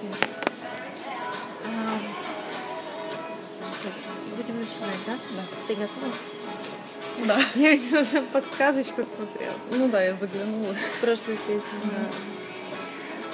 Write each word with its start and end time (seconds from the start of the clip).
Окей. 0.00 0.30
А, 1.64 1.98
будем 4.36 4.60
начинать, 4.60 4.98
да? 5.06 5.12
Да. 5.36 5.42
Ты 5.66 5.74
готова? 5.74 6.12
Да. 7.26 7.38
Я 7.60 7.72
видела, 7.72 8.04
там 8.04 8.24
подсказочку 8.26 9.02
смотрела 9.02 9.54
Ну 9.72 9.88
да, 9.88 10.02
я 10.02 10.14
заглянула. 10.14 10.72
с 10.74 11.00
прошлой 11.00 11.36
сессии. 11.36 11.80
да. 11.82 11.90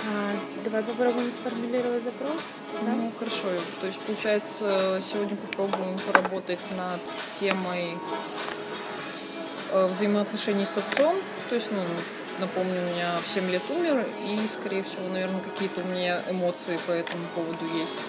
А, 0.06 0.30
давай 0.64 0.82
попробуем 0.82 1.30
сформулировать 1.30 2.04
запрос. 2.04 2.40
Да? 2.72 2.92
Ну 2.92 3.12
хорошо. 3.18 3.42
То 3.80 3.86
есть, 3.86 3.98
получается, 4.00 5.00
сегодня 5.02 5.36
попробуем 5.36 5.98
поработать 6.06 6.58
над 6.76 7.00
темой 7.38 7.96
э, 9.72 9.86
взаимоотношений 9.86 10.66
с 10.66 10.76
отцом. 10.78 11.14
То 11.48 11.54
есть, 11.54 11.68
ну, 11.70 11.80
напомню, 12.38 12.80
у 12.80 12.94
меня 12.94 13.16
в 13.24 13.28
7 13.28 13.50
лет 13.50 13.62
умер, 13.70 14.06
и, 14.26 14.46
скорее 14.48 14.82
всего, 14.82 15.08
наверное, 15.08 15.40
какие-то 15.40 15.82
у 15.82 15.84
меня 15.84 16.20
эмоции 16.28 16.78
по 16.86 16.92
этому 16.92 17.26
поводу 17.34 17.64
есть 17.76 18.00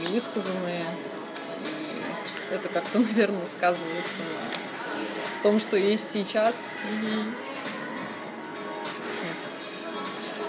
невысказанные. 0.00 0.84
И 2.50 2.54
это 2.54 2.68
как-то, 2.68 2.98
наверное, 2.98 3.46
сказывается 3.46 4.18
на 4.18 5.42
том, 5.42 5.60
что 5.60 5.76
есть 5.76 6.12
сейчас. 6.12 6.72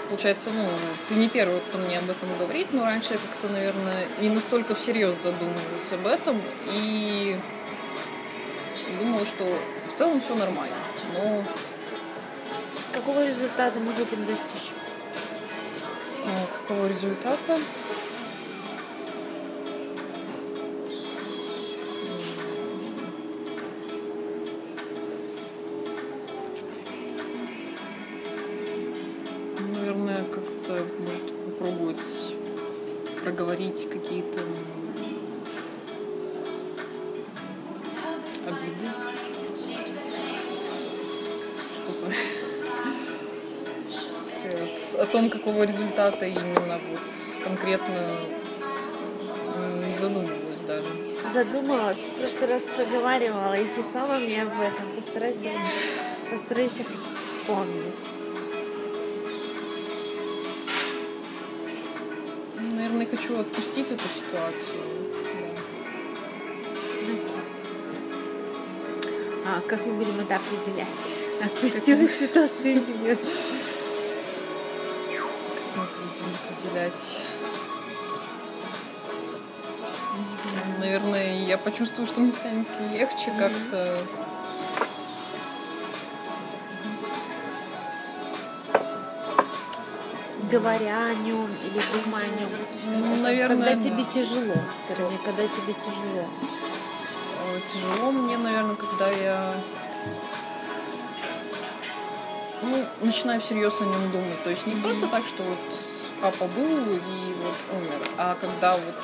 Получается, 0.08 0.50
ну, 0.50 0.68
ты 1.08 1.14
не 1.14 1.28
первый, 1.28 1.60
кто 1.60 1.78
мне 1.78 1.98
об 1.98 2.08
этом 2.08 2.28
говорит, 2.38 2.68
но 2.72 2.84
раньше 2.84 3.14
я 3.14 3.18
как-то, 3.18 3.48
наверное, 3.48 4.06
не 4.20 4.28
настолько 4.28 4.74
всерьез 4.74 5.16
задумывалась 5.22 5.92
об 5.92 6.06
этом 6.06 6.40
и 6.70 7.36
думала, 9.00 9.24
что 9.26 9.44
в 9.92 9.98
целом 9.98 10.20
все 10.20 10.34
нормально. 10.36 10.76
Но 11.14 11.42
Какого 12.94 13.26
результата 13.26 13.80
мы 13.80 13.92
хотим 13.92 14.24
достичь? 14.24 14.70
а, 16.26 16.46
какого 16.58 16.86
результата? 16.86 17.58
Вот 45.44 45.52
о 45.52 45.54
том, 45.54 45.54
какого 45.54 45.64
результата 45.64 46.26
именно 46.26 46.80
вот 46.90 47.00
конкретно 47.42 48.16
не 49.86 49.94
задумывалась 49.94 50.60
даже. 50.66 50.88
Задумалась, 51.30 51.98
в 51.98 52.20
прошлый 52.20 52.48
раз 52.50 52.62
проговаривала 52.64 53.54
и 53.54 53.64
писала 53.74 54.18
мне 54.18 54.42
об 54.42 54.52
этом. 54.60 54.86
Постарайся, 54.94 55.50
постарайся 56.30 56.84
хоть 56.84 57.22
вспомнить. 57.22 58.10
Ну, 62.60 62.74
Наверное, 62.76 63.06
хочу 63.06 63.38
отпустить 63.38 63.90
эту 63.90 64.04
ситуацию. 64.04 64.80
Да. 67.06 67.34
А 69.46 69.60
как 69.68 69.84
мы 69.84 69.94
будем 69.94 70.20
это 70.20 70.36
определять? 70.36 71.12
Отпустила 71.42 72.06
ситуацию 72.08 72.76
или 72.76 73.08
нет? 73.08 73.18
Определять. 76.64 77.22
Наверное, 80.78 81.44
я 81.44 81.58
почувствую, 81.58 82.06
что 82.06 82.20
мне 82.20 82.32
станет 82.32 82.66
легче 82.92 83.32
как-то. 83.38 83.98
Говоря 90.50 91.06
о 91.06 91.14
нем 91.14 91.48
или 91.64 91.82
думая 92.04 92.24
о 92.24 92.26
нем. 92.26 92.48
Ну, 92.86 93.16
наверное, 93.16 93.56
когда 93.56 93.74
да. 93.74 93.80
тебе 93.80 94.04
тяжело, 94.04 94.54
скорее, 94.84 95.18
когда 95.24 95.48
тебе 95.48 95.72
тяжело. 95.72 96.28
Тяжело 97.72 98.12
мне, 98.12 98.36
наверное, 98.36 98.76
когда 98.76 99.10
я 99.10 99.54
ну, 102.62 102.84
начинаю 103.00 103.40
всерьез 103.40 103.80
о 103.80 103.84
нем 103.84 104.10
думать. 104.12 104.42
То 104.44 104.50
есть 104.50 104.66
не 104.66 104.74
просто 104.80 105.08
так, 105.08 105.26
что 105.26 105.42
вот 105.42 105.58
папа 106.24 106.46
был 106.46 106.80
и 106.80 107.34
вот 107.42 107.54
умер, 107.76 108.08
а 108.16 108.34
когда 108.40 108.76
вот 108.76 108.94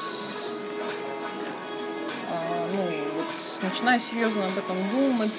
а, 2.31 2.67
ну, 2.73 2.83
вот 2.83 3.27
начинаю 3.61 4.01
серьезно 4.01 4.47
об 4.47 4.57
этом 4.57 4.77
думать, 4.89 5.31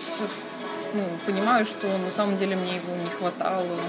ну, 0.93 1.09
понимаю, 1.25 1.65
что 1.65 1.87
на 1.97 2.11
самом 2.11 2.35
деле 2.35 2.55
мне 2.55 2.75
его 2.75 2.95
не 2.95 3.09
хватало. 3.09 3.79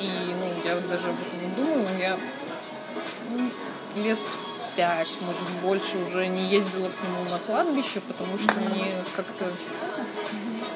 И 0.00 0.10
ну, 0.34 0.68
я 0.68 0.74
вот 0.74 0.88
даже 0.88 1.10
об 1.10 1.16
этом 1.20 1.40
не 1.40 1.54
думаю. 1.54 1.86
Я 2.00 2.18
ну, 3.30 4.02
лет 4.02 4.18
пять, 4.74 5.16
может, 5.20 5.48
больше 5.62 5.96
уже 5.98 6.26
не 6.26 6.44
ездила 6.48 6.88
к 6.88 7.02
нему 7.04 7.30
на 7.30 7.38
кладбище, 7.38 8.00
потому 8.00 8.36
что 8.36 8.52
мне 8.54 8.96
как-то 9.14 9.52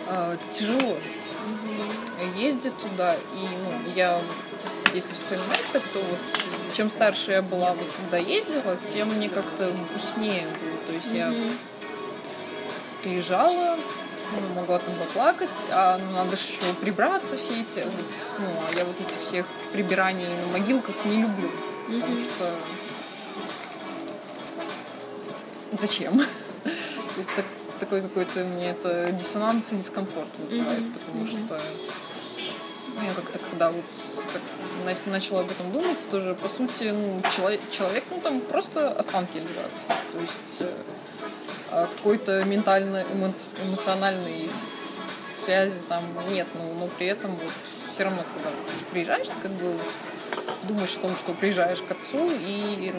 э, 0.07 0.37
тяжело 0.53 0.97
ездить 2.37 2.79
туда. 2.79 3.15
И 3.15 3.41
ну, 3.41 3.93
я, 3.97 4.21
если 4.95 5.15
вспоминать 5.15 5.65
так, 5.73 5.83
то 5.93 6.01
вот 6.01 6.19
чем 6.77 6.91
старше 6.91 7.33
я 7.33 7.43
была, 7.43 7.73
вот 7.75 7.87
когда 7.97 8.19
ездила, 8.19 8.77
тем 8.93 9.09
мне 9.15 9.29
как-то 9.29 9.73
грустнее 9.91 10.43
было. 10.43 10.79
То 10.87 10.93
есть 10.93 11.13
я 11.13 11.35
приезжала, 13.03 13.77
ну, 13.77 14.55
могла 14.55 14.79
там 14.79 14.95
поплакать, 14.95 15.51
а 15.71 15.99
ну, 15.99 16.13
надо 16.13 16.37
же 16.37 16.43
еще 16.45 16.75
прибраться 16.81 17.37
все 17.37 17.61
эти, 17.61 17.81
вот, 17.81 18.39
ну, 18.39 18.47
а 18.69 18.79
я 18.79 18.85
вот 18.85 18.97
этих 19.01 19.21
всех 19.27 19.47
прибираний 19.73 20.27
на 20.27 20.59
могилках 20.59 20.95
не 21.05 21.23
люблю, 21.23 21.51
потому 21.87 22.19
что 22.19 22.51
зачем? 25.73 26.19
То 26.65 26.71
есть 27.19 27.31
так- 27.37 27.45
такой 27.81 28.01
какой-то 28.01 28.45
мне 28.45 28.71
это 28.71 29.11
диссонанс 29.13 29.73
и 29.73 29.77
дискомфорт 29.77 30.29
вызывает, 30.39 30.93
потому 30.93 31.27
что 31.27 31.61
ну, 32.95 33.03
я 33.03 33.13
как-то 33.15 33.39
когда 33.39 33.71
вот 33.71 33.85
так 34.33 34.43
начала 35.07 35.41
об 35.41 35.51
этом 35.51 35.73
думать, 35.73 35.99
тоже 36.11 36.35
по 36.35 36.49
сути 36.49 36.85
ну, 36.85 37.23
человек, 37.37 38.05
ну 38.11 38.21
там 38.21 38.41
просто 38.41 38.91
останки 38.93 39.37
лежат, 39.37 39.71
то 40.13 40.19
есть 40.19 40.61
э, 40.61 40.73
а 41.71 41.87
какой-то 41.87 42.45
ментально 42.45 43.05
эмоци- 43.13 43.51
эмоциональной 43.65 44.51
связи 45.45 45.79
там 45.89 46.03
нет, 46.31 46.47
но, 46.55 46.65
но 46.81 46.87
при 46.89 47.07
этом 47.07 47.33
вот 47.33 47.53
все 47.93 48.05
равно, 48.05 48.23
когда 48.35 48.51
приезжаешь, 48.91 49.29
ты 49.29 49.35
как 49.43 49.51
бы 49.53 49.75
думаешь 50.65 50.97
о 50.97 51.01
том, 51.01 51.17
что 51.17 51.33
приезжаешь 51.35 51.83
к 51.83 51.91
отцу 51.91 52.31
и 52.41 52.93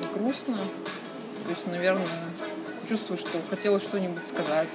ну, 0.00 0.08
грустно. 0.14 0.56
То 0.56 1.50
есть, 1.50 1.66
наверное, 1.66 2.06
чувствую, 2.88 3.18
что 3.18 3.30
хотела 3.48 3.80
что-нибудь 3.80 4.26
сказать 4.26 4.68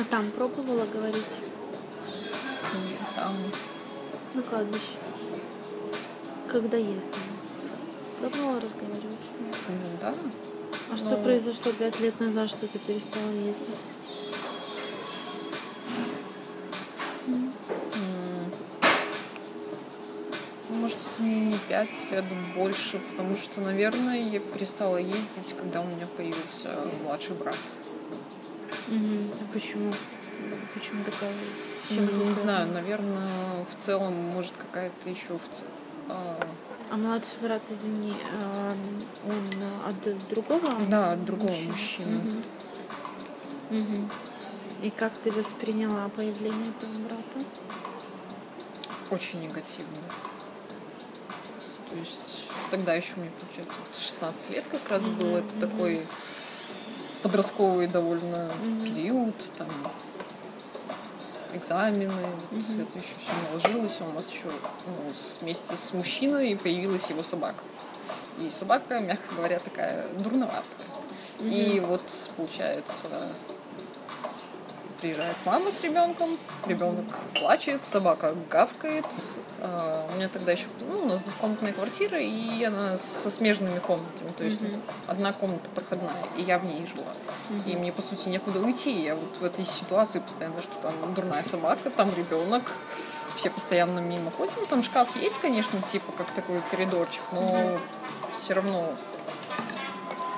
А 0.00 0.04
там 0.04 0.30
пробовала 0.30 0.84
говорить 0.86 1.24
Нет, 2.74 2.98
там 3.16 3.36
на 4.34 4.42
кладбище? 4.42 4.98
Когда 6.46 6.76
ездила? 6.76 7.02
Пробовала 8.20 8.60
разговаривать? 8.60 9.02
ну, 9.68 9.74
да. 10.00 10.14
А 10.92 10.96
что 10.96 11.16
Ну. 11.16 11.22
произошло 11.22 11.72
пять 11.72 11.98
лет 12.00 12.18
назад, 12.20 12.48
что 12.48 12.66
ты 12.66 12.78
перестала 12.78 13.30
ездить? 13.30 13.76
Ну, 17.26 17.50
Может, 20.70 20.98
не 21.18 21.56
пять 21.68 22.10
лет, 22.10 22.24
больше, 22.54 22.98
потому 23.00 23.36
что, 23.36 23.60
наверное, 23.60 24.22
я 24.22 24.38
перестала 24.38 24.98
ездить, 24.98 25.56
когда 25.58 25.80
у 25.80 25.86
меня 25.86 26.06
появился 26.16 26.68
младший 27.02 27.34
брат. 27.34 27.56
Мгм. 28.88 29.30
А 29.40 29.52
почему? 29.52 29.92
Почему 30.74 31.04
такая? 31.04 31.32
чем 31.88 32.04
это 32.04 32.16
не 32.16 32.34
знаю, 32.34 32.68
наверное, 32.72 33.64
в 33.64 33.82
целом, 33.82 34.12
может, 34.14 34.52
какая-то 34.58 35.08
еще 35.08 35.38
в 35.38 35.42
а, 36.08 36.38
А 36.90 36.96
младший 36.96 37.38
брат, 37.40 37.62
извини, 37.70 38.14
а, 38.34 38.72
он 39.24 39.42
от 39.86 40.28
другого? 40.28 40.74
Да, 40.88 41.12
от 41.12 41.24
другого 41.24 41.56
мужчины. 41.70 42.42
Мгм. 43.70 43.78
Мгм. 43.78 44.10
И 44.82 44.90
как 44.90 45.12
ты 45.14 45.30
восприняла 45.30 46.08
появление 46.08 46.68
этого 46.68 46.92
брата? 47.08 47.46
очень 49.10 49.40
негативно. 49.40 49.96
То 51.88 51.96
есть 51.96 52.44
тогда 52.70 52.94
еще 52.94 53.14
мне, 53.16 53.30
получается, 53.40 53.78
вот 53.78 53.98
16 53.98 54.50
лет 54.50 54.64
как 54.70 54.88
раз 54.90 55.04
было. 55.08 55.38
Это 55.38 55.68
такой 55.68 56.06
подростковый 57.22 57.86
довольно 57.86 58.50
период, 58.84 59.34
там 59.56 59.68
экзамены, 61.54 62.12
Мгм. 62.50 62.80
это 62.80 62.98
еще 62.98 63.14
все 63.18 63.32
наложилось, 63.48 64.00
у 64.00 64.12
нас 64.12 64.30
еще 64.30 64.46
ну, 64.86 65.12
вместе 65.40 65.76
с 65.76 65.92
мужчиной 65.92 66.56
появилась 66.56 67.08
его 67.08 67.22
собака. 67.22 67.62
И 68.40 68.50
собака, 68.50 69.00
мягко 69.00 69.34
говоря, 69.34 69.58
такая 69.58 70.06
дурноватая. 70.18 70.62
И 71.40 71.80
вот 71.80 72.02
получается, 72.36 73.06
приезжает 75.00 75.36
мама 75.44 75.70
с 75.70 75.80
ребенком, 75.80 76.36
ребенок 76.66 77.04
плачет, 77.38 77.80
собака 77.86 78.34
гавкает. 78.50 79.06
А, 79.60 80.06
У 80.12 80.16
меня 80.16 80.28
тогда 80.28 80.52
еще, 80.52 80.66
ну, 80.80 81.04
у 81.04 81.06
нас 81.06 81.20
двухкомнатная 81.22 81.72
квартира, 81.72 82.18
и 82.18 82.62
она 82.64 82.98
со 82.98 83.30
смежными 83.30 83.78
комнатами, 83.78 84.30
то 84.36 84.44
есть 84.44 84.60
Мгм. 84.60 84.80
одна 85.06 85.32
комната 85.32 85.68
проходная, 85.74 86.24
и 86.36 86.42
я 86.42 86.58
в 86.58 86.64
ней 86.64 86.86
жила. 86.86 87.12
И 87.66 87.76
мне, 87.76 87.92
по 87.92 88.02
сути, 88.02 88.28
некуда 88.28 88.60
уйти. 88.60 88.90
Я 89.02 89.14
вот 89.14 89.36
в 89.38 89.44
этой 89.44 89.64
ситуации 89.64 90.18
постоянно, 90.18 90.60
что 90.60 90.74
там 90.82 90.92
дурная 91.14 91.42
собака, 91.42 91.90
там 91.90 92.10
ребенок, 92.16 92.62
все 93.36 93.50
постоянно 93.50 94.00
мимо 94.00 94.30
ходят. 94.30 94.52
Ну, 94.56 94.66
там 94.66 94.82
шкаф 94.82 95.08
есть, 95.16 95.38
конечно, 95.38 95.80
типа 95.82 96.12
как 96.12 96.30
такой 96.32 96.60
коридорчик, 96.70 97.22
но 97.32 97.78
все 98.32 98.54
равно 98.54 98.92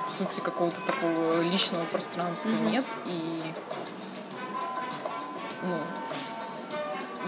по 0.05 0.11
сути, 0.11 0.41
какого-то 0.41 0.81
такого 0.81 1.41
личного 1.41 1.85
пространства 1.85 2.49
Мгм. 2.49 2.71
нет. 2.71 2.85
И 3.05 3.41
ну, 5.63 5.77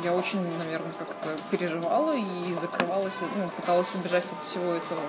я 0.04 0.14
очень, 0.14 0.42
наверное, 0.58 0.94
как-то 0.94 1.30
переживала 1.52 2.16
и 2.16 2.56
закрывалась, 2.60 3.14
ну, 3.36 3.48
пыталась 3.50 3.88
убежать 3.94 4.26
от 4.26 4.44
всего 4.44 4.72
этого 4.72 5.02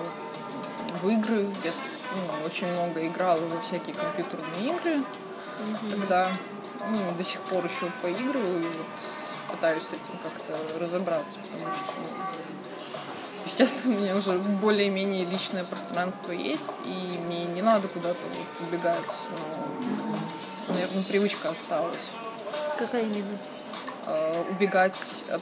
в 1.01 1.09
игры. 1.09 1.47
Я 1.63 1.71
ну, 2.15 2.45
очень 2.45 2.67
много 2.67 3.05
играла 3.05 3.39
во 3.39 3.59
всякие 3.61 3.95
компьютерные 3.95 4.71
игры 4.71 5.03
тогда. 5.89 6.31
Ну, 6.89 7.11
до 7.17 7.23
сих 7.23 7.41
пор 7.41 7.65
еще 7.65 7.91
поигрываю 8.01 8.61
и 8.61 8.67
вот 8.67 9.01
пытаюсь 9.51 9.83
с 9.83 9.93
этим 9.93 10.17
как-то 10.21 10.79
разобраться, 10.79 11.39
потому 11.51 11.73
что 11.73 11.93
ну, 11.97 12.07
сейчас 13.45 13.71
у 13.85 13.89
меня 13.89 14.15
уже 14.15 14.37
более-менее 14.37 15.25
личное 15.25 15.63
пространство 15.63 16.31
есть, 16.31 16.71
и 16.85 17.19
мне 17.25 17.45
не 17.45 17.61
надо 17.61 17.87
куда-то 17.87 18.19
вот 18.27 18.67
убегать. 18.67 19.13
Но, 20.67 20.73
наверное, 20.73 21.03
привычка 21.03 21.49
осталась. 21.49 22.11
Какая 22.77 23.03
именно? 23.03 23.37
Э, 24.07 24.43
убегать 24.51 25.23
от 25.29 25.41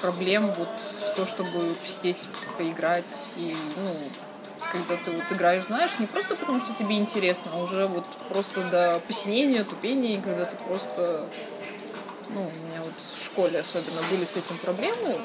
проблем 0.00 0.52
вот 0.58 0.68
в 0.68 1.14
то, 1.14 1.26
чтобы 1.26 1.74
посидеть, 1.74 2.28
поиграть 2.58 3.26
и, 3.36 3.54
ну, 3.76 3.94
когда 4.72 4.96
ты 5.04 5.12
вот 5.12 5.24
играешь, 5.30 5.66
знаешь, 5.66 5.92
не 5.98 6.06
просто 6.06 6.34
потому, 6.34 6.60
что 6.60 6.74
тебе 6.74 6.98
интересно, 6.98 7.52
а 7.54 7.58
уже 7.62 7.86
вот 7.86 8.04
просто 8.28 8.62
до 8.64 9.00
посинения, 9.06 9.64
тупения, 9.64 10.20
когда 10.20 10.44
ты 10.44 10.56
просто, 10.64 11.26
ну, 12.30 12.40
у 12.40 12.66
меня 12.66 12.80
вот 12.82 12.94
в 13.14 13.24
школе 13.24 13.60
особенно 13.60 14.00
были 14.10 14.24
с 14.24 14.36
этим 14.36 14.58
проблемы, 14.58 15.20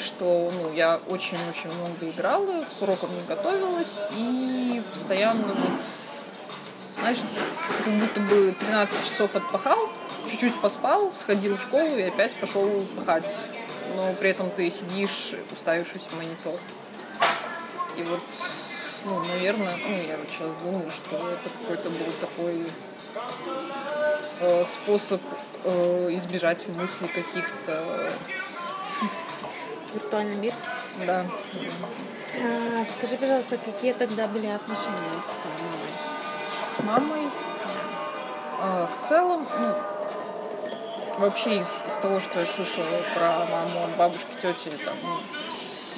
что, 0.00 0.50
ну, 0.52 0.72
я 0.72 1.00
очень-очень 1.08 1.70
много 1.78 2.10
играла, 2.10 2.62
к 2.62 2.82
урокам 2.82 3.10
не 3.14 3.22
готовилась, 3.26 3.98
и 4.16 4.82
постоянно 4.90 5.48
вот, 5.48 5.82
знаешь, 6.98 7.18
ты 7.18 7.84
как 7.84 7.92
будто 7.94 8.20
бы 8.20 8.54
13 8.58 9.04
часов 9.04 9.34
отпахал, 9.34 9.78
чуть-чуть 10.30 10.60
поспал, 10.60 11.12
сходил 11.12 11.56
в 11.56 11.60
школу 11.60 11.96
и 11.96 12.02
опять 12.02 12.34
пошел 12.36 12.68
пахать. 12.96 13.34
Но 13.96 14.12
при 14.14 14.30
этом 14.30 14.50
ты 14.50 14.70
сидишь, 14.70 15.32
уставившись 15.52 16.02
в 16.02 16.16
монитор. 16.16 16.58
И 17.96 18.02
вот, 18.04 18.20
ну, 19.04 19.18
наверное, 19.24 19.74
ну, 19.76 19.96
я 20.08 20.16
вот 20.16 20.28
сейчас 20.30 20.54
думаю, 20.62 20.90
что 20.90 21.16
это 21.16 21.50
какой-то 21.60 21.90
был 21.90 22.12
такой 22.20 22.66
э, 24.40 24.64
способ 24.64 25.20
э, 25.64 26.08
избежать 26.12 26.66
мыслей 26.68 27.08
каких-то, 27.08 28.12
Виртуальный 29.94 30.36
мир. 30.36 30.54
да, 31.06 31.26
А, 32.42 32.84
скажи, 32.96 33.16
пожалуйста, 33.18 33.58
какие 33.58 33.92
тогда 33.92 34.26
были 34.26 34.46
отношения 34.46 35.20
с 35.20 35.44
мамой? 35.44 35.90
с 36.64 36.82
мамой. 36.82 37.30
А, 38.58 38.86
в 38.86 39.06
целом, 39.06 39.46
ну, 39.58 39.76
вообще 41.18 41.56
из, 41.56 41.82
из 41.86 41.94
того, 42.00 42.20
что 42.20 42.40
я 42.40 42.46
слышала 42.46 42.86
про 43.14 43.46
маму 43.50 43.88
бабушки, 43.98 44.26
тети, 44.40 44.70
там, 44.84 44.94
ну, 45.02 45.18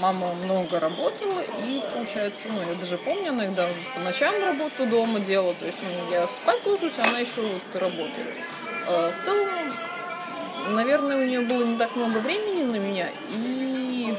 мама 0.00 0.32
много 0.44 0.80
работала, 0.80 1.40
и, 1.60 1.82
получается, 1.94 2.48
ну, 2.48 2.60
я 2.68 2.74
даже 2.74 2.98
помню, 2.98 3.30
она 3.30 3.46
иногда 3.46 3.68
по 3.94 4.00
ночам 4.00 4.34
работу 4.44 4.86
дома 4.86 5.20
делала, 5.20 5.54
то 5.54 5.66
есть 5.66 5.78
ну, 5.82 6.12
я 6.12 6.26
спать 6.26 6.64
ложусь, 6.66 6.98
а 6.98 7.08
она 7.08 7.20
еще 7.20 7.40
вот 7.42 7.80
работает. 7.80 8.36
А, 8.88 9.12
в 9.12 9.24
целом, 9.24 9.48
наверное, 10.74 11.16
у 11.16 11.24
нее 11.24 11.40
было 11.40 11.64
не 11.64 11.76
так 11.78 11.94
много 11.96 12.18
времени 12.18 12.64
на 12.64 12.76
меня, 12.76 13.08
и 13.30 14.16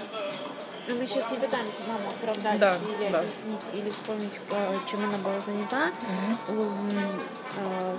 Но 0.87 0.95
мы 0.95 1.05
сейчас 1.07 1.29
не 1.31 1.37
пытаемся 1.37 1.79
маму 1.87 2.09
оправдать 2.09 2.59
Да, 2.59 2.77
или 2.77 3.11
да. 3.11 3.19
объяснить, 3.19 3.61
или 3.73 3.89
вспомнить, 3.89 4.39
э, 4.51 4.77
чем 4.89 5.03
она 5.03 5.17
была 5.17 5.39
занята. 5.41 5.91
Э, 6.47 7.95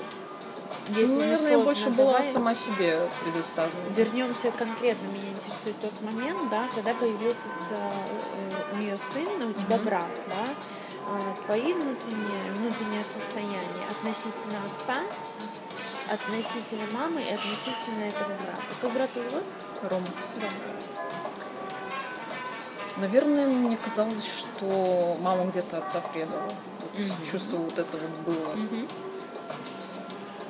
Если 0.88 1.14
ну, 1.14 1.20
наверное, 1.20 1.50
я 1.52 1.58
больше 1.58 1.90
была 1.90 2.12
давай 2.12 2.24
сама 2.24 2.54
себе 2.54 3.08
предоставлена. 3.24 3.80
Вернемся 3.96 4.50
конкретно. 4.52 5.06
Меня 5.08 5.30
интересует 5.30 5.80
тот 5.80 6.00
момент, 6.02 6.48
да, 6.48 6.68
когда 6.74 6.94
появился 6.94 7.48
с, 7.48 7.72
э, 7.72 7.90
у 8.72 8.76
нее 8.76 8.96
сын, 9.12 9.26
у 9.26 9.52
тебя 9.52 9.76
Мгм. 9.76 9.84
брат, 9.84 10.10
да. 10.28 10.46
А, 11.08 11.34
Твои 11.46 11.72
внутренние, 11.72 12.40
внутреннее 12.52 13.02
состояние 13.04 13.60
относительно 13.90 14.58
отца, 14.64 15.02
относительно 16.12 16.86
мамы 16.92 17.20
и 17.20 17.32
относительно 17.32 18.04
этого 18.04 18.28
брата. 18.28 18.62
Как 18.80 18.92
брата 18.92 19.22
зовут? 19.22 19.44
Рома. 19.82 20.06
Да. 20.36 20.48
Наверное, 22.96 23.46
мне 23.46 23.76
казалось, 23.76 24.24
что 24.24 25.16
мама 25.20 25.44
где-то 25.46 25.78
отца 25.78 26.00
предала. 26.12 26.52
Вот 26.80 26.98
Мгм. 26.98 27.26
Чувство 27.30 27.56
вот 27.58 27.78
это 27.78 27.96
вот 27.96 28.18
было. 28.20 28.52
Мгм. 28.54 28.88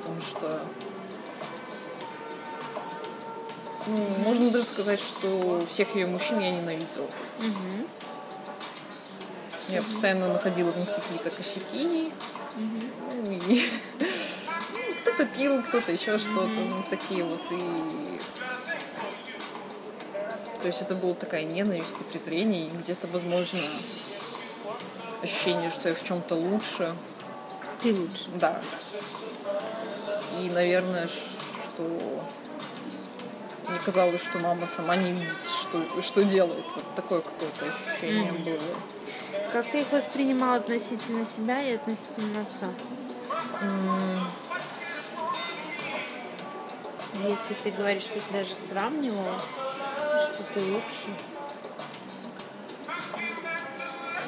Потому 0.07 0.21
что 0.21 0.61
ну, 3.87 4.07
можно 4.23 4.49
даже 4.49 4.63
сказать, 4.63 5.01
что 5.01 5.65
всех 5.69 5.95
ее 5.95 6.07
мужчин 6.07 6.39
я 6.39 6.51
ненавидела. 6.51 7.09
Мгм. 7.39 7.87
Я 9.67 9.81
постоянно 9.81 10.29
находила 10.29 10.71
в 10.71 10.77
них 10.77 10.89
какие-то 10.93 11.29
косяки. 11.29 12.09
Ну, 12.55 13.31
и 13.31 13.69
ну, 13.99 14.05
кто-то 15.01 15.25
пил, 15.25 15.61
кто-то 15.61 15.91
еще 15.91 16.17
что-то. 16.17 16.47
Ну, 16.47 16.83
такие 16.89 17.25
вот 17.25 17.41
и... 17.51 18.19
То 20.61 20.67
есть 20.67 20.81
это 20.81 20.95
была 20.95 21.15
такая 21.15 21.43
ненависть 21.43 21.99
и 21.99 22.03
презрение, 22.05 22.67
и 22.67 22.69
где-то, 22.69 23.07
возможно, 23.07 23.59
ощущение, 25.21 25.69
что 25.69 25.89
я 25.89 25.95
в 25.95 26.03
чем-то 26.03 26.35
лучше. 26.35 26.93
Ты 27.81 27.93
лучше. 27.93 28.25
Да. 28.35 28.59
И, 30.39 30.49
наверное, 30.49 31.07
что 31.07 31.83
мне 33.69 33.79
казалось, 33.85 34.21
что 34.21 34.39
мама 34.39 34.65
сама 34.67 34.95
не 34.95 35.11
видит, 35.11 35.37
что, 35.43 36.01
что 36.01 36.23
делает. 36.23 36.63
Вот 36.75 36.85
такое 36.95 37.21
какое-то 37.21 37.65
ощущение 37.65 38.31
Мгм. 38.31 38.43
было. 38.43 38.75
Как 39.51 39.65
ты 39.65 39.81
их 39.81 39.91
воспринимал 39.91 40.55
относительно 40.55 41.25
себя 41.25 41.61
и 41.61 41.75
относительно 41.75 42.41
отца? 42.41 42.67
М, 43.61 44.19
Если 47.27 47.55
ты 47.55 47.71
говоришь, 47.71 48.03
что 48.03 48.19
ты 48.19 48.31
даже 48.31 48.51
сравнивала, 48.69 49.33
что 50.21 50.53
ты 50.53 50.59
лучше. 50.59 51.07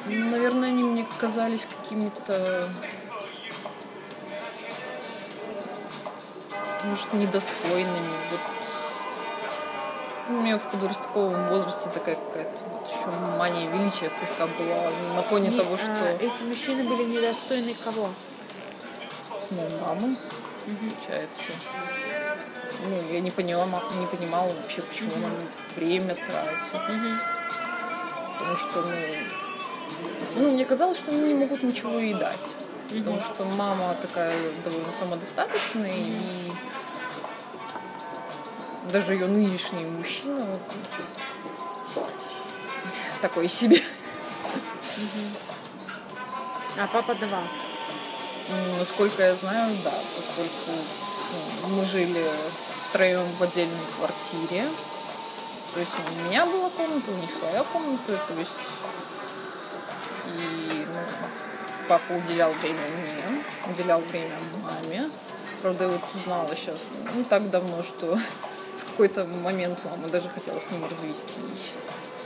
ну, 0.07 0.29
Наверное, 0.31 0.69
они 0.69 0.83
мне 0.83 1.05
казались 1.19 1.67
какими-то 1.83 2.67
может, 6.83 7.13
недостойными. 7.13 8.09
Вот 8.31 8.39
у 10.29 10.33
меня 10.33 10.59
в 10.59 10.69
подростковом 10.69 11.47
возрасте 11.47 11.89
такая 11.89 12.15
какая-то 12.15 12.63
вот 12.65 12.87
еще 12.87 13.09
мания 13.37 13.69
величия 13.69 14.09
слегка 14.09 14.45
была 14.45 14.91
на 15.15 15.23
фоне 15.23 15.49
Не, 15.49 15.57
того, 15.57 15.73
а, 15.73 15.77
что 15.77 16.05
эти 16.23 16.43
мужчины 16.43 16.83
были 16.83 17.05
недостойны 17.05 17.73
кого? 17.83 18.09
ну, 19.51 19.63
мамы, 19.81 20.15
получается. 20.65 21.43
Ну, 22.85 23.13
я 23.13 23.19
не 23.19 23.31
поняла, 23.31 23.65
не 23.99 24.05
понимала 24.05 24.51
вообще, 24.53 24.81
почему 24.81 25.11
нам 25.21 25.31
время 25.75 26.15
тратить. 26.15 26.71
Потому 28.37 28.57
что, 28.57 28.81
ну, 28.81 28.95
ну, 30.37 30.51
мне 30.51 30.65
казалось, 30.65 30.97
что 30.97 31.11
они 31.11 31.21
не 31.21 31.33
могут 31.33 31.63
ничего 31.63 31.97
ей 31.99 32.13
дать. 32.13 32.37
Потому 32.89 33.19
что 33.19 33.45
мама 33.45 33.95
такая 34.01 34.35
довольно 34.63 34.91
самодостаточная, 34.91 35.93
и 35.95 36.51
даже 38.91 39.13
ее 39.13 39.27
нынешний 39.27 39.85
мужчина 39.85 40.57
такой 43.21 43.47
себе. 43.47 43.81
А 46.77 46.87
папа 46.87 47.13
давал. 47.15 47.43
Насколько 48.79 49.23
я 49.23 49.35
знаю, 49.35 49.77
да, 49.83 49.93
поскольку 50.15 50.71
ну, 51.61 51.67
мы 51.75 51.85
жили 51.85 52.25
втроем 52.89 53.27
в 53.37 53.43
отдельной 53.43 53.85
квартире. 53.97 54.65
То 55.73 55.79
есть 55.79 55.91
у 55.93 56.27
меня 56.27 56.45
была 56.47 56.69
комната, 56.69 57.11
у 57.11 57.15
них 57.17 57.31
своя 57.31 57.63
комната, 57.63 58.17
то 58.27 58.33
есть 58.33 58.57
папа 61.89 62.13
уделял 62.13 62.51
время 62.51 62.79
мне, 62.79 63.73
уделял 63.73 63.99
время 63.99 64.35
маме. 64.63 65.09
Правда, 65.63 65.85
я 65.85 65.89
вот 65.89 66.01
узнала 66.13 66.55
сейчас 66.55 66.87
не 67.15 67.23
так 67.23 67.49
давно, 67.49 67.81
что 67.81 68.15
в 68.15 68.91
какой-то 68.91 69.25
момент 69.25 69.79
мама 69.83 70.07
даже 70.07 70.29
хотела 70.29 70.59
с 70.59 70.69
ним 70.69 70.85
развестись. 70.89 71.73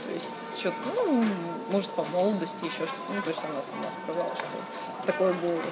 То 0.06 0.12
есть 0.12 0.60
что-то, 0.60 0.76
ну, 0.94 1.26
может, 1.70 1.90
по 1.90 2.04
молодости 2.04 2.64
еще 2.64 2.86
что-то. 2.86 3.14
Ну, 3.14 3.22
то 3.22 3.30
есть 3.30 3.42
она 3.42 3.62
сама 3.62 3.90
сказала, 3.90 4.36
что 4.36 5.06
такое 5.06 5.32
было 5.32 5.62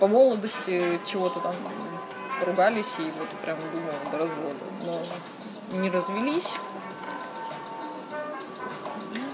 по 0.00 0.08
молодости 0.08 0.98
чего-то 1.06 1.38
там 1.40 1.54
поругались 2.40 2.94
и 2.98 3.02
вот 3.18 3.28
прям 3.44 3.58
думала 3.60 3.92
до 4.10 4.18
развода. 4.18 4.64
Но 4.86 5.80
не 5.80 5.90
развелись. 5.90 6.54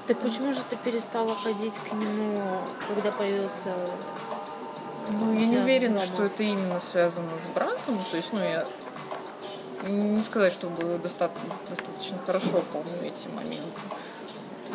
Так 0.08 0.18
почему 0.20 0.54
же 0.54 0.60
ты 0.70 0.76
перестала 0.76 1.36
ходить 1.36 1.78
к 1.78 1.92
нему, 1.92 2.60
когда 2.88 3.12
появился 3.12 3.74
ну, 5.10 5.38
я 5.38 5.46
не 5.46 5.58
уверена, 5.58 6.00
что 6.00 6.24
это 6.24 6.42
именно 6.42 6.80
связано 6.80 7.30
с 7.38 7.54
братом. 7.54 7.98
То 8.10 8.16
есть, 8.16 8.32
ну, 8.32 8.40
я 8.40 8.66
не 9.86 10.22
сказать, 10.22 10.52
чтобы 10.52 10.98
достаточно, 10.98 11.54
достаточно 11.68 12.18
хорошо 12.18 12.62
помню 12.72 13.02
эти 13.02 13.28
моменты. 13.28 13.80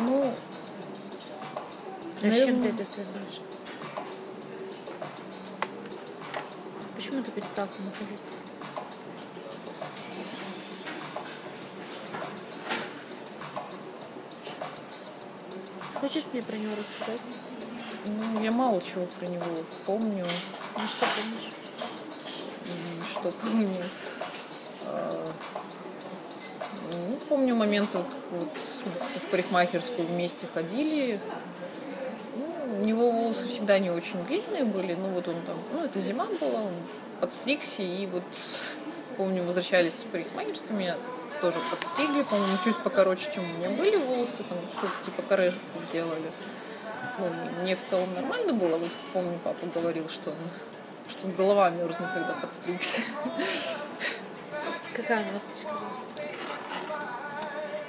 Ну, 0.00 0.34
а 2.22 2.30
с 2.30 2.44
чем 2.44 2.62
ты 2.62 2.68
это 2.68 2.84
связываешь? 2.84 3.40
Почему 6.96 7.22
ты 7.22 7.30
перестал 7.30 7.66
к 7.66 7.78
нему 7.78 7.90
ходить? 7.98 8.33
Хочешь 16.04 16.24
мне 16.34 16.42
про 16.42 16.54
него 16.58 16.72
рассказать? 16.78 17.20
Ну, 18.04 18.42
я 18.42 18.52
мало 18.52 18.78
чего 18.82 19.06
про 19.18 19.26
него 19.26 19.46
помню. 19.86 20.26
Ну, 20.76 20.82
что 20.86 21.06
помнишь? 21.16 21.50
Что 23.10 23.30
помню? 23.30 23.84
А, 24.86 25.26
ну, 26.92 27.16
помню 27.26 27.56
моменты, 27.56 28.00
вот 28.32 28.50
в 28.54 29.30
парикмахерскую 29.30 30.06
вместе 30.06 30.46
ходили. 30.52 31.18
Ну, 32.36 32.82
у 32.82 32.84
него 32.84 33.10
волосы 33.10 33.48
всегда 33.48 33.78
не 33.78 33.88
очень 33.88 34.22
длинные 34.26 34.64
были. 34.64 34.92
Ну, 34.92 35.08
вот 35.08 35.26
он 35.26 35.40
там, 35.46 35.56
ну, 35.72 35.86
это 35.86 36.00
зима 36.00 36.26
была, 36.38 36.64
он 36.64 36.74
подстригся. 37.22 37.80
И 37.80 38.04
вот, 38.08 38.24
помню, 39.16 39.42
возвращались 39.42 40.00
с 40.00 40.02
парикмахерской, 40.02 40.76
меня 40.76 40.98
тоже 41.40 41.58
подстригли, 41.70 42.22
по-моему, 42.22 42.56
чуть 42.64 42.78
покороче, 42.78 43.30
чем 43.34 43.44
у 43.44 43.58
меня 43.58 43.70
были 43.70 43.96
волосы, 43.96 44.42
там 44.48 44.58
что-то 44.72 45.04
типа 45.04 45.22
коры 45.22 45.54
сделали 45.88 46.30
ну, 47.18 47.62
мне 47.62 47.76
в 47.76 47.84
целом 47.84 48.12
нормально 48.14 48.52
было. 48.52 48.76
Вот 48.76 48.90
помню, 49.12 49.38
папа 49.42 49.66
говорил, 49.74 50.08
что, 50.08 50.32
что 51.08 51.26
голова 51.28 51.70
мерзнет, 51.70 52.10
когда 52.12 52.34
подстригся. 52.40 53.00
Какая 54.94 55.22
у 55.22 55.26
него 55.26 55.40
стрижка 55.40 55.74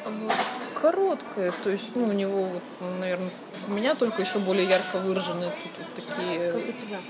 была? 0.05 0.33
Короткая, 0.79 1.51
то 1.63 1.69
есть, 1.69 1.95
ну, 1.95 2.07
у 2.07 2.11
него, 2.11 2.43
вот, 2.43 2.63
наверное, 2.99 3.31
у 3.67 3.71
меня 3.71 3.95
только 3.95 4.21
еще 4.21 4.39
более 4.39 4.67
ярко 4.67 4.97
выраженные 4.97 5.49
тут 5.49 5.71
вот 5.79 5.95
такие... 5.95 6.51
Как 6.51 6.69
у 6.69 6.71
тебя? 6.73 7.01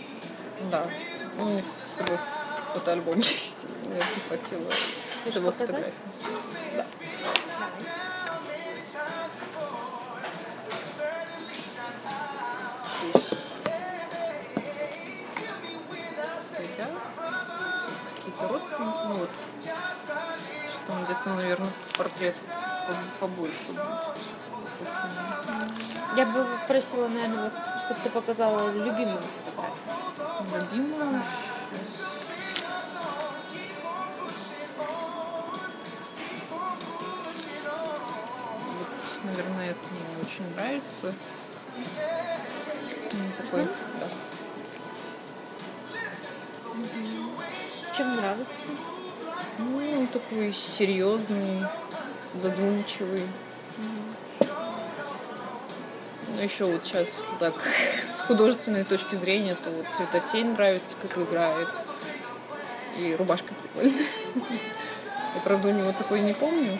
Да. 0.72 0.86
Ну, 1.38 1.46
у 1.46 1.50
меня, 1.50 1.62
кстати, 1.62 1.86
с 1.86 1.98
собой 1.98 2.18
фотоальбом 2.74 3.20
есть. 3.20 3.66
Мне 3.86 3.96
не 3.96 4.22
хватило 4.28 4.72
всего 5.30 5.52
фотографий. 5.52 5.94
Да. 6.78 6.86
родственники, 18.48 18.98
ну 19.08 19.14
вот, 19.16 19.30
что 20.72 20.94
он 20.94 21.06
где-то, 21.06 21.22
ну, 21.26 21.36
наверное, 21.36 21.70
портрет 21.98 22.36
побольше 23.20 23.58
будет. 23.68 23.80
Я 26.16 26.26
бы 26.26 26.46
просила, 26.68 27.08
наверное, 27.08 27.52
чтобы 27.80 28.00
ты 28.02 28.10
показала 28.10 28.72
любимую 28.72 29.22
фотографию. 29.46 30.72
Любимую? 30.72 31.22
Вот, 31.22 32.15
наверное, 39.26 39.72
это 39.72 39.80
мне 39.92 40.24
очень 40.24 40.54
нравится. 40.56 41.14
Такой, 43.38 43.64
да. 43.64 44.08
Чем 47.96 48.16
нравится? 48.16 48.46
Ну, 49.58 50.00
он 50.00 50.08
такой 50.08 50.52
серьезный, 50.54 51.62
задумчивый. 52.34 53.22
Mm-hmm. 53.78 54.16
Еще 56.44 56.66
вот 56.66 56.84
сейчас 56.84 57.08
так 57.40 57.54
с 58.04 58.22
художественной 58.22 58.84
точки 58.84 59.16
зрения, 59.16 59.56
то 59.56 59.70
вот 59.70 59.88
цветотень 59.88 60.52
нравится, 60.52 60.96
как 61.02 61.18
играет. 61.18 61.70
И 62.98 63.16
рубашка 63.16 63.54
прикольная. 63.54 64.06
Я, 65.36 65.42
правда, 65.44 65.70
у 65.70 65.72
него 65.72 65.92
такой 65.92 66.22
не 66.22 66.34
помню. 66.34 66.80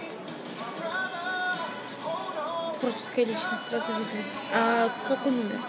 Творческая 2.86 3.26
личность 3.26 3.68
сразу 3.68 3.94
видно. 3.94 4.22
А 4.54 4.92
как 5.08 5.26
он 5.26 5.34
умер? 5.34 5.60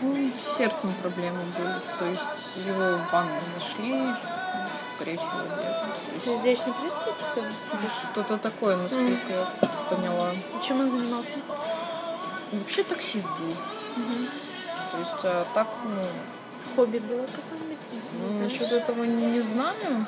Ну, 0.00 0.30
с 0.30 0.56
сердцем 0.56 0.90
проблемы 1.02 1.42
были. 1.58 1.74
То 1.98 2.06
есть 2.06 2.66
его 2.66 2.96
в 2.96 3.12
ванну 3.12 3.34
нашли 3.54 4.02
горячей 4.98 5.20
воде. 5.20 5.76
Сердечный 6.24 6.72
приступ, 6.72 7.18
что 7.18 7.40
ли? 7.42 7.50
Что-то 8.10 8.38
такое, 8.38 8.76
насколько 8.76 9.32
mm. 9.32 9.58
я 9.60 9.68
поняла. 9.94 10.30
Чем 10.62 10.80
он 10.80 10.98
занимался? 10.98 11.32
Вообще 12.52 12.84
таксист 12.84 13.26
был. 13.26 13.48
Угу. 13.48 14.26
То 14.92 14.98
есть, 14.98 15.24
а 15.24 15.46
так, 15.52 15.68
ну... 15.84 16.02
Хобби 16.74 17.00
было 17.00 17.26
какое-нибудь? 17.26 17.78
Ну, 18.12 18.38
насчет 18.44 18.72
этого 18.72 19.04
не, 19.04 19.26
не 19.26 19.40
знаю. 19.40 20.06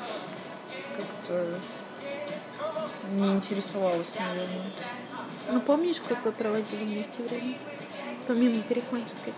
Как-то 0.97 1.59
не 3.11 3.33
интересовалась, 3.33 4.07
наверное. 4.17 4.94
Ну, 5.51 5.61
помнишь, 5.61 6.01
как 6.07 6.23
вы 6.25 6.31
проводили 6.31 6.83
вместе 6.83 7.23
время? 7.23 7.55
Помимо 8.27 8.61
парикмахерской? 8.63 9.33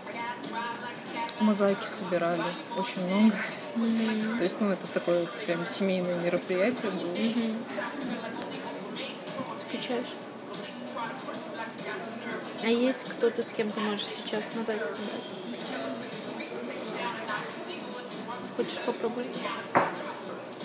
мозаики 1.40 1.84
собирали 1.84 2.42
очень 2.76 3.06
много. 3.06 3.36
Mm-hmm. 3.76 4.38
То 4.38 4.44
есть, 4.44 4.60
ну, 4.60 4.70
это 4.70 4.86
такое 4.88 5.26
прям 5.46 5.64
семейное 5.66 6.16
мероприятие 6.16 6.90
было. 6.90 7.12
Mm-hmm. 7.14 7.62
Скучаешь? 9.58 10.14
А 12.62 12.66
есть 12.66 13.04
кто-то, 13.04 13.42
с 13.42 13.50
кем 13.50 13.70
ты 13.70 13.80
можешь 13.80 14.06
сейчас 14.06 14.42
мозаику 14.56 14.88
собрать? 14.88 15.38
Хочешь 18.56 18.78
попробовать? 18.84 19.38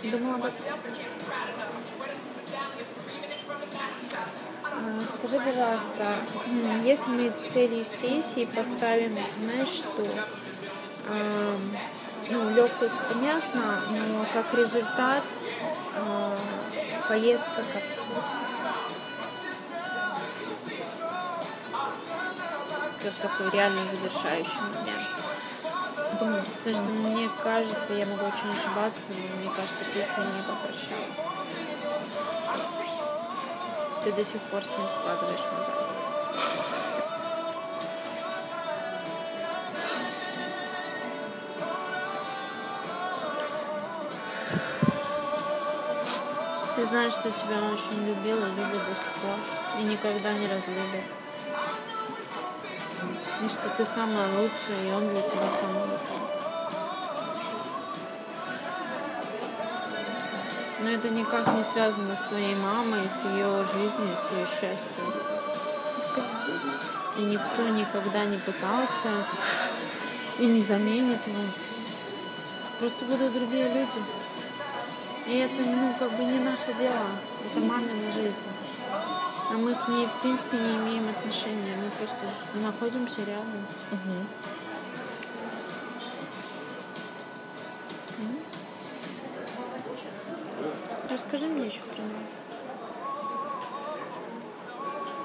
Думала 0.04 0.36
об 0.36 0.46
этом. 0.46 0.66
А, 4.64 4.73
скажи, 5.08 5.40
пожалуйста, 5.40 6.18
если 6.84 7.10
мы 7.10 7.34
целью 7.54 7.86
сессии 7.86 8.46
поставим, 8.46 9.18
знаешь 9.44 9.68
что, 9.68 10.06
ну, 12.30 12.50
легкость 12.52 13.00
понятно, 13.12 13.82
но 13.92 14.26
как 14.34 14.54
результат 14.58 15.24
э, 15.96 16.38
поездка 17.08 17.64
как 17.74 17.84
как 23.04 23.14
такой 23.16 23.50
реально 23.52 23.82
завершающий 23.88 24.62
момент. 24.62 25.10
Думаю, 26.20 26.44
потому 26.64 26.74
что 26.74 26.94
мне 26.94 27.30
кажется, 27.44 27.94
я 27.94 28.06
могу 28.06 28.26
очень 28.26 28.50
ошибаться, 28.50 29.02
но 29.10 29.36
мне 29.42 29.50
кажется, 29.54 29.84
ним 30.18 30.28
не 30.38 30.44
попрощалась. 30.44 31.43
Ты 34.04 34.12
до 34.12 34.26
сих 34.26 34.42
пор 34.42 34.62
с 34.66 34.70
ним 34.70 34.86
складываешь 35.00 35.40
мозаику. 35.40 35.84
Ты 46.76 46.86
знаешь, 46.86 47.14
что 47.14 47.32
тебя 47.32 47.64
очень 47.72 48.06
любила, 48.06 48.46
любит 48.46 48.84
до 48.84 48.94
сих 48.94 49.14
пор 49.22 49.38
и 49.80 49.84
никогда 49.84 50.34
не 50.34 50.48
разлюбит. 50.48 51.06
И 53.42 53.48
что 53.48 53.70
ты 53.78 53.86
самая 53.86 54.28
лучшая, 54.38 54.86
и 54.86 54.92
он 54.92 55.08
для 55.12 55.22
тебя 55.22 55.48
самый 55.62 55.84
лучший. 55.84 56.23
Но 60.84 60.90
это 60.90 61.10
никак 61.10 61.48
не 61.56 61.64
связано 61.64 62.14
с 62.14 62.28
твоей 62.28 62.56
мамой, 62.56 63.00
с 63.04 63.26
ее 63.26 63.66
жизнью, 63.74 64.18
с 64.18 64.36
ее 64.36 64.46
счастьем. 64.48 65.14
И 67.18 67.22
никто 67.22 67.70
никогда 67.70 68.26
не 68.26 68.38
пытался 68.38 69.26
и 70.40 70.46
не 70.46 70.62
заменит 70.62 71.26
его. 71.26 71.44
Просто 72.80 73.06
будут 73.06 73.32
другие 73.32 73.70
люди. 73.70 74.04
И 75.26 75.38
это, 75.38 75.54
ну, 75.58 75.94
как 75.98 76.12
бы 76.12 76.24
не 76.26 76.40
наше 76.40 76.74
дело. 76.78 77.08
Это 77.46 77.60
мамина 77.62 78.12
жизнь. 78.12 78.36
А 79.52 79.54
мы 79.54 79.74
к 79.76 79.88
ней, 79.88 80.06
в 80.06 80.22
принципе, 80.22 80.58
не 80.58 80.76
имеем 80.76 81.08
отношения. 81.08 81.78
Мы 81.78 81.90
просто 81.92 82.26
находимся 82.62 83.20
рядом. 83.22 83.66
Мгм. 83.92 84.28
Расскажи 91.14 91.46
мне 91.46 91.66
еще 91.68 91.80
про 91.96 92.02
него. 92.02 92.20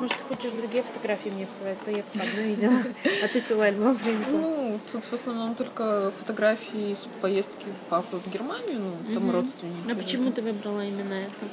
Может, 0.01 0.17
ты 0.17 0.23
хочешь 0.25 0.53
другие 0.53 0.83
фотографии 0.85 1.31
мне 1.31 1.47
показать, 1.47 1.79
то 1.85 1.91
я 1.91 2.03
только 2.05 2.23
одну 2.29 2.43
видела, 2.43 2.83
а 3.25 3.29
ты 3.29 3.41
целый 3.41 3.69
альбом 3.69 3.97
привезла. 3.97 4.27
Ну, 4.39 4.81
тут 4.93 5.05
в 5.05 5.13
основном 5.13 5.55
только 5.57 6.13
фотографии 6.21 6.93
из 6.93 7.09
поездки 7.21 7.65
папы 7.89 8.19
в 8.19 8.31
Германию, 8.31 8.81
ну, 8.81 9.15
там 9.15 9.25
Мгм. 9.25 9.33
родственники. 9.33 9.91
А 9.91 9.95
почему 9.97 10.31
ты 10.31 10.43
выбрала 10.43 10.85
именно 10.87 11.15
это? 11.15 11.49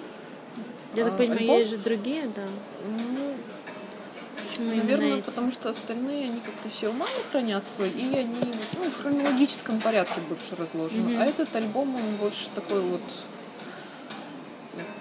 Я 0.93 1.05
так 1.05 1.13
А, 1.13 1.17
понимаю, 1.17 1.39
альбом? 1.39 1.57
есть 1.57 1.69
же 1.71 1.77
другие, 1.77 2.27
да? 2.35 2.43
Ну, 2.85 3.33
Почему 4.47 4.75
наверное, 4.75 5.17
эти? 5.17 5.25
потому 5.25 5.51
что 5.51 5.69
остальные, 5.69 6.25
они 6.25 6.39
как-то 6.39 6.69
все 6.69 6.89
у 6.89 6.93
мамы 6.93 7.09
хранятся, 7.31 7.83
и 7.83 8.15
они 8.15 8.53
ну, 8.77 8.83
в 8.91 9.01
хронологическом 9.01 9.81
порядке 9.81 10.21
больше 10.29 10.55
разложены. 10.55 11.13
Мгм. 11.13 11.21
А 11.21 11.25
этот 11.25 11.55
альбом, 11.55 11.95
он 11.95 12.15
больше 12.21 12.47
такой 12.53 12.79
вот, 12.81 13.01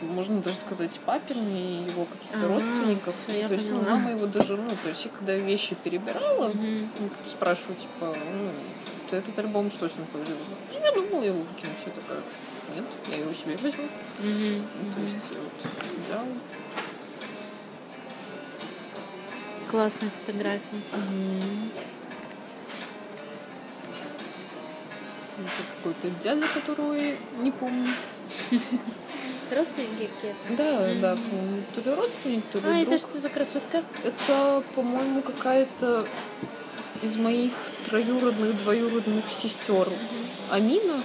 можно 0.04 0.40
даже 0.40 0.56
сказать, 0.56 0.98
папин 1.04 1.36
и 1.56 1.86
его 1.90 2.04
каких-то 2.06 2.38
Ага, 2.38 2.48
родственников. 2.48 3.14
всё, 3.26 3.38
я 3.38 3.48
то 3.48 3.54
есть, 3.54 3.70
ну, 3.70 3.82
мама 3.82 4.10
его 4.10 4.26
даже, 4.26 4.56
ну, 4.56 4.68
то 4.70 4.88
есть, 4.88 5.04
я 5.04 5.10
когда 5.10 5.34
вещи 5.34 5.74
перебирала, 5.82 6.52
ну, 6.54 6.88
спрашиваю, 7.28 7.76
типа, 7.76 8.16
ну, 8.32 8.50
ты 9.10 9.16
этот 9.16 9.38
альбом 9.38 9.70
что 9.70 9.88
с 9.88 9.96
ним 9.96 10.06
повезла? 10.06 10.34
Я 10.72 10.92
думала, 10.92 11.22
я 11.22 11.28
его 11.28 11.38
выкину. 11.38 11.72
Все 11.80 11.90
такая, 11.90 12.20
нет, 12.74 12.84
я 13.10 13.16
его 13.18 13.32
себе 13.34 13.56
возьму. 13.62 13.88
Ну, 14.20 14.94
То 14.94 15.00
есть, 15.02 15.16
вот 15.30 15.72
взяла. 16.06 16.24
Классная 19.70 20.10
фотография. 20.10 20.60
Это 25.36 25.64
какой-то 25.76 26.10
дядя, 26.22 26.46
которого 26.54 26.92
я 26.94 27.14
не 27.38 27.50
помню. 27.50 27.88
Родственники 29.50 30.10
какие-то? 30.14 30.56
Да, 30.56 30.94
да. 31.00 31.18
То 31.74 31.88
ли 31.88 31.94
родственник, 31.96 32.44
то 32.52 32.58
ли 32.58 32.64
А, 32.66 32.76
это 32.80 32.90
друг. 32.90 33.00
что 33.00 33.20
за 33.20 33.28
красотка? 33.28 33.82
Это, 34.02 34.62
по-моему, 34.74 35.22
какая-то 35.22 36.06
из 37.02 37.16
моих 37.16 37.52
троюродных, 37.86 38.62
двоюродных 38.62 39.24
сестер. 39.42 39.88
Амина? 40.50 41.02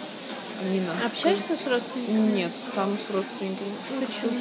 Амина. 0.61 0.91
Общаешься 1.05 1.55
с 1.55 1.67
родственниками? 1.67 2.31
Нет, 2.37 2.51
там 2.75 2.97
с 2.97 3.13
родственниками. 3.13 3.73
Ну, 3.91 4.05
Почему? 4.05 4.39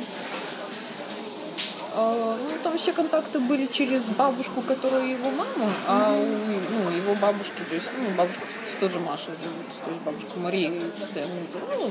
А, 1.96 2.36
ну, 2.40 2.50
там 2.62 2.78
все 2.78 2.92
контакты 2.92 3.40
были 3.40 3.66
через 3.66 4.02
бабушку, 4.04 4.62
которая 4.62 5.04
его 5.04 5.30
мама, 5.30 5.72
а 5.88 6.12
у 6.12 6.24
ну, 6.24 6.96
его 6.96 7.14
бабушки, 7.16 7.60
то 7.68 7.74
есть, 7.74 7.88
ну, 7.96 8.10
бабушку 8.16 8.42
тоже 8.80 9.00
Маша 9.00 9.26
зовут, 9.26 9.66
то 9.84 9.90
есть 9.90 10.02
бабушку 10.02 10.40
Мария 10.40 10.70
ее 10.70 10.90
постоянно 10.90 11.34
называла. 11.40 11.90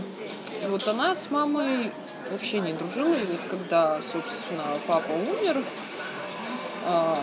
И 0.64 0.66
вот 0.68 0.88
она 0.88 1.16
с 1.16 1.30
мамой 1.30 1.92
вообще 2.32 2.60
не 2.60 2.74
дружила, 2.74 3.14
и 3.14 3.26
вот 3.26 3.42
когда, 3.50 4.00
собственно, 4.02 4.64
папа 4.88 5.12
умер, 5.12 5.62
а, 6.86 7.20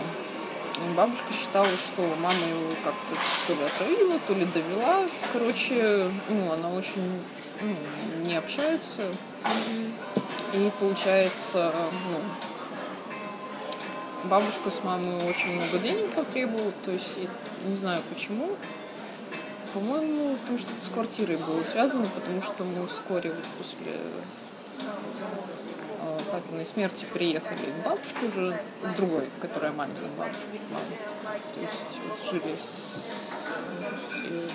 бабушка 0.95 1.33
считала, 1.33 1.67
что 1.67 2.01
мама 2.19 2.37
его 2.47 2.73
как-то 2.83 3.15
то 3.47 3.53
ли 3.53 3.63
отравила, 3.63 4.19
то 4.27 4.33
ли 4.33 4.45
довела. 4.45 5.05
Короче, 5.33 6.09
ну, 6.29 6.51
она 6.51 6.69
очень 6.69 7.19
ну, 7.61 7.75
не 8.25 8.35
общаются. 8.35 9.03
И 10.53 10.71
получается, 10.79 11.73
ну, 12.11 12.19
бабушка 14.29 14.69
с 14.71 14.83
мамой 14.83 15.15
очень 15.27 15.55
много 15.55 15.79
денег 15.79 16.11
потребовала, 16.11 16.71
то 16.85 16.91
есть 16.91 17.17
не 17.65 17.75
знаю 17.75 18.01
почему. 18.13 18.49
По-моему, 19.75 20.37
потому 20.37 20.57
что 20.57 20.71
это 20.71 20.85
с 20.85 20.87
квартирой 20.93 21.35
было 21.35 21.61
связано, 21.61 22.07
потому 22.15 22.41
что 22.41 22.63
мы 22.63 22.87
вскоре 22.87 23.29
вот 23.31 23.43
после 23.57 23.91
э, 26.01 26.19
папиной 26.31 26.65
смерти 26.65 27.05
приехали 27.11 27.57
к 27.57 27.83
бабушке 27.85 28.25
уже, 28.25 28.57
к 28.81 28.95
другой, 28.95 29.27
которая 29.41 29.73
мамина 29.73 29.99
бабушка, 30.17 30.45
мама. 30.71 30.85
То 31.55 31.59
есть 31.59 31.73
вот 32.07 32.31
жили 32.31 32.55
с, 32.55 32.95
с- 34.13 34.51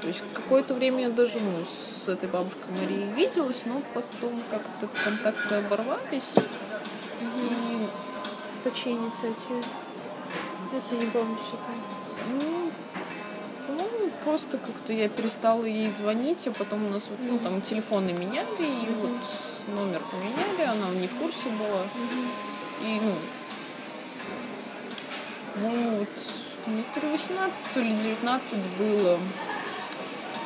то 0.00 0.06
есть 0.06 0.22
какое-то 0.34 0.74
время 0.74 1.00
я 1.02 1.10
даже 1.10 1.40
ну, 1.40 1.64
с 1.64 2.06
этой 2.08 2.28
бабушкой 2.28 2.72
Марией 2.80 3.12
виделась, 3.14 3.62
но 3.64 3.82
потом 3.92 4.40
как-то 4.52 4.86
контакты 5.04 5.56
оборвались. 5.56 6.36
И 7.40 7.88
По 8.62 8.70
чьей 8.72 8.94
инициативе? 8.94 9.64
Это 10.72 10.94
не 10.94 11.06
помнишь 11.06 11.40
это. 11.48 11.72
Ну, 12.28 12.70
по-моему, 13.70 14.10
просто 14.24 14.58
как-то 14.58 14.92
я 14.92 15.08
перестала 15.08 15.64
ей 15.64 15.90
звонить, 15.90 16.46
а 16.48 16.52
потом 16.52 16.86
у 16.86 16.88
нас 16.88 17.08
вот, 17.08 17.18
ну, 17.20 17.38
там 17.38 17.60
телефоны 17.60 18.12
меняли, 18.12 18.46
и 18.60 18.88
вот 19.00 19.10
номер 19.74 20.02
поменяли, 20.10 20.62
она 20.62 20.90
не 20.90 21.06
в 21.06 21.14
курсе 21.16 21.48
была. 21.50 21.82
И, 22.82 23.00
ну, 23.00 23.14
ну, 25.56 25.98
вот, 25.98 26.08
мне 26.66 26.84
то 26.94 27.00
ли 27.00 27.12
18, 27.12 27.64
то 27.74 27.80
ли 27.80 27.94
19 27.94 28.58
было. 28.78 29.18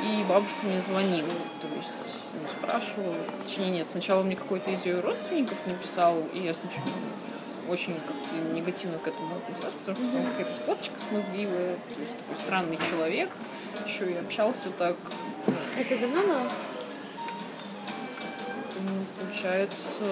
И 0.02 0.24
бабушка 0.24 0.58
мне 0.64 0.82
звонила, 0.82 1.28
то 1.62 1.68
есть 1.74 1.88
ну, 2.34 2.40
спрашивала. 2.50 3.16
Точнее, 3.44 3.70
нет, 3.70 3.86
сначала 3.90 4.22
мне 4.22 4.36
какой-то 4.36 4.70
из 4.70 4.84
ее 4.84 5.00
родственников 5.00 5.56
написал, 5.66 6.18
и 6.34 6.40
я 6.40 6.52
сначала 6.52 6.84
очень 7.68 7.96
негативно 8.52 8.98
к 8.98 9.06
этому 9.06 9.36
отнеслась, 9.36 9.74
потому 9.84 9.96
что 9.96 10.16
там 10.16 10.26
какая-то 10.30 10.54
сфоточка 10.54 10.98
смазливая, 10.98 11.74
то 11.74 12.00
есть 12.00 12.16
такой 12.18 12.36
странный 12.44 12.78
человек, 12.90 13.30
еще 13.86 14.10
и 14.10 14.16
общался 14.16 14.70
так, 14.70 14.96
Это 15.78 15.98
давно 15.98 16.22
было? 16.22 16.42
ну, 18.80 19.04
получается, 19.18 20.02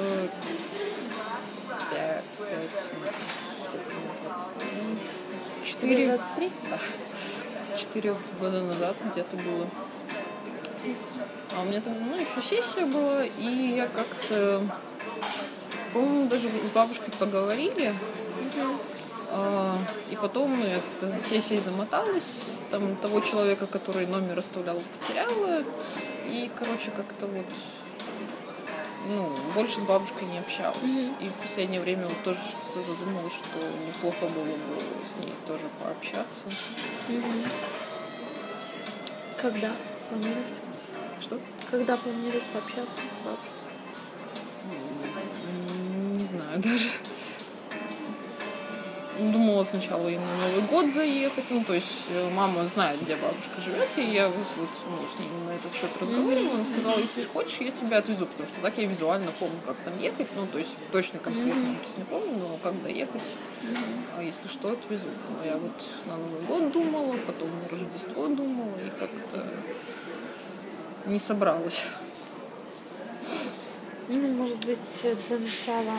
пять, 1.90 2.24
пять, 2.38 2.78
сколько 2.78 3.94
мне, 3.94 4.08
23, 4.24 4.98
Тебе 5.60 5.64
четыре, 5.64 6.06
23? 6.08 6.50
да, 6.70 6.78
четыре 7.76 8.14
года 8.40 8.62
назад 8.62 8.96
где-то 9.04 9.36
было. 9.36 9.66
А 11.56 11.60
у 11.60 11.64
меня 11.64 11.80
там, 11.80 11.94
ну, 12.08 12.16
еще 12.18 12.40
сессия 12.42 12.86
была, 12.86 13.24
и 13.24 13.74
я 13.76 13.86
как-то, 13.86 14.62
по-моему, 15.92 16.28
даже 16.28 16.48
с 16.48 16.70
бабушкой 16.74 17.12
поговорили, 17.18 17.94
А, 19.34 19.78
И 20.10 20.16
потом 20.16 20.60
эта 20.62 21.18
сессия 21.18 21.58
замоталась, 21.58 22.44
там 22.70 22.96
того 22.96 23.20
человека, 23.20 23.66
который 23.66 24.06
номер 24.06 24.38
оставлял, 24.38 24.80
потеряла. 24.98 25.64
И, 26.26 26.50
короче, 26.58 26.90
как-то 26.90 27.26
вот 27.26 27.46
ну, 29.08 29.32
больше 29.54 29.80
с 29.80 29.84
бабушкой 29.84 30.28
не 30.28 30.38
общалась. 30.38 30.76
И 31.20 31.28
в 31.28 31.34
последнее 31.40 31.80
время 31.80 32.06
вот 32.06 32.22
тоже 32.24 32.40
что-то 32.40 32.86
задумалась, 32.86 33.32
что 33.32 33.58
неплохо 33.86 34.26
было 34.26 34.44
бы 34.44 34.82
с 35.04 35.18
ней 35.18 35.32
тоже 35.46 35.64
пообщаться. 35.82 36.42
Когда 39.40 39.70
планируешь? 40.08 40.46
Что? 41.20 41.40
Когда 41.70 41.96
планируешь 41.96 42.44
пообщаться 42.52 43.00
с 43.00 43.24
бабушкой? 43.24 43.62
Знаю 46.32 46.60
даже. 46.60 46.88
Думала 49.18 49.64
сначала 49.64 50.08
и 50.08 50.16
на 50.16 50.36
Новый 50.36 50.62
год 50.62 50.90
заехать. 50.90 51.44
Ну, 51.50 51.62
то 51.62 51.74
есть 51.74 52.08
э, 52.08 52.30
мама 52.30 52.64
знает, 52.64 52.98
где 53.02 53.16
бабушка 53.16 53.60
живет, 53.60 53.88
и 53.96 54.14
я 54.14 54.28
вот, 54.28 54.46
вот, 54.56 54.68
ну, 54.88 54.96
с 55.14 55.20
ней 55.20 55.28
на 55.46 55.54
этот 55.54 55.74
счет 55.74 55.90
разговаривала. 56.00 56.54
Она 56.54 56.64
сказала, 56.64 56.98
если 56.98 57.24
хочешь, 57.24 57.58
я 57.60 57.70
тебя 57.70 57.98
отвезу, 57.98 58.24
потому 58.24 58.48
что 58.48 58.62
так 58.62 58.78
я 58.78 58.86
визуально 58.86 59.30
помню, 59.38 59.58
как 59.66 59.76
там 59.84 59.98
ехать. 60.00 60.26
Ну, 60.34 60.46
то 60.46 60.56
есть 60.56 60.74
точно 60.90 61.18
конкретно 61.18 61.72
адрес 61.76 61.98
не 61.98 62.04
помню, 62.04 62.38
но 62.38 62.56
как 62.62 62.82
доехать. 62.82 63.22
А 64.16 64.22
если 64.22 64.48
что, 64.48 64.72
отвезу. 64.72 65.08
Ну, 65.28 65.46
я 65.46 65.58
вот 65.58 65.84
на 66.06 66.16
Новый 66.16 66.42
год 66.48 66.72
думала, 66.72 67.14
потом 67.26 67.50
на 67.60 67.68
Рождество 67.68 68.26
думала, 68.28 68.74
и 68.78 68.88
как-то 68.98 69.46
не 71.04 71.18
собралась. 71.18 71.84
Ну, 74.08 74.28
может 74.28 74.64
быть, 74.64 74.78
для 75.02 75.38
начала 75.38 75.96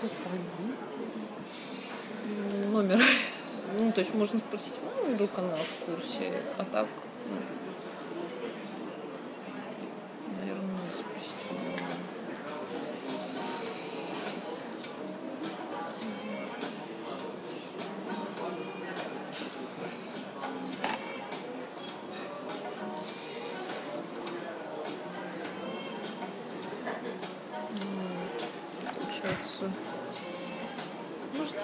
позвони. 0.00 0.74
М, 2.26 2.72
номер. 2.72 3.02
Ну, 3.78 3.92
то 3.92 4.00
есть 4.00 4.14
можно 4.14 4.38
спросить 4.40 4.80
маму, 4.84 5.14
вдруг 5.14 5.30
она 5.36 5.56
в 5.56 5.84
курсе. 5.86 6.32
А 6.58 6.64
так, 6.64 6.86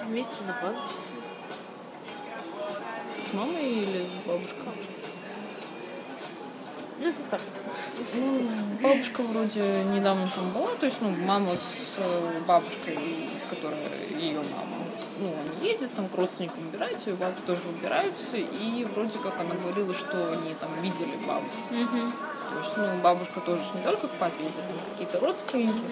вместе 0.07 0.43
на 0.45 0.53
кладбище. 0.53 0.95
С 3.15 3.33
мамой 3.33 3.63
или 3.63 4.05
с 4.05 4.27
бабушкой? 4.27 4.63
Ну, 6.99 7.09
это 7.09 7.23
так. 7.29 7.41
Ну, 8.15 8.47
бабушка 8.81 9.21
вроде 9.21 9.83
недавно 9.83 10.27
там 10.33 10.51
была, 10.51 10.73
то 10.75 10.85
есть, 10.85 10.99
ну, 11.01 11.09
мама 11.09 11.55
с 11.55 11.93
э, 11.97 12.41
бабушкой, 12.47 13.29
которая 13.49 13.79
ее 14.17 14.39
мама, 14.39 14.77
ну, 15.19 15.31
они 15.39 15.69
ездят 15.69 15.93
там 15.93 16.07
к 16.09 16.15
родственникам 16.15 16.67
убираются, 16.67 17.11
и 17.11 17.13
бабка 17.13 17.39
тоже 17.45 17.61
убираются, 17.69 18.37
и 18.37 18.87
вроде 18.95 19.19
как 19.19 19.39
она 19.39 19.53
говорила, 19.53 19.93
что 19.93 20.31
они 20.31 20.55
там 20.59 20.69
видели 20.81 21.15
бабушку. 21.27 21.71
Мгм. 21.71 22.11
То 22.11 22.59
есть, 22.59 22.77
ну, 22.77 23.01
бабушка 23.03 23.41
тоже 23.41 23.61
не 23.75 23.81
только 23.83 24.07
к 24.07 24.11
папе 24.11 24.43
ездит, 24.43 24.63
там 24.67 24.77
какие-то 24.91 25.19
родственники. 25.19 25.83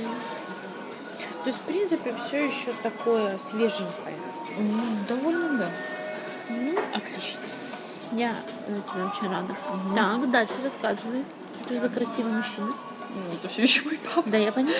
То 1.45 1.51
есть, 1.51 1.61
в 1.61 1.67
принципе, 1.67 2.11
все 2.13 2.43
еще 2.45 2.73
такое 2.81 3.37
свеженькое. 3.37 4.15
Ну, 4.57 4.81
довольно, 5.07 5.59
да. 5.59 5.69
Ну, 6.49 6.75
отлично. 6.91 7.41
Я 8.13 8.35
за 8.67 8.81
тебя 8.81 9.05
очень 9.05 9.29
рада. 9.29 9.55
Так, 9.93 10.31
дальше 10.31 10.55
рассказывай. 10.63 11.23
Ты 11.67 11.79
же 11.79 11.87
красивый 11.89 12.31
мужчина. 12.31 12.73
Ну, 13.13 13.35
это 13.35 13.47
все 13.47 13.61
еще 13.61 13.83
мой 13.83 13.99
папа. 13.99 14.27
Да, 14.27 14.37
я 14.37 14.51
понимаю. 14.51 14.75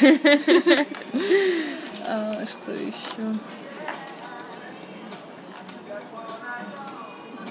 А, 2.10 2.44
что 2.46 2.72
еще? 2.72 2.96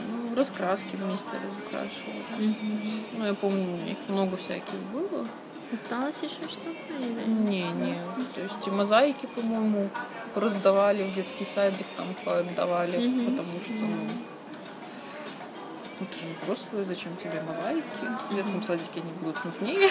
Ну, 0.10 0.36
раскраски 0.36 0.96
вместе 0.96 1.30
разукрашивали. 1.42 2.56
Ну, 3.14 3.26
я 3.26 3.34
помню, 3.36 3.62
у 3.62 3.78
меня 3.78 3.92
их 3.92 3.98
много 4.08 4.36
всяких 4.36 4.80
было. 4.92 5.28
Осталось 5.74 6.18
еще 6.18 6.48
что-то? 6.50 6.94
или- 7.00 7.26
Не, 7.28 7.64
не. 7.72 7.96
То 8.36 8.42
есть 8.42 8.66
и 8.68 8.70
мозаики, 8.72 9.26
по-моему, 9.36 9.90
раздавали 10.36 11.04
в 11.04 11.14
детский 11.14 11.44
садик, 11.46 11.86
там 11.98 12.08
поотдавали, 12.24 12.98
Мгм. 13.06 13.32
потому 13.32 13.60
что, 13.60 13.74
ну, 13.74 13.98
ну, 16.00 16.06
ты 16.06 16.16
же 16.20 16.26
взрослый, 16.42 16.86
зачем 16.86 17.16
тебе 17.18 17.42
мозаики? 17.42 17.86
В 18.32 18.36
детском 18.36 18.64
садике 18.64 19.02
они 19.02 19.12
будут 19.14 19.44
нужнее. 19.44 19.90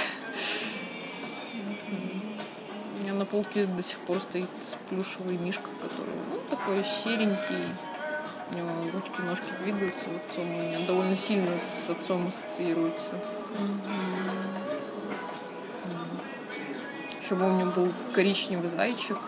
У 2.99 3.03
меня 3.03 3.13
на 3.13 3.27
полке 3.27 3.67
до 3.67 3.83
сих 3.83 3.99
пор 3.99 4.19
стоит 4.21 4.49
плюшевый 4.89 5.37
мишка, 5.37 5.69
который, 5.83 6.15
ну, 6.33 6.41
такой 6.49 6.83
серенький. 6.85 7.65
У 8.53 8.55
него 8.57 8.71
ручки, 8.93 9.21
ножки 9.23 9.45
двигаются. 9.63 10.09
Вот 10.09 10.23
он 10.39 10.45
у 10.45 10.63
меня 10.63 10.79
довольно 10.87 11.17
сильно 11.17 11.59
с 11.59 11.91
отцом 11.91 12.29
ассоциируется. 12.29 13.13
Еще 17.27 17.35
помню, 17.35 17.67
был 17.67 17.93
коричневый 18.15 18.71
зайчик. 18.71 19.19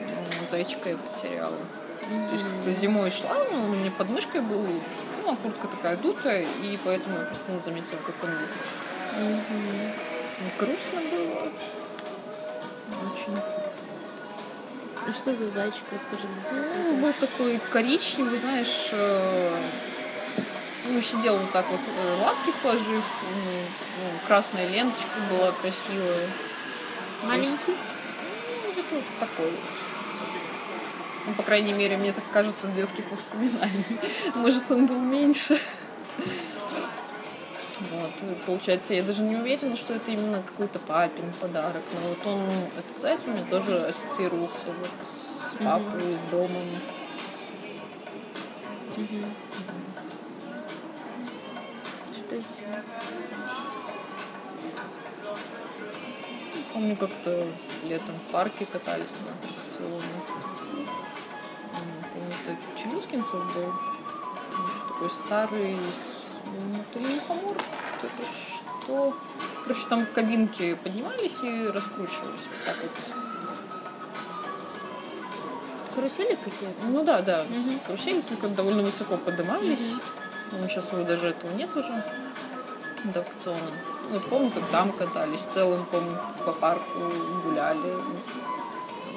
но 0.00 0.50
Зайчика 0.50 0.88
я 0.88 0.96
потеряла. 0.96 1.58
То 2.00 2.32
есть 2.32 2.42
как-то 2.42 2.72
зимой 2.80 3.10
шла, 3.10 3.36
но 3.52 3.64
он 3.64 3.70
у 3.70 3.74
меня 3.74 3.90
под 3.90 4.08
мышкой 4.08 4.40
был, 4.40 4.62
ну, 4.62 5.30
а 5.30 5.36
куртка 5.36 5.68
такая 5.68 5.98
дутая, 5.98 6.46
и 6.62 6.78
поэтому 6.82 7.18
я 7.18 7.24
просто 7.26 7.52
не 7.52 7.60
заметила, 7.60 7.98
как 7.98 8.14
он 8.22 8.30
летит. 8.30 8.62
Ну, 9.20 10.46
Грустно 10.58 11.00
было. 11.10 11.52
Очень. 13.12 13.38
А 15.06 15.12
что 15.12 15.34
за 15.34 15.50
зайчик, 15.50 15.84
расскажи 15.92 16.26
мне. 16.26 16.64
Ну, 16.82 16.96
был 16.96 17.12
такой 17.12 17.60
коричневый, 17.70 18.38
знаешь, 18.38 18.88
э, 18.92 19.56
ну, 20.88 20.98
сидел 21.02 21.36
вот 21.36 21.52
так 21.52 21.66
вот, 21.70 21.80
э, 21.80 22.22
лапки 22.22 22.50
сложив, 22.58 23.04
ну, 23.22 23.50
ну, 23.98 24.26
красная 24.26 24.66
ленточка 24.66 25.18
была 25.30 25.52
красивая. 25.52 26.26
Маленький? 27.26 27.72
Ну, 27.72 28.72
где-то 28.72 28.94
вот 28.94 29.04
такой 29.20 29.50
вот. 29.50 29.60
Ну, 31.26 31.32
по 31.34 31.42
крайней 31.42 31.72
мере, 31.72 31.96
мне 31.96 32.12
так 32.12 32.24
кажется 32.32 32.66
с 32.66 32.70
детских 32.70 33.10
воспоминаний. 33.10 33.98
Может, 34.34 34.70
он 34.70 34.86
был 34.86 35.00
меньше. 35.00 35.58
Вот, 37.90 38.10
получается, 38.46 38.94
я 38.94 39.02
даже 39.02 39.22
не 39.22 39.36
уверена, 39.36 39.76
что 39.76 39.94
это 39.94 40.10
именно 40.10 40.42
какой-то 40.42 40.78
папин 40.78 41.32
подарок. 41.40 41.82
Но 41.92 42.08
вот 42.08 42.26
он, 42.26 42.42
этот 42.76 43.00
заяц 43.00 43.20
у 43.26 43.30
меня 43.30 43.44
тоже 43.44 43.86
ассоциировался 43.86 44.66
вот 44.66 44.90
с 45.52 45.64
папой, 45.64 46.16
с 46.16 46.30
домом. 46.30 46.62
Что 48.92 49.53
Помню, 56.74 56.96
как-то 56.96 57.46
летом 57.84 58.16
в 58.18 58.32
парке 58.32 58.66
катались 58.66 59.12
на 59.24 59.32
аттракционах. 59.32 60.26
Помню, 62.12 62.34
это 62.42 62.56
Челюскинцев 62.76 63.54
был. 63.54 63.72
Такой 64.88 65.10
старый, 65.10 65.76
ну, 65.76 66.84
то 66.92 66.98
ли 66.98 67.14
мухомор, 67.14 67.56
то 68.00 68.06
ли 68.06 68.26
что. 68.80 69.16
Короче, 69.62 69.86
там 69.88 70.04
кабинки 70.04 70.74
поднимались 70.74 71.44
и 71.44 71.68
раскручивались. 71.68 72.42
Вот 72.50 72.64
так 72.66 72.76
вот. 72.82 72.90
Карусели 75.94 76.34
какие-то? 76.34 76.86
Ну 76.86 77.04
да, 77.04 77.22
да. 77.22 77.44
Мгм. 77.48 77.78
Карусели 77.86 78.20
только 78.20 78.48
довольно 78.48 78.82
высоко 78.82 79.16
поднимались. 79.16 79.94
Ну, 80.50 80.66
сейчас 80.66 80.90
его 80.90 81.04
даже 81.04 81.28
этого 81.28 81.52
нет 81.52 81.70
уже. 81.76 82.04
Аттракциона. 83.08 83.60
Ну, 84.10 84.20
помню, 84.20 84.50
как 84.50 84.66
там 84.68 84.92
катались. 84.92 85.40
В 85.40 85.50
целом, 85.50 85.86
помню, 85.90 86.18
по 86.44 86.52
парку 86.52 87.00
гуляли. 87.42 87.96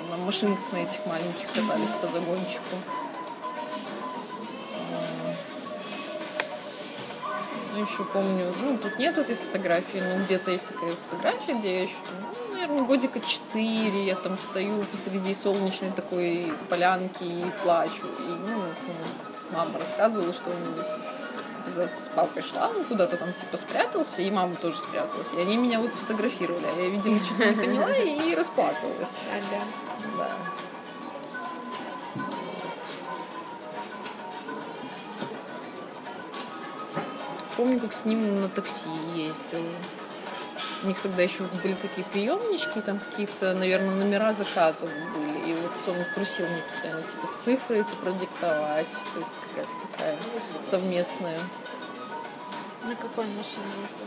На 0.10 0.17
машинках 0.17 0.71
на 0.71 0.78
этих 0.78 1.06
маленьких 1.06 1.47
катались 1.47 1.89
по 2.02 2.08
загончику. 2.08 2.76
М. 4.91 5.36
Ну, 7.73 7.82
еще 7.82 8.04
помню, 8.06 8.54
ну, 8.62 8.78
тут 8.78 8.97
нет 8.97 9.17
этой 9.17 9.36
фотографии, 9.36 10.00
но 10.00 10.23
где-то 10.23 10.52
есть 10.52 10.67
такая 10.67 10.93
фотография, 11.10 11.54
где 11.56 11.76
я 11.76 11.82
еще, 11.84 11.95
ну, 12.50 12.54
наверное, 12.54 12.84
годика 12.84 13.19
четыре, 13.19 14.06
я 14.06 14.15
там 14.15 14.38
стою 14.38 14.84
посреди 14.86 15.36
солнечной 15.36 15.91
такой 15.91 16.54
полянки 16.69 17.23
и 17.23 17.45
плачу. 17.63 18.08
И, 18.19 18.30
ну, 18.30 18.63
мама 19.52 19.78
рассказывала 19.80 20.34
что-нибудь. 20.34 20.91
Тогда 21.67 21.86
с 21.86 22.10
папой 22.15 22.41
шла, 22.41 22.69
он 22.69 22.86
куда-то 22.86 23.17
там 23.17 23.34
типа 23.34 23.58
спрятался, 23.58 24.21
и 24.21 24.32
мама 24.32 24.56
тоже 24.56 24.77
спряталась. 24.77 25.34
И 25.34 25.41
они 25.41 25.58
меня 25.58 25.82
вот 25.82 25.93
сфотографировали. 25.93 26.65
А 26.65 26.82
я, 26.82 26.89
видимо, 26.89 27.21
что-то 27.21 27.45
не 27.45 27.56
поняла 27.56 27.91
и 27.93 28.34
расплакалась. 28.36 29.10
Ага. 29.34 29.63
Да. 30.17 30.30
Помню, 37.58 37.82
как 37.82 37.91
с 37.91 38.06
ним 38.06 38.41
на 38.41 38.47
такси 38.47 38.88
ездила. 39.13 39.67
У 40.84 40.88
них 40.88 41.01
тогда 41.01 41.21
еще 41.21 41.43
были 41.63 41.73
такие 41.73 42.06
приемнички, 42.06 42.80
там 42.80 42.99
какие-то, 42.99 43.53
наверное, 43.56 43.95
номера 43.95 44.32
заказов 44.32 44.89
были. 45.13 45.51
И 45.51 45.53
вот 45.88 45.97
он 45.97 46.04
просил 46.13 46.47
мне 46.47 46.62
постоянно 46.62 47.02
типа 47.02 47.28
цифры 47.38 47.80
эти 47.80 47.95
продиктовать. 47.95 48.91
То 49.13 49.19
есть 49.19 49.34
какая-то 49.50 49.71
такая 49.91 50.17
совместная. 50.69 51.39
На 52.84 52.95
какой 52.95 53.26
машине 53.26 53.65
ездил? 53.82 54.06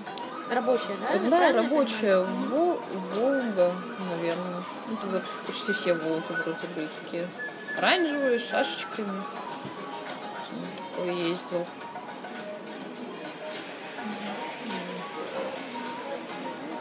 Рабочая, 0.51 0.97
да? 1.01 1.19
Да, 1.19 1.37
правильно 1.37 1.63
рабочая. 1.63 2.21
Вол- 2.23 2.81
Волга, 3.15 3.75
наверное. 4.11 4.63
Ну, 4.89 4.97
тогда 5.01 5.21
почти 5.47 5.73
все 5.73 5.95
Волги 5.95 6.25
вроде 6.31 6.67
были 6.75 6.89
такие 7.03 7.27
оранжевые, 7.79 8.39
с 8.39 8.49
шашечками. 8.49 9.23
Такой 10.97 11.15
ездил. 11.15 11.67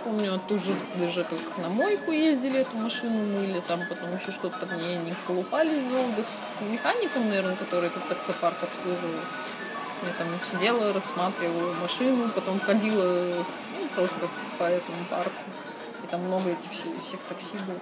Помню, 0.09 0.33
оттуда 0.33 0.73
даже 0.95 1.23
как 1.23 1.57
на 1.59 1.69
мойку 1.69 2.11
ездили, 2.11 2.61
эту 2.61 2.75
машину 2.77 3.27
мыли, 3.27 3.61
там 3.67 3.81
потом 3.87 4.15
еще 4.15 4.31
что-то 4.31 4.65
там 4.65 4.75
не, 4.75 4.95
не 4.95 5.13
колупались 5.27 5.83
долго 5.83 6.23
с 6.23 6.55
механиком, 6.61 7.29
наверное, 7.29 7.55
который 7.55 7.89
этот 7.89 8.07
таксопарк 8.07 8.55
обслуживал. 8.63 9.13
Я 10.07 10.13
там 10.17 10.27
сидела, 10.43 10.91
рассматривала 10.93 11.73
машину, 11.73 12.27
потом 12.29 12.59
ходила 12.59 13.35
ну, 13.79 13.87
просто 13.93 14.27
по 14.57 14.63
этому 14.63 14.97
парку. 15.11 15.43
И 16.03 16.07
там 16.07 16.21
много 16.21 16.49
этих 16.49 16.71
все- 16.71 16.99
всех 17.05 17.19
такси 17.25 17.57
было. 17.67 17.77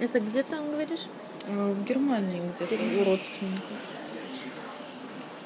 Это 0.00 0.18
где 0.18 0.42
ты 0.42 0.56
говоришь? 0.56 1.08
Э, 1.46 1.72
В 1.74 1.84
Германии 1.84 2.40
где-то 2.56 2.74
у 3.02 3.04
родственников. 3.04 3.76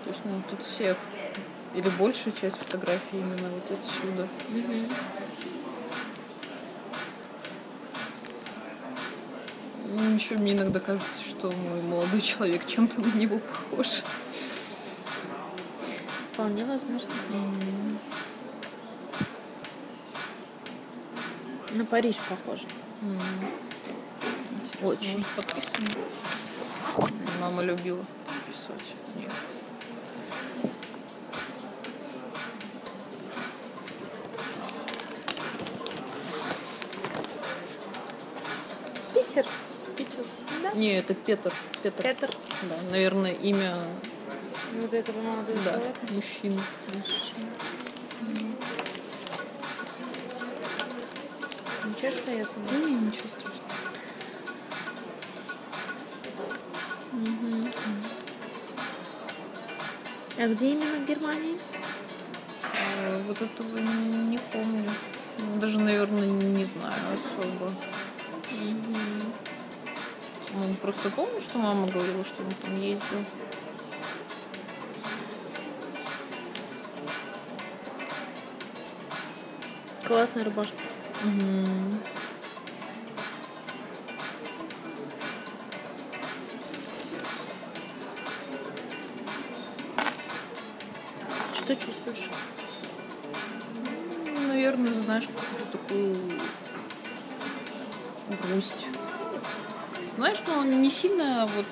То 0.07 0.12
есть, 0.12 0.21
ну, 0.25 0.40
тут 0.49 0.62
все 0.64 0.95
или 1.75 1.88
большая 1.99 2.33
часть 2.40 2.59
фотографий 2.59 3.19
именно 3.19 3.49
вот 3.49 3.64
отсюда. 3.73 4.29
Еще 10.14 10.37
мне 10.37 10.53
иногда 10.53 10.79
кажется, 10.79 11.25
что 11.29 11.51
мой 11.51 11.83
молодой 11.83 12.21
человек 12.21 12.66
чем-то 12.66 13.01
на 13.01 13.12
него 13.16 13.40
похож. 13.40 14.03
Вполне 16.33 16.64
возможно. 16.64 17.11
На 21.73 21.85
Париж 21.85 22.16
похоже. 22.29 22.66
Интересно, 24.53 24.87
Очень. 24.87 25.25
подписано? 25.35 25.88
Мама 27.40 27.62
любила 27.64 28.05
писать. 28.47 28.95
Нет. 29.16 29.33
Питер. 39.37 39.51
Питер? 39.99 40.25
Да. 40.62 40.72
Не, 40.72 40.96
это 40.96 41.12
Петр. 41.12 41.53
Петр. 41.83 42.03
Петр. 42.03 42.31
Да, 42.70 42.77
наверное, 42.90 43.33
имя 43.33 43.77
Вот 44.81 44.94
этого 44.94 45.20
молодого 45.20 45.59
да, 45.62 45.72
человека. 45.72 46.01
мужчины. 46.11 46.61
Ничего, 51.85 52.11
что 52.11 52.31
я 52.31 52.44
смотрю. 52.46 52.79
Не, 52.88 52.94
ничего 52.94 53.29
страшного. 53.29 53.61
А 60.38 60.49
где 60.49 60.70
именно 60.70 61.05
в 61.05 61.07
Германии? 61.07 61.59
Э, 62.72 63.20
Вот 63.27 63.42
этого 63.42 63.79
не 63.79 64.38
помню. 64.38 64.90
Ну, 65.38 65.61
Даже, 65.61 65.79
наверное, 65.79 66.27
не 66.27 66.64
знаю 66.64 66.94
особо. 67.12 67.70
Ну, 70.59 70.73
просто 70.81 71.11
помню, 71.11 71.38
что 71.38 71.59
мама 71.59 71.87
говорила, 71.87 72.25
что 72.25 72.42
он 72.42 72.51
там 72.62 72.75
ездил. 72.77 73.25
Классная 80.05 80.45
рубашка. 80.45 80.77
Что 81.21 81.31
не 100.87 100.92
сильно 100.92 101.49
вот 101.57 101.66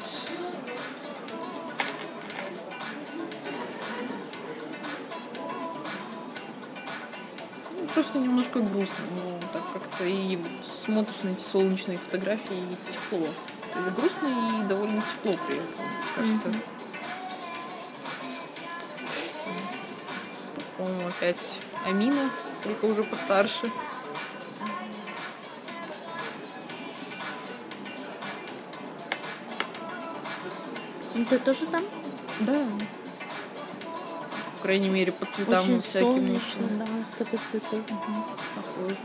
Ну, 7.70 7.86
Просто 7.94 8.18
немножко 8.18 8.58
грустно. 8.58 9.04
Ну, 9.14 9.40
так 9.52 9.72
как-то 9.72 10.04
и 10.04 10.36
смотришь 10.84 11.22
на 11.22 11.28
эти 11.28 11.40
солнечные 11.40 11.96
фотографии 11.98 12.56
и 12.56 12.92
тепло. 12.92 13.28
Есть 13.28 13.96
грустно 13.96 14.62
и 14.62 14.66
довольно 14.66 15.00
тепло 15.02 15.38
при 15.46 15.58
этом. 15.58 15.84
Как-то. 16.16 16.48
Мгм. 16.48 16.60
По-моему, 20.76 21.08
опять 21.08 21.60
Амина, 21.86 22.30
только 22.64 22.86
уже 22.86 23.04
постарше. 23.04 23.70
Ну, 31.14 31.24
Ты 31.24 31.38
тоже 31.38 31.66
там? 31.66 31.84
Да. 32.40 32.64
По 34.56 34.62
крайней 34.62 34.88
мере, 34.88 35.12
по 35.12 35.26
цветам 35.26 35.60
Очень 35.62 35.80
всяким 35.80 36.06
солнечно, 36.08 36.64
очень 36.64 36.78
да, 36.78 36.86
столько 37.12 37.38
цветов. 37.38 37.80
похоже. 38.54 38.96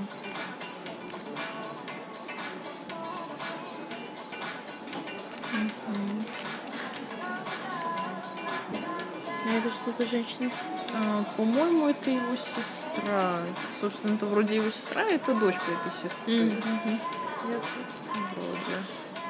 А 9.46 9.52
это 9.52 9.70
что 9.70 9.92
за 9.92 10.06
женщина? 10.10 10.52
А, 10.94 11.24
по-моему, 11.38 11.88
это 11.88 12.10
его 12.10 12.36
сестра. 12.36 13.36
Собственно, 13.82 14.16
это 14.16 14.26
вроде 14.26 14.56
его 14.56 14.70
сестра, 14.70 15.02
а 15.02 15.06
это 15.06 15.34
дочка 15.34 15.64
этой 15.72 15.92
сестры. 15.92 16.52
Вроде. 16.64 17.00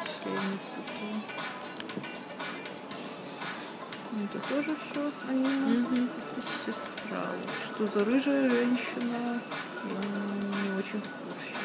Если 0.06 0.30
я 0.30 0.36
не 0.36 0.58
путаю. 0.58 1.09
Это 4.32 4.48
тоже 4.48 4.76
все 4.76 5.12
Амина. 5.28 6.08
Это 6.32 6.42
сестра. 6.66 7.26
Что 7.66 7.88
за 7.88 8.06
рыжая 8.06 8.48
женщина? 8.48 9.42
Я 9.86 10.72
не 10.72 10.78
очень 10.78 11.02
в 11.02 11.10
курсе. 11.24 11.56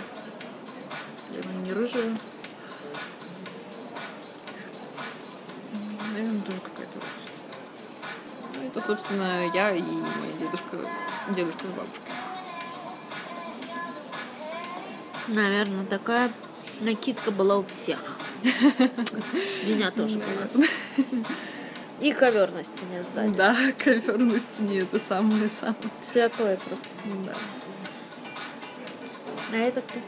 Наверное, 1.28 1.62
не 1.66 1.72
рыжая. 1.74 2.16
Наверное, 6.14 6.40
тоже 6.42 6.60
какая-то 6.60 6.94
русская. 6.94 7.34
Ну, 8.54 8.66
это, 8.66 8.80
собственно, 8.80 9.50
я 9.52 9.70
и 9.72 9.82
моя 9.82 10.32
дедушка, 10.40 10.78
дедушка 11.36 11.66
с 11.66 11.70
бабушкой. 11.70 12.12
Наверное, 15.28 15.84
такая 15.84 16.30
накидка 16.80 17.30
была 17.30 17.58
у 17.58 17.62
всех. 17.62 18.16
Меня 19.66 19.90
тоже 19.90 20.18
была. 20.18 20.64
И 22.00 22.12
ковер 22.12 22.50
на 22.50 22.64
стене 22.64 23.04
сзади. 23.12 23.34
Да, 23.34 23.56
ковер 23.78 24.18
на 24.18 24.38
стене 24.38 24.80
это 24.80 24.98
самое-самое. 24.98 25.76
Святое 26.04 26.56
просто. 26.56 26.86
Да. 27.26 27.34
А 29.52 29.56
это 29.56 29.80
кто? 29.80 30.00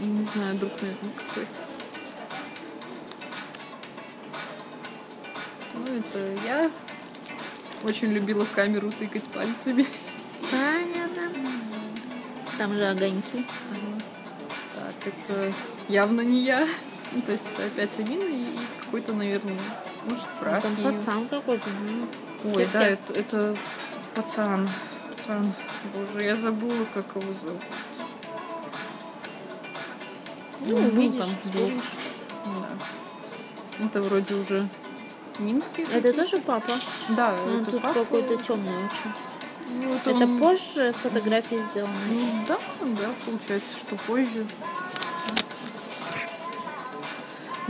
Не 0.00 0.24
знаю, 0.24 0.54
друг, 0.56 0.72
наверное, 0.80 1.12
какой-то. 1.28 1.50
Ну, 5.74 5.86
это 5.98 6.36
я 6.46 6.70
очень 7.84 8.12
любила 8.12 8.44
в 8.44 8.52
камеру 8.52 8.90
тыкать 8.92 9.24
пальцами. 9.24 9.86
Понятно. 10.50 11.30
Там 12.56 12.72
же 12.72 12.86
огоньки. 12.86 13.44
Так, 14.74 15.12
это 15.12 15.52
явно 15.88 16.22
не 16.22 16.42
я. 16.42 16.66
Ну, 17.12 17.22
то 17.22 17.32
есть 17.32 17.44
это 17.52 17.66
опять 17.66 17.98
Амина 17.98 18.24
и 18.24 18.56
какой-то, 18.84 19.12
наверное, 19.12 19.56
может, 20.06 20.26
брат 20.40 20.62
Там 20.62 20.76
её. 20.76 20.92
пацан 20.92 21.28
какой-то. 21.28 21.68
ну. 21.88 22.52
Ой, 22.54 22.68
да, 22.72 22.88
Кеп-кеп. 22.88 23.10
это, 23.10 23.36
это 23.36 23.56
пацан. 24.14 24.68
Пацан. 25.16 25.52
Боже, 25.94 26.24
я 26.24 26.36
забыла, 26.36 26.86
как 26.94 27.04
его 27.14 27.32
зовут. 27.34 27.60
Ну, 30.66 30.76
Он 30.76 30.82
был 30.90 30.98
увидишь, 30.98 31.24
там, 31.24 31.28
вспомнишь. 31.52 31.82
Да. 32.44 33.84
Это 33.86 34.02
вроде 34.02 34.34
уже 34.34 34.68
Минский. 35.38 35.86
Это 35.90 36.12
тоже 36.12 36.38
папа? 36.38 36.72
Да, 37.10 37.34
Он 37.46 37.60
это 37.60 37.70
тут 37.72 37.82
папа. 37.82 37.94
какой-то 37.94 38.36
темный 38.36 38.76
очень. 38.76 39.12
Ну, 39.82 39.88
вот 39.92 40.00
Это 40.06 40.24
он- 40.24 40.38
позже 40.38 40.92
фотографии 40.92 41.62
сделаны. 41.70 41.94
Ну, 42.10 42.44
да, 42.46 42.58
да, 42.80 43.08
получается, 43.24 43.68
что 43.78 43.96
позже. 43.96 44.44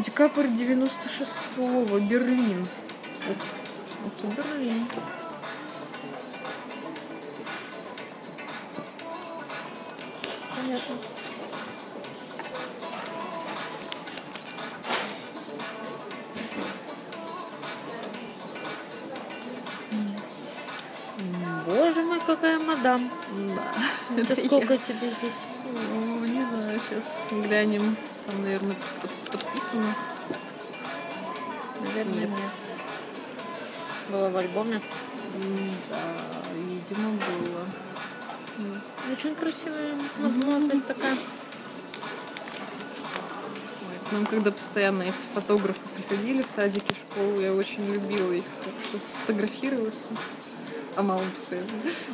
Декабрь 0.00 0.46
96-го, 0.46 1.98
Берлин. 1.98 2.66
Вот, 3.26 3.36
это 4.06 4.26
Берлин. 4.34 4.86
Понятно. 10.56 10.94
Боже 21.66 22.02
мой, 22.02 22.20
какая 22.26 22.58
мадам. 22.58 23.10
Да. 23.54 24.22
Это 24.22 24.34
сколько 24.46 24.78
тебе 24.78 25.10
здесь? 25.10 25.46
Ну, 26.90 26.96
сейчас 26.96 27.28
глянем. 27.30 27.96
Там, 28.26 28.42
наверное, 28.42 28.74
под- 29.00 29.10
подписано. 29.30 29.94
Наверное, 31.80 32.14
Нет. 32.14 32.30
нет. 32.30 32.40
Было 34.10 34.28
в 34.28 34.36
альбоме. 34.36 34.80
Да, 35.88 35.98
видимо, 36.52 37.10
было. 37.12 37.66
Очень 39.12 39.36
красивая 39.36 39.94
мадемуазель 40.18 40.80
такая. 40.82 41.14
Ой, 41.14 41.18
нам, 44.10 44.26
когда 44.26 44.50
постоянно 44.50 45.02
эти 45.02 45.14
фотографы 45.32 45.80
приходили 45.94 46.42
в 46.42 46.50
садике, 46.50 46.92
в 46.92 47.12
школу, 47.12 47.40
я 47.40 47.54
очень 47.54 47.86
любила 47.86 48.32
их 48.32 48.44
фотографироваться. 49.20 50.08
А 51.00 51.02
мама 51.02 51.22
постоянно. 51.32 51.66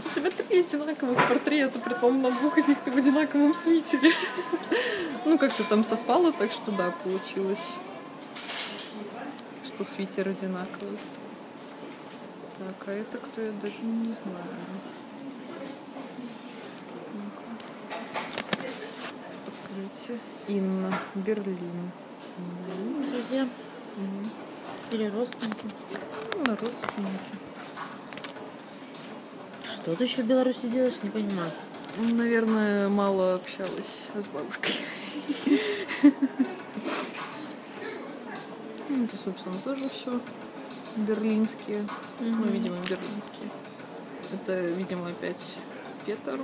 У 0.05 0.15
тебя 0.15 0.31
три 0.31 0.61
одинаковых 0.61 1.27
портрета, 1.27 1.81
при 1.81 1.95
том 1.95 2.23
на 2.23 2.31
двух 2.31 2.57
из 2.57 2.69
них 2.69 2.79
ты 2.85 2.93
в 2.93 2.97
одинаковом 2.97 3.53
свитере. 3.53 4.13
Ну, 5.25 5.37
как-то 5.39 5.65
там 5.65 5.83
совпало, 5.83 6.33
так 6.33 6.53
что 6.53 6.71
да, 6.71 6.93
получилось, 7.03 7.73
что 9.65 9.85
свитер 9.85 10.29
одинаковый. 10.29 10.99
Так, 12.59 12.87
а 12.87 12.93
это 12.93 13.19
кто, 13.19 13.41
я 13.41 13.51
даже 13.51 13.75
не 13.83 14.15
знаю. 14.15 14.47
Здравствуйте. 19.51 20.21
Инна, 20.47 20.97
Берлин. 21.17 21.91
Друзья 23.11 23.49
Мгм. 23.97 24.31
или 24.93 25.07
родственники. 25.07 25.75
Ну, 26.37 26.51
родственники. 26.51 27.46
Что 29.87 29.95
ты 29.95 30.03
еще 30.03 30.23
в 30.23 30.27
Беларуси 30.27 30.67
делаешь, 30.67 31.01
не 31.05 31.11
понимаю. 31.11 31.49
Ну, 31.99 32.17
Наверное, 32.17 32.89
мало 32.89 33.35
общалась 33.35 34.09
с 34.17 34.27
бабушкой. 34.27 34.75
Ну, 38.89 39.05
это, 39.05 39.17
собственно, 39.17 39.55
тоже 39.63 39.89
все 39.89 40.21
берлинские. 40.97 41.87
Ну, 42.19 42.47
видимо, 42.47 42.79
берлинские. 42.79 43.49
Это, 44.33 44.61
видимо, 44.61 45.07
опять 45.07 45.55
Петр. 46.05 46.41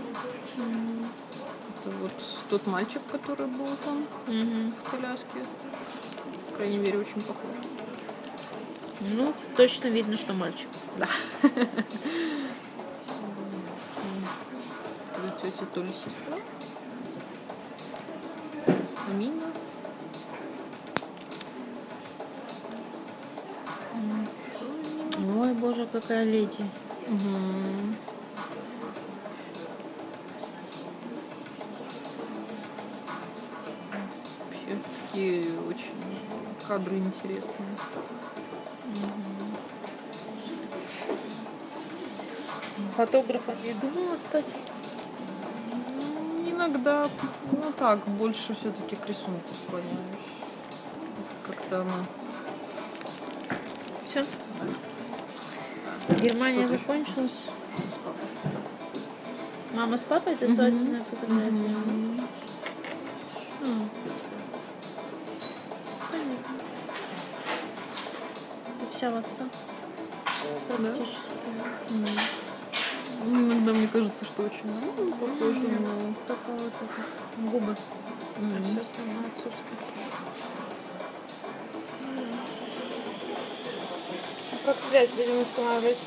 Это 1.80 1.90
вот 2.00 2.12
тот 2.48 2.64
мальчик, 2.68 3.02
который 3.10 3.48
был 3.48 3.66
там 3.84 4.06
в 4.70 4.88
коляске. 4.88 5.44
По 6.48 6.56
крайней 6.58 6.78
мере, 6.78 6.98
очень 6.98 7.20
похож. 7.20 7.56
Ну, 9.00 9.34
точно 9.56 9.88
видно, 9.88 10.16
что 10.16 10.32
мальчик. 10.32 10.68
Да. 10.96 11.08
тетя, 15.42 15.66
то 15.74 15.82
ли 15.82 15.88
сестра. 15.88 16.36
Амина. 19.10 19.46
Ой, 25.36 25.52
боже, 25.54 25.86
какая 25.86 26.24
леди. 26.24 26.64
Мгм. 27.08 27.96
Вообще 34.48 34.78
такие 35.10 35.44
очень 35.68 35.94
кадры 36.66 36.98
интересные. 36.98 37.68
Фотографом 42.96 43.54
не 43.64 43.72
думала 43.74 44.16
стать? 44.16 44.54
Иногда, 46.72 47.06
ну 47.52 47.70
так, 47.78 47.98
больше 48.08 48.54
все-таки 48.54 48.96
к 48.96 49.06
рисунку 49.06 49.52
склоняюсь. 49.66 49.92
Как-то 51.46 51.82
оно. 51.82 51.92
Все. 54.06 54.24
Германия 56.18 56.66
Что 56.66 56.78
закончилась. 56.78 57.42
с 57.76 57.98
папой. 57.98 58.28
Мама 59.74 59.98
с 59.98 60.04
папой 60.04 60.32
это 60.32 60.48
свадебная 60.48 61.04
фотография? 61.04 61.50
Мгм. 61.50 62.20
М. 63.64 63.90
Понятно. 66.10 66.54
Ты 68.80 68.96
вся 68.96 69.10
в 69.10 69.16
отца. 69.16 69.44
Практически. 70.68 71.32
Мгм. 71.90 72.06
Ну, 73.26 73.52
Иногда 73.52 73.72
мне 73.74 73.88
кажется, 73.88 74.24
что 74.24 74.44
очень 74.44 74.64
но... 74.64 75.01
Губы. 77.38 77.74
А 78.36 78.40
Мгм. 78.40 78.64
все 78.64 78.80
остальное 78.80 79.26
отцовское. 79.26 79.78
А 84.52 84.66
как 84.66 84.76
связь 84.90 85.10
будем 85.10 85.40
устанавливать? 85.40 85.98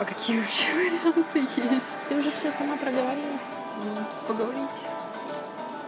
А 0.00 0.04
какие 0.04 0.40
вообще 0.40 0.72
варианты 0.74 1.38
есть? 1.38 1.92
Ты 2.08 2.16
уже 2.16 2.30
все 2.32 2.50
сама 2.50 2.76
проговорила. 2.76 3.38
Ну, 3.84 3.96
поговорить. 4.26 4.68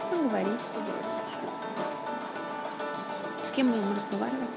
Поговорить. 0.09 0.61
Поговорить. 0.73 1.29
С 3.43 3.49
кем 3.51 3.71
будем 3.71 3.93
разговаривать? 3.95 4.49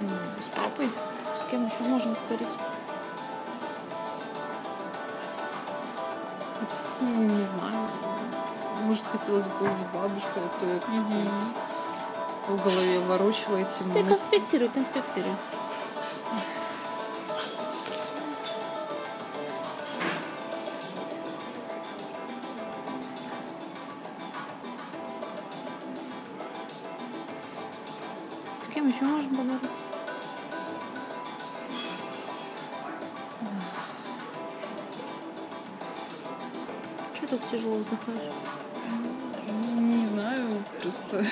С 0.00 0.56
папой. 0.56 0.88
С 1.36 1.44
кем 1.50 1.66
еще 1.66 1.80
можем 1.80 2.14
поговорить? 2.14 2.48
Ну, 7.00 7.08
не 7.08 7.46
знаю. 7.46 7.88
Может, 8.82 9.04
хотелось 9.04 9.44
бы 9.44 9.66
с 9.66 9.94
бабушкой, 9.94 10.42
а 10.44 10.48
то 10.58 10.66
я 10.66 11.02
вот 12.48 12.58
в 12.60 12.64
голове 12.64 12.98
ворочила 13.00 13.56
эти 13.56 13.78
Ты 13.78 13.84
мысли. 13.84 14.08
конспектируй, 14.08 14.68
конспектируй. 14.70 15.32
Вздыхаешь? 37.90 38.32
Не 39.76 40.06
знаю, 40.06 40.62
просто... 40.80 41.24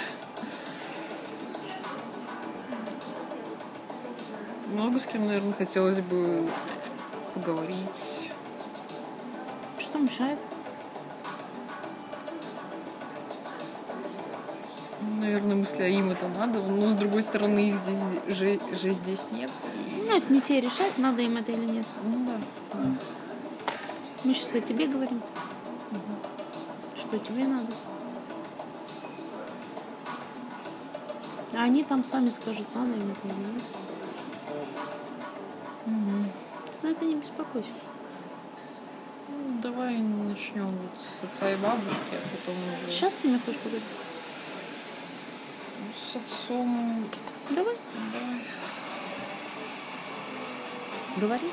Много 4.72 5.00
с 5.00 5.06
кем, 5.06 5.26
наверное, 5.26 5.54
хотелось 5.54 6.00
бы 6.00 6.48
поговорить. 7.34 8.30
Что 9.78 9.98
мешает? 9.98 10.38
Наверное, 15.20 15.56
мысли, 15.56 15.82
а 15.82 15.86
им 15.86 16.10
это 16.10 16.28
надо. 16.28 16.62
Но, 16.62 16.90
с 16.90 16.94
другой 16.94 17.22
стороны, 17.22 17.70
их 17.70 17.76
здесь 17.82 18.36
же, 18.36 18.60
же 18.76 18.90
здесь 18.94 19.24
нет. 19.32 19.50
И- 19.74 20.04
Ну, 20.06 20.16
это 20.16 20.32
не 20.32 20.40
тебе 20.40 20.60
решать, 20.60 20.98
надо 20.98 21.22
им 21.22 21.36
это 21.38 21.52
или 21.52 21.64
нет. 21.64 21.86
Ну 22.04 22.26
да. 22.26 22.80
Мы 24.24 24.34
сейчас 24.34 24.54
о 24.54 24.60
тебе 24.60 24.86
говорим. 24.86 25.22
Что 27.08 27.18
тебе 27.20 27.46
надо. 27.46 27.72
А 31.54 31.62
они 31.62 31.82
там 31.82 32.04
сами 32.04 32.28
скажут, 32.28 32.66
надо 32.74 32.90
им 32.92 33.10
это 33.10 33.28
или 33.28 33.34
нет. 33.34 33.62
Ты 36.70 36.78
за 36.78 36.88
это 36.88 37.06
не 37.06 37.14
беспокойся. 37.14 37.70
Ну, 39.28 39.60
давай 39.62 39.96
начнем 39.98 40.66
вот 40.66 41.00
с 41.00 41.24
отца 41.24 41.50
и 41.50 41.56
бабушки, 41.56 42.12
а 42.12 42.36
потом 42.36 42.54
уже 42.82 42.90
Сейчас 42.90 43.14
с 43.14 43.24
ними 43.24 43.38
хочешь 43.38 43.60
поговорить? 43.60 43.84
с 45.96 46.16
отцом. 46.16 47.06
Давай, 47.50 47.74
Давай. 48.12 48.44
говори. 51.16 51.50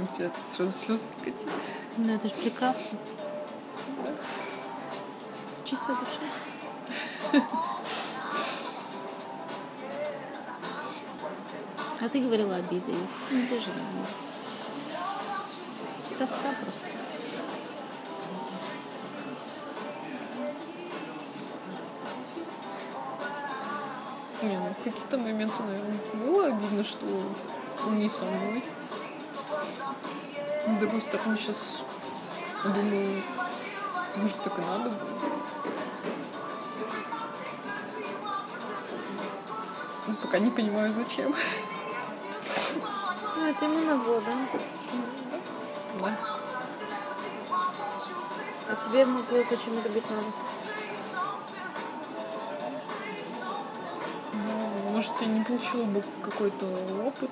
Прям 0.00 0.08
след- 0.08 0.32
сразу 0.56 0.72
слезы 0.72 1.04
накатили. 1.18 1.50
Ну 1.98 2.14
это 2.14 2.28
же 2.28 2.34
прекрасно. 2.34 2.98
Чистая 5.66 5.94
душа. 5.94 7.42
А 12.00 12.08
ты 12.08 12.20
говорила, 12.22 12.56
обида 12.56 12.90
есть. 12.90 13.02
Ну, 13.30 13.46
ты 13.46 13.60
же 13.60 13.66
есть. 13.66 14.16
Тоска 16.18 16.54
просто. 16.62 16.86
Не, 24.40 24.56
ну 24.56 24.72
в 24.72 24.82
какие-то 24.82 25.18
моменты, 25.18 25.62
наверное, 25.62 25.98
было 26.14 26.46
обидно, 26.46 26.84
что 26.84 27.06
не 27.90 28.08
со 28.08 28.24
мной. 28.24 28.62
С 30.66 30.76
другой 30.76 31.00
стороны, 31.00 31.38
сейчас 31.38 31.82
думаю, 32.62 33.22
может, 34.16 34.42
так 34.42 34.58
и 34.58 34.62
надо 34.62 34.90
было. 34.90 35.08
Ну, 40.06 40.14
Пока 40.22 40.38
не 40.38 40.50
понимаю, 40.50 40.92
зачем. 40.92 41.34
Ну, 43.36 43.46
это 43.46 43.64
ему 43.64 43.80
надо, 43.86 44.20
да? 44.20 44.32
Да. 46.00 46.18
А 48.68 48.76
тебе 48.76 49.06
могло 49.06 49.42
зачем 49.48 49.78
это 49.78 49.88
быть 49.88 50.04
надо? 50.10 50.26
Ну, 54.34 54.90
может, 54.90 55.12
я 55.22 55.26
не 55.26 55.42
получила 55.42 55.84
бы 55.84 56.04
какой-то 56.22 56.66
опыт, 57.06 57.30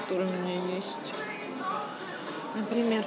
который 0.00 0.26
у 0.26 0.30
меня 0.30 0.76
есть 0.76 1.12
например 2.68 3.04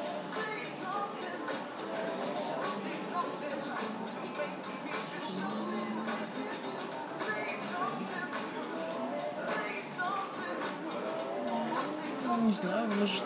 ну, 12.26 12.48
не 12.48 12.54
знаю, 12.54 12.90
может... 13.00 13.24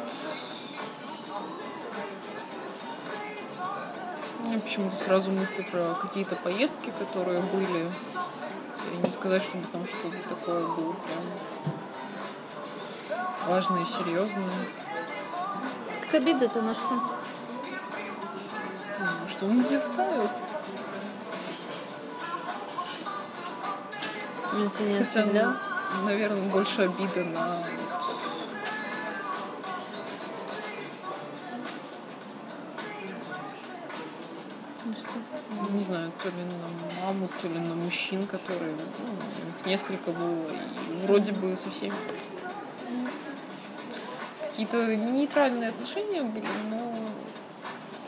Ну, 4.39 4.53
я 4.53 4.59
почему-то 4.59 4.95
сразу 4.95 5.31
мысли 5.31 5.65
про 5.71 5.95
какие-то 5.95 6.35
поездки, 6.35 6.91
которые 6.99 7.39
были. 7.39 7.85
И 8.93 8.97
не 9.03 9.09
сказать, 9.09 9.41
чтобы 9.43 9.65
там 9.71 9.85
что-то 9.85 10.29
такое 10.29 10.67
было 10.67 10.93
прям 10.93 11.23
важное 13.47 13.83
и 13.83 13.85
серьезное. 13.85 14.84
Так 16.15 16.21
обида-то 16.23 16.61
на 16.61 16.73
что? 16.73 16.93
Ну, 18.99 19.27
Что 19.29 19.45
он 19.47 19.57
меня 19.59 19.79
оставил. 19.79 20.29
Не 24.53 24.69
Хотя, 24.69 25.01
оставлял? 25.01 25.53
наверное, 26.05 26.49
больше 26.49 26.83
обида 26.83 27.21
на 27.25 27.49
Ну 34.85 34.93
что? 34.93 35.73
не 35.73 35.83
знаю, 35.83 36.13
то 36.23 36.29
ли 36.29 36.43
на 36.45 37.05
маму, 37.05 37.29
то 37.41 37.47
ли 37.49 37.59
на 37.59 37.75
мужчин, 37.75 38.25
которые, 38.25 38.73
ну, 38.73 39.49
их 39.49 39.65
несколько 39.65 40.11
было, 40.11 40.47
и 40.49 41.05
вроде 41.05 41.33
бы 41.33 41.57
со 41.57 41.69
всеми 41.69 41.93
какие-то 44.55 44.95
нейтральные 44.95 45.69
отношения 45.69 46.21
были, 46.21 46.47
но 46.69 46.79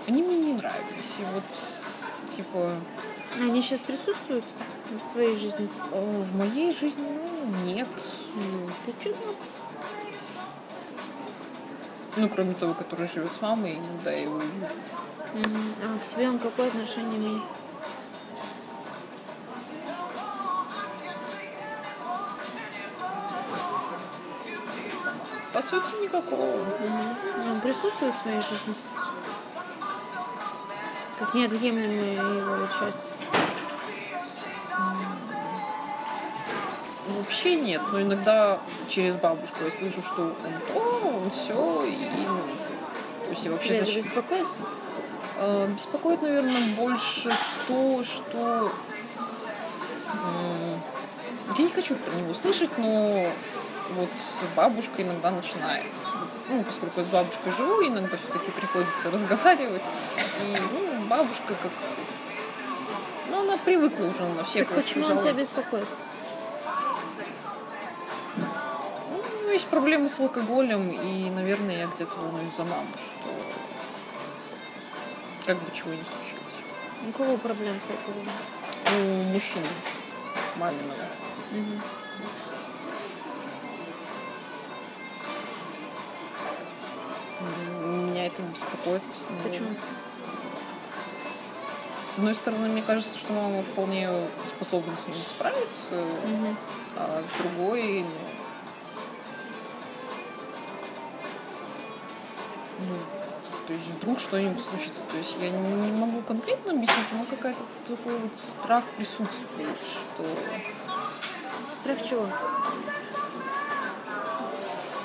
они 0.07 0.23
мне 0.23 0.37
не 0.37 0.53
нравились. 0.53 1.15
И 1.19 1.23
вот, 1.33 1.43
типа, 2.37 2.71
Они 3.37 3.61
сейчас 3.61 3.81
присутствуют 3.81 4.45
в 4.89 5.11
твоей 5.11 5.35
жизни? 5.35 5.67
э, 5.91 6.21
в 6.23 6.35
моей 6.37 6.71
жизни, 6.71 7.05
ну, 7.05 7.65
нет. 7.65 7.87
Ты 8.85 8.93
что? 9.01 9.15
Ну, 12.15 12.29
кроме 12.29 12.53
того, 12.53 12.73
который 12.73 13.09
живет 13.09 13.31
с 13.31 13.41
мамой, 13.41 13.75
иногда 13.77 14.11
его 14.11 14.39
вижу. 14.39 14.65
А 15.33 15.99
к 15.99 16.15
тебе 16.15 16.29
он 16.29 16.39
какое 16.39 16.67
отношение 16.67 17.17
имеет? 17.17 17.43
Никакого. 26.07 26.65
Он 27.49 27.61
присутствует 27.61 28.13
в 28.15 28.21
своей 28.21 28.41
жизни? 28.41 28.73
Как 31.19 31.33
неотъемлемая 31.33 32.13
его 32.13 32.67
часть. 32.79 33.11
Вообще 37.07 37.55
нет, 37.55 37.81
но 37.91 38.01
иногда 38.01 38.59
через 38.87 39.15
бабушку 39.15 39.63
я 39.65 39.71
слышу, 39.71 40.01
что 40.01 40.23
он 40.23 40.33
то, 40.73 41.19
он 41.23 41.29
все, 41.29 41.83
и 41.85 41.97
ну, 42.27 42.37
то 43.23 43.29
есть 43.29 43.45
я 43.45 43.51
вообще 43.51 43.67
Тебя 43.69 43.83
это 43.83 43.93
беспокоит? 43.95 44.47
Э, 45.37 45.67
Беспокоит, 45.73 46.21
наверное, 46.21 46.61
больше 46.77 47.29
то, 47.67 48.03
что 48.03 48.71
м, 50.13 50.81
я 51.57 51.63
не 51.63 51.69
хочу 51.69 51.95
про 51.95 52.11
него 52.13 52.33
слышать, 52.33 52.77
но 52.77 53.27
вот 53.95 54.09
бабушка 54.55 55.01
иногда 55.01 55.31
начинает. 55.31 55.85
Ну, 56.49 56.63
поскольку 56.63 56.99
я 56.99 57.05
с 57.05 57.09
бабушкой 57.09 57.51
живу, 57.53 57.85
иногда 57.85 58.17
все-таки 58.17 58.51
приходится 58.51 59.11
разговаривать. 59.11 59.85
И 60.41 60.57
ну, 60.71 61.05
бабушка 61.07 61.55
как... 61.61 61.71
Ну, 63.29 63.41
она 63.41 63.57
привыкла 63.57 64.05
уже 64.05 64.23
на 64.23 64.43
всех. 64.43 64.67
Так 64.67 64.77
почему 64.77 65.05
он 65.05 65.19
тебя 65.19 65.33
беспокоит? 65.33 65.87
Ну, 69.43 69.51
есть 69.51 69.67
проблемы 69.67 70.09
с 70.09 70.19
алкоголем, 70.19 70.91
и, 70.91 71.29
наверное, 71.29 71.77
я 71.79 71.87
где-то 71.87 72.17
волнуюсь 72.17 72.55
за 72.55 72.63
маму, 72.63 72.87
что 72.95 73.29
как 75.45 75.57
бы 75.57 75.71
чего 75.73 75.91
ни 75.91 76.03
случилось. 76.03 76.37
У 77.07 77.11
кого 77.11 77.37
проблем 77.37 77.75
с 77.75 77.89
алкоголем? 77.89 78.31
У 78.93 79.33
мужчины, 79.33 79.67
маминого. 80.57 81.07
Мгм. 81.51 81.81
Меня 87.41 88.25
это 88.27 88.41
беспокоит. 88.41 89.01
Почему? 89.43 89.69
С 92.15 92.17
одной 92.17 92.33
стороны, 92.33 92.67
мне 92.69 92.81
кажется, 92.81 93.15
что 93.17 93.31
мама 93.33 93.61
вполне 93.61 94.09
способна 94.47 94.95
с 94.97 95.05
ним 95.05 95.15
справиться, 95.15 96.03
а 96.95 97.23
с 97.23 97.41
другой, 97.43 98.05
ну, 102.79 102.95
то 103.67 103.73
есть 103.73 103.85
вдруг 103.87 104.19
что-нибудь 104.19 104.63
случится. 104.63 105.03
То 105.11 105.17
есть 105.17 105.35
я 105.39 105.51
не, 105.51 105.59
не 105.59 105.99
могу 105.99 106.21
конкретно 106.23 106.71
объяснить, 106.71 107.05
но 107.11 107.25
какая-то 107.25 107.61
такой 107.85 108.17
вот 108.17 108.35
страх 108.35 108.83
присутствует, 108.97 109.77
что 109.85 110.25
Страх 111.81 111.97
чего? 112.03 112.25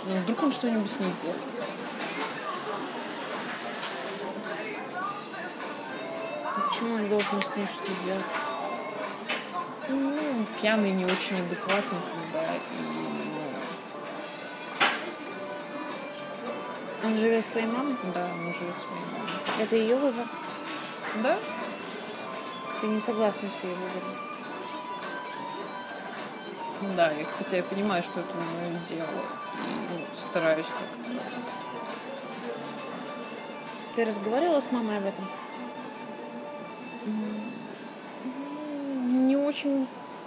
ну, 0.07 0.16
вдруг 0.22 0.43
он 0.45 0.53
что-нибудь 0.53 0.91
с 0.91 0.99
ней 0.99 1.12
сделает. 1.12 1.52
Почему 6.83 6.97
он 6.97 7.09
должен 7.09 7.41
с 7.41 7.57
ней 7.57 7.66
что 7.66 7.95
сделать? 8.03 8.24
Ну, 9.89 10.45
пьяный, 10.61 10.91
не 10.91 11.05
очень 11.05 11.39
адекватный, 11.39 11.99
когда 12.33 12.55
и 12.55 12.59
ну, 12.80 13.12
Он 17.05 17.16
живет 17.16 17.45
с 17.45 17.49
твоей 17.51 17.68
мамой? 17.68 17.95
да, 18.12 18.24
он 18.24 18.53
живет 18.53 18.74
с 18.76 18.85
моей 18.91 19.05
мамой. 19.12 19.30
Это 19.61 19.76
ее 19.76 19.95
выбор? 19.95 20.26
Да, 21.22 21.39
Ты 22.80 22.89
не 22.89 22.99
согласна 22.99 23.49
с 23.49 23.62
ее 23.62 23.76
выбором? 23.76 24.16
Да, 26.97 27.12
и 27.12 27.24
хотя 27.39 27.59
я 27.59 27.62
понимаю, 27.62 28.03
что 28.03 28.18
это 28.18 28.35
мое 28.35 28.74
дело, 28.89 29.07
и 29.07 29.83
ну, 29.83 30.01
стараюсь 30.20 30.66
как-то. 30.66 31.12
Ты 33.95 34.05
разговаривала 34.05 34.61
с 34.61 34.72
мамой 34.72 34.99
об 34.99 35.05
этом? 35.05 35.24
Очень, 39.53 39.81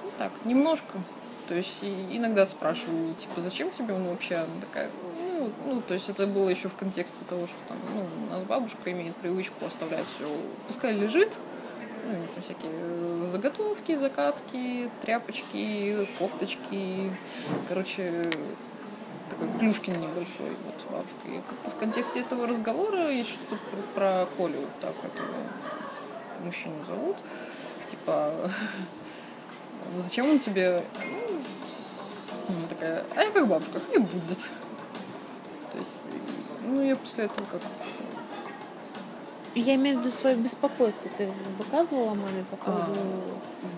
ну 0.04 0.12
так, 0.18 0.32
немножко. 0.46 1.00
То 1.48 1.54
есть 1.54 1.84
иногда 1.84 2.46
спрашиваю, 2.46 3.14
типа, 3.16 3.42
зачем 3.42 3.70
тебе 3.70 3.94
он 3.94 4.08
вообще? 4.08 4.36
Она 4.36 4.62
такая, 4.62 4.90
ну, 5.20 5.52
ну, 5.66 5.82
то 5.82 5.94
есть 5.94 6.10
это 6.10 6.26
было 6.26 6.50
еще 6.50 6.70
в 6.70 6.76
контексте 6.76 7.24
того, 7.28 7.46
что 7.46 7.56
там, 7.68 7.78
ну, 7.94 8.08
у 8.28 8.32
нас 8.32 8.44
бабушка 8.44 8.92
имеет 8.92 9.16
привычку 9.18 9.66
оставлять 9.66 10.06
все, 10.16 10.28
пускай 10.68 10.94
лежит, 10.94 11.38
ну, 12.08 12.16
там 12.34 12.44
всякие 12.44 13.24
заготовки, 13.24 13.96
закатки, 13.96 14.90
тряпочки, 15.02 16.08
кофточки, 16.18 17.12
короче, 17.70 18.32
такой 19.30 19.48
плюшкин 19.60 19.94
небольшой, 19.94 20.50
вот 20.66 20.92
бабушка. 20.92 21.28
И 21.28 21.34
как-то 21.48 21.72
в 21.72 21.76
контексте 21.76 22.22
этого 22.22 22.48
разговора 22.48 23.12
есть 23.12 23.30
что-то 23.30 23.58
про, 23.72 23.82
про 23.94 24.26
Колю, 24.38 24.68
так 24.82 24.94
этого 25.04 25.36
мужчину 26.44 26.76
зовут. 26.88 27.18
Типа, 27.90 28.32
зачем 30.00 30.30
он 30.30 30.40
тебе... 30.40 30.84
Ну, 32.48 32.56
она 32.56 32.68
такая, 32.68 33.06
а 33.16 33.24
я 33.24 33.32
как 33.32 33.48
бабушка, 33.48 33.82
и 33.94 33.98
будет. 33.98 34.40
То 35.72 35.78
есть, 35.78 36.02
ну, 36.64 36.82
я 36.82 36.96
после 36.96 37.26
этого 37.26 37.46
как-то... 37.52 37.86
Я 39.56 39.76
имею 39.76 39.98
в 39.98 40.02
виду 40.02 40.12
свое 40.12 40.36
беспокойство. 40.36 41.10
Ты 41.18 41.32
выказывала 41.58 42.14
маме 42.14 42.44
по 42.52 42.58
А, 42.62 42.86
поводу... 42.86 43.00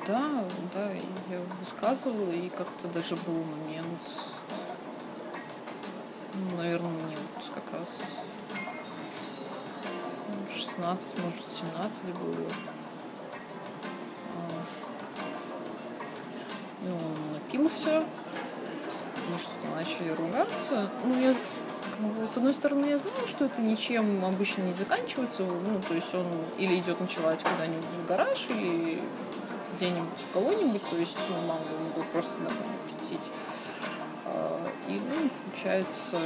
Да, 0.08 0.44
да, 0.74 0.92
и 0.92 1.02
я 1.30 1.40
высказывала, 1.60 2.32
и 2.32 2.50
как-то 2.50 2.88
даже 2.88 3.16
был 3.18 3.36
момент, 3.36 4.00
ну, 6.34 6.58
наверное, 6.58 6.90
мне 6.90 7.18
вот 7.36 7.54
как 7.54 7.74
раз 7.74 8.02
ну, 10.30 10.56
16, 10.56 11.20
может, 11.20 11.48
17 11.48 12.06
было. 12.14 12.52
Ну, 16.88 16.96
он 16.96 17.34
напился, 17.34 18.04
мы 19.32 19.40
что-то 19.40 19.76
начали 19.76 20.10
ругаться. 20.10 20.90
Ну, 21.04 21.20
я, 21.20 21.36
как 21.92 22.00
бы, 22.00 22.26
с 22.28 22.38
одной 22.38 22.54
стороны, 22.54 22.86
я 22.86 22.98
знала, 22.98 23.28
что 23.28 23.46
это 23.46 23.62
ничем 23.62 24.24
обычно 24.24 24.64
не 24.64 24.74
заканчивается. 24.74 25.44
Ну, 25.44 25.82
то 25.86 25.94
есть 25.94 26.14
он 26.14 26.28
или 26.58 26.80
идет 26.80 27.00
ночевать 27.02 27.44
куда-нибудь 27.44 27.86
в 27.86 28.08
гараж, 28.08 28.48
или 28.50 29.02
где-нибудь 29.76 30.20
у 30.30 30.34
кого-нибудь, 30.34 30.90
то 30.90 30.96
есть 30.96 31.18
ну, 31.30 31.36
мама 31.48 31.62
его 31.70 31.90
могут 31.90 32.08
просто 32.12 32.32
не 32.40 32.98
пустить. 32.98 33.32
А, 34.26 34.60
И, 34.88 34.94
ну, 34.94 35.30
получается, 35.52 36.20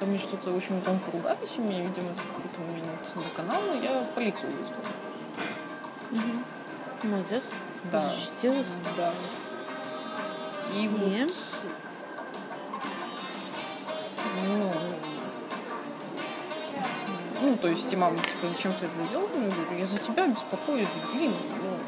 там 0.00 0.08
мне 0.08 0.18
что-то 0.18 0.50
очень 0.50 0.80
громко 0.80 1.12
ругались, 1.12 1.54
и 1.58 1.60
меня, 1.60 1.82
видимо, 1.82 2.08
в 2.14 2.34
какой-то 2.34 2.60
момент 2.60 2.88
доконало, 3.14 3.80
я 3.82 4.04
полицию 4.14 4.50
вызвала. 4.50 4.84
Мгм. 6.10 6.44
Молодец. 7.04 7.42
Да. 7.84 8.00
Защитилась? 8.00 8.66
Да. 8.96 9.12
И 10.74 10.84
И? 10.84 10.88
вот... 10.88 11.32
Ну, 14.48 14.72
Ну, 17.42 17.56
то 17.58 17.68
есть, 17.68 17.92
и 17.92 17.96
мама, 17.96 18.16
типа, 18.16 18.48
зачем 18.54 18.72
ты 18.72 18.86
это 18.86 19.10
делал? 19.10 19.28
Ну, 19.34 19.44
я 19.44 19.50
говорю, 19.50 19.78
я 19.78 19.86
за 19.86 19.98
тебя 19.98 20.26
беспокоюсь, 20.26 20.88
блин, 21.12 21.34
ну, 21.62 21.78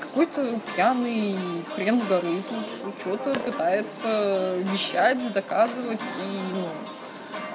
какой-то 0.00 0.60
пьяный 0.74 1.36
хрен 1.74 1.98
с 1.98 2.04
горы 2.04 2.42
тут 2.48 2.94
что-то 3.00 3.32
пытается 3.40 4.56
вещать, 4.58 5.32
доказывать, 5.32 6.02
и, 6.22 6.54
ну, 6.54 6.68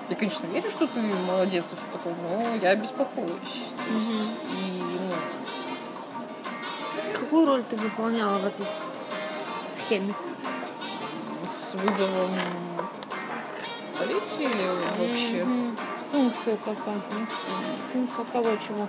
я, 0.10 0.16
конечно, 0.16 0.48
верю, 0.48 0.70
что 0.70 0.88
ты 0.88 1.00
молодец 1.02 1.66
и 1.72 1.76
что 1.76 1.86
такое, 1.94 2.16
но 2.16 2.56
я 2.62 2.76
беспокоюсь. 2.76 3.30
То 3.30 3.94
есть, 3.94 4.08
Мгм. 4.08 4.22
И, 4.58 4.82
ну, 4.82 4.97
Какую 7.28 7.46
роль 7.46 7.64
ты 7.66 7.76
выполняла 7.76 8.38
в 8.38 8.46
этой 8.46 8.66
схеме? 9.76 10.14
с 11.46 11.74
вызовом 11.74 12.32
полиции 14.00 14.44
или 14.44 14.68
вообще? 14.98 15.44
Мгм. 15.44 15.78
Функцию 16.10 16.58
какая? 16.64 17.02
Функция 17.92 18.24
кого 18.32 18.56
чего? 18.56 18.88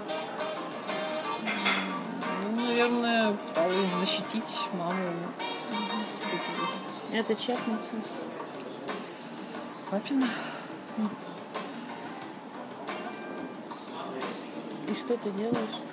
Ну, 2.45 2.61
наверное, 2.61 3.33
пыталась 3.33 3.93
защитить 3.99 4.61
маму 4.73 5.03
этого. 5.03 5.33
Это 7.21 7.35
чья 7.35 7.57
функция? 7.57 8.01
Папина. 9.91 10.29
И 14.87 14.95
что 14.95 15.17
ты 15.17 15.31
делаешь? 15.31 15.88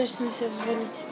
На 0.00 0.06
себя 0.06 0.48
взвалить? 0.48 1.04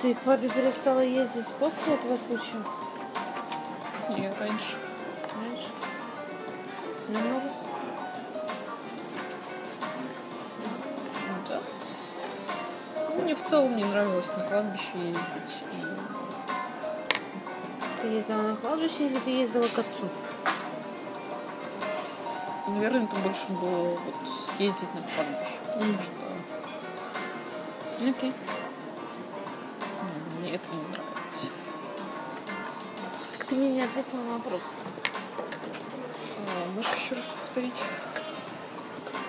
Ты 0.00 0.14
к 0.14 0.20
папе 0.20 0.48
перестала 0.48 1.00
ездить 1.00 1.46
после 1.58 1.96
этого 1.96 2.16
случая? 2.16 2.64
Не, 4.16 4.28
раньше. 4.30 4.78
Знаешь? 5.34 5.68
Намного? 7.08 7.52
Ну, 11.26 11.34
да. 11.50 11.60
Ну, 13.14 13.22
мне 13.24 13.34
в 13.34 13.44
целом 13.44 13.76
не 13.76 13.84
нравилось 13.84 14.34
на 14.38 14.44
кладбище 14.44 14.92
ездить. 14.94 15.56
Ты 18.00 18.06
ездила 18.06 18.40
на 18.40 18.56
кладбище 18.56 19.08
или 19.08 19.18
ты 19.18 19.30
ездила 19.32 19.68
к 19.68 19.78
отцу? 19.78 20.08
Наверное, 22.86 23.08
это 23.08 23.16
больше 23.20 23.46
было 23.48 23.98
вот 23.98 24.14
съездить 24.56 24.94
на 24.94 25.00
кладбище. 25.02 25.58
Потому 25.66 25.92
Мгм. 25.92 25.98
что 26.02 26.10
Окей. 28.08 28.32
ну, 30.02 30.08
мне 30.40 30.50
это 30.54 30.64
не 30.70 30.76
нравилось. 30.82 31.50
Так 33.38 33.46
ты 33.46 33.54
мне 33.56 33.70
не 33.70 33.82
ответила 33.82 34.20
на 34.20 34.32
вопрос. 34.34 34.60
А, 36.38 36.40
можешь 36.74 36.94
еще 36.94 37.14
раз 37.16 37.24
повторить 37.42 37.82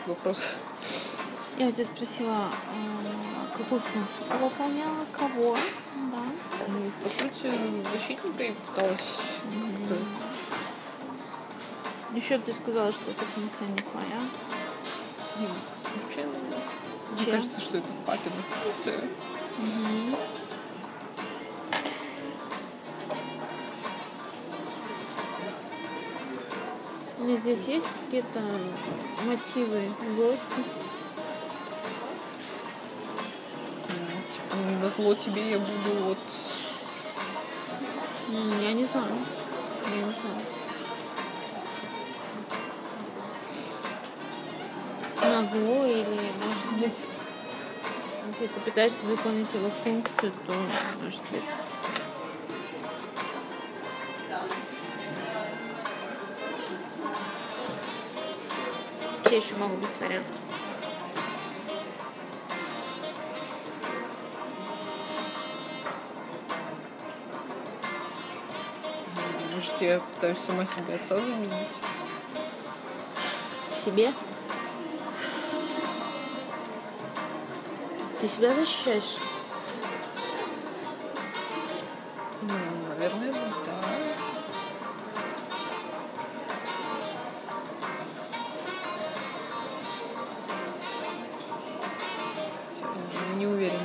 вопрос? 0.06 0.46
Я 1.58 1.68
у 1.68 1.72
тебя 1.72 1.86
спросила, 1.86 2.36
а, 2.36 3.58
какую 3.58 3.82
функцию 3.82 4.06
ты 4.30 4.38
выполняла, 4.38 5.06
кого, 5.12 5.58
да. 6.12 6.22
Ну, 6.68 6.92
по 7.02 7.10
сути, 7.10 7.52
защитника 7.92 8.44
и 8.44 8.52
пыталась 8.52 9.16
как-то... 9.88 9.96
Еще 12.18 12.40
ты 12.40 12.52
сказала, 12.52 12.92
что 12.92 13.12
эта 13.12 13.24
функция 13.26 13.68
не 13.68 13.76
твоя. 13.76 14.22
ну, 15.40 15.48
Вообще, 16.02 16.26
мне 16.26 17.24
Чья? 17.24 17.34
кажется, 17.34 17.62
что 17.62 17.78
это 17.78 17.88
папина 18.08 18.36
функция. 18.64 19.04
И 27.24 27.36
здесь 27.36 27.66
есть 27.68 27.86
какие-то 28.06 28.42
мотивы 29.24 29.84
злости? 30.16 30.64
Ну, 33.90 34.06
Типа, 34.34 34.56
на 34.82 34.90
зло 34.90 35.14
тебе 35.14 35.52
я 35.52 35.60
буду 35.60 36.04
вот... 36.04 36.18
Я 38.60 38.74
не 38.74 38.86
знаю. 38.86 39.14
Я 39.96 40.02
не 40.02 40.12
знаю. 40.14 40.57
На 45.38 45.46
зло 45.46 45.86
или, 45.86 46.04
может 46.42 46.80
быть, 46.80 46.94
если 48.28 48.48
ты 48.48 48.60
пытаешься 48.62 49.04
выполнить 49.04 49.54
его 49.54 49.70
функцию, 49.84 50.32
то, 50.48 50.54
может 51.00 51.22
быть, 51.30 51.44
какие 59.22 59.46
еще 59.46 59.56
могут 59.58 59.78
быть 59.78 59.90
варианты? 60.00 60.34
Может, 69.54 69.82
я 69.82 70.00
пытаюсь 70.00 70.40
сама 70.40 70.66
себе 70.66 70.96
отца 70.96 71.22
заменить. 71.22 71.68
Себе? 73.86 74.12
Ты 78.20 78.28
себя 78.28 78.52
защищаешь? 78.52 79.18
Ну, 82.42 82.50
наверное, 82.90 83.32
да. 83.32 83.82
Хотя 92.72 93.36
не 93.36 93.46
уверена. 93.46 93.78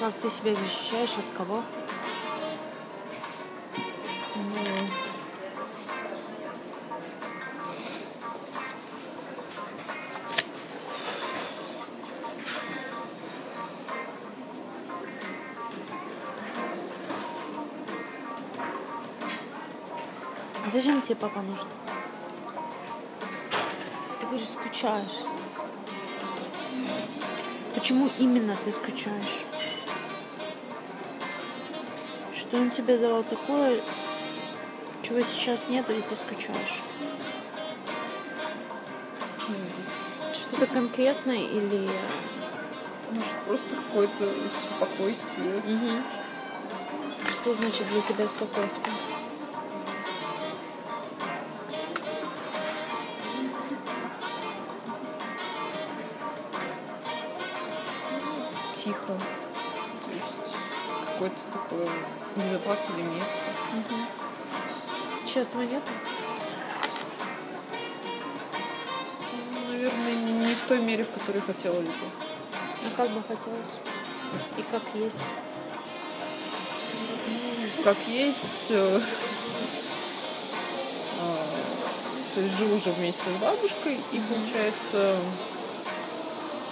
Как 0.00 0.14
ты 0.14 0.28
себя 0.28 0.54
защищаешь 0.56 1.14
от 1.16 1.36
кого? 1.38 1.62
Тебе 21.10 21.16
папа 21.16 21.40
нужен? 21.42 21.66
Ты 24.20 24.26
говоришь, 24.26 24.48
скучаешь. 24.48 25.24
Почему 27.74 28.08
именно 28.18 28.54
ты 28.64 28.70
скучаешь? 28.70 29.42
Что 32.32 32.58
он 32.58 32.70
тебе 32.70 32.96
давал 32.96 33.24
такое, 33.24 33.82
чего 35.02 35.20
сейчас 35.22 35.68
нету, 35.68 35.92
и 35.92 36.00
ты 36.00 36.14
скучаешь? 36.14 36.80
Что-то 40.32 40.66
конкретное 40.68 41.38
или... 41.38 41.88
может, 43.10 43.34
просто 43.48 43.74
какое-то 43.74 44.32
спокойствие. 44.52 45.60
Мгм. 45.64 46.04
Что 47.30 47.54
значит 47.54 47.88
для 47.88 48.00
тебя 48.00 48.28
спокойствие? 48.28 49.09
Тихо. 58.90 59.06
То 59.06 60.12
есть 60.12 60.56
какое-то 61.06 61.36
такое 61.52 61.88
безопасное 62.34 63.04
место. 63.04 63.38
Сейчас 65.24 65.52
его 65.52 65.62
нету? 65.62 65.92
Ну, 69.52 69.70
Наверное, 69.70 70.14
не 70.48 70.54
в 70.56 70.66
той 70.66 70.80
мере, 70.80 71.04
в 71.04 71.10
которой 71.12 71.40
хотела 71.40 71.80
бы. 71.80 71.88
А 72.52 72.96
как 72.96 73.10
бы 73.10 73.22
хотелось? 73.22 73.78
И 74.58 74.62
как 74.72 74.82
есть? 74.94 75.20
Как 77.84 77.96
есть. 78.08 78.70
э, 78.70 79.00
а, 81.20 81.36
То 82.34 82.40
есть 82.40 82.58
живу 82.58 82.74
уже 82.74 82.90
вместе 82.90 83.22
с 83.22 83.40
бабушкой, 83.40 84.00
и 84.10 84.18
получается 84.18 85.16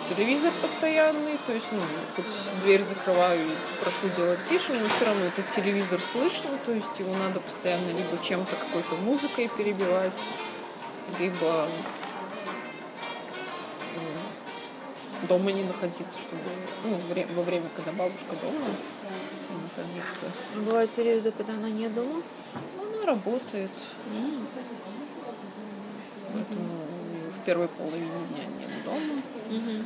телевизор 0.08 0.52
постоянный, 0.62 1.38
то 1.46 1.52
есть, 1.52 1.66
ну, 1.72 1.80
хоть 2.16 2.62
дверь 2.62 2.82
закрываю 2.82 3.40
и 3.40 3.82
прошу 3.82 4.08
делать 4.16 4.38
тише, 4.48 4.72
но 4.74 4.88
все 4.88 5.06
равно 5.06 5.24
этот 5.24 5.46
телевизор 5.54 6.00
слышно, 6.12 6.50
то 6.64 6.72
есть 6.72 6.98
его 6.98 7.14
надо 7.16 7.40
постоянно 7.40 7.88
либо 7.88 8.22
чем-то, 8.22 8.56
какой-то 8.56 8.96
музыкой 8.96 9.48
перебивать, 9.56 10.14
либо 11.18 11.68
дома 15.26 15.52
не 15.52 15.64
находиться, 15.64 16.18
чтобы 16.18 16.42
ну, 16.84 16.98
во 17.34 17.42
время, 17.42 17.66
когда 17.74 17.92
бабушка 17.92 18.34
дома, 18.40 18.66
находиться. 19.62 20.26
Бывают 20.54 20.90
периоды, 20.92 21.32
когда 21.32 21.54
она 21.54 21.70
не 21.70 21.88
дома? 21.88 22.22
Она 22.80 23.06
работает. 23.06 23.70
Mm. 24.12 24.46
Поэтому 26.32 26.68
в 27.30 27.44
первой 27.44 27.68
половине 27.68 28.10
дня 28.30 28.44
нет 28.58 28.84
дома. 28.84 29.17
Mm-hmm. 29.48 29.84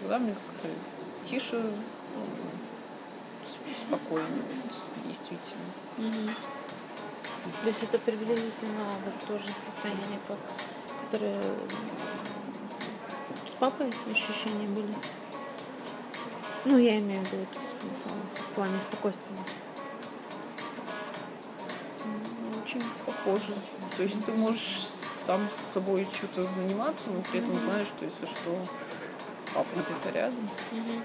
Тогда 0.00 0.18
мне 0.18 0.34
как-то 0.34 0.68
тише, 1.28 1.70
спокойнее, 3.86 4.42
действительно. 5.06 5.64
Mm-hmm. 5.98 6.30
То 7.62 7.68
есть 7.68 7.82
это 7.82 7.98
приблизительно 7.98 8.84
вот 9.04 9.14
то 9.26 9.38
же 9.38 9.48
состояние, 9.64 10.18
как, 10.26 10.38
которое 11.10 11.42
с 13.46 13.54
папой 13.58 13.90
ощущения 14.12 14.68
были? 14.68 14.94
Ну, 16.64 16.78
я 16.78 16.98
имею 16.98 17.20
в 17.20 17.32
виду 17.32 17.46
в 18.34 18.54
плане 18.54 18.80
спокойствия. 18.80 19.36
Очень 22.64 22.82
похоже. 23.06 23.54
То 23.96 24.02
есть 24.02 24.24
ты 24.26 24.32
можешь 24.32 24.88
сам 25.26 25.50
с 25.50 25.72
собой 25.74 26.04
что-то 26.04 26.44
заниматься, 26.44 27.10
но 27.10 27.20
при 27.22 27.40
этом 27.40 27.52
mm-hmm. 27.52 27.64
знаешь, 27.64 27.86
что 27.86 28.04
если 28.04 28.26
что, 28.26 28.56
папа 29.54 29.66
где-то 29.74 30.16
рядом. 30.16 30.48
Mm-hmm. 30.70 31.02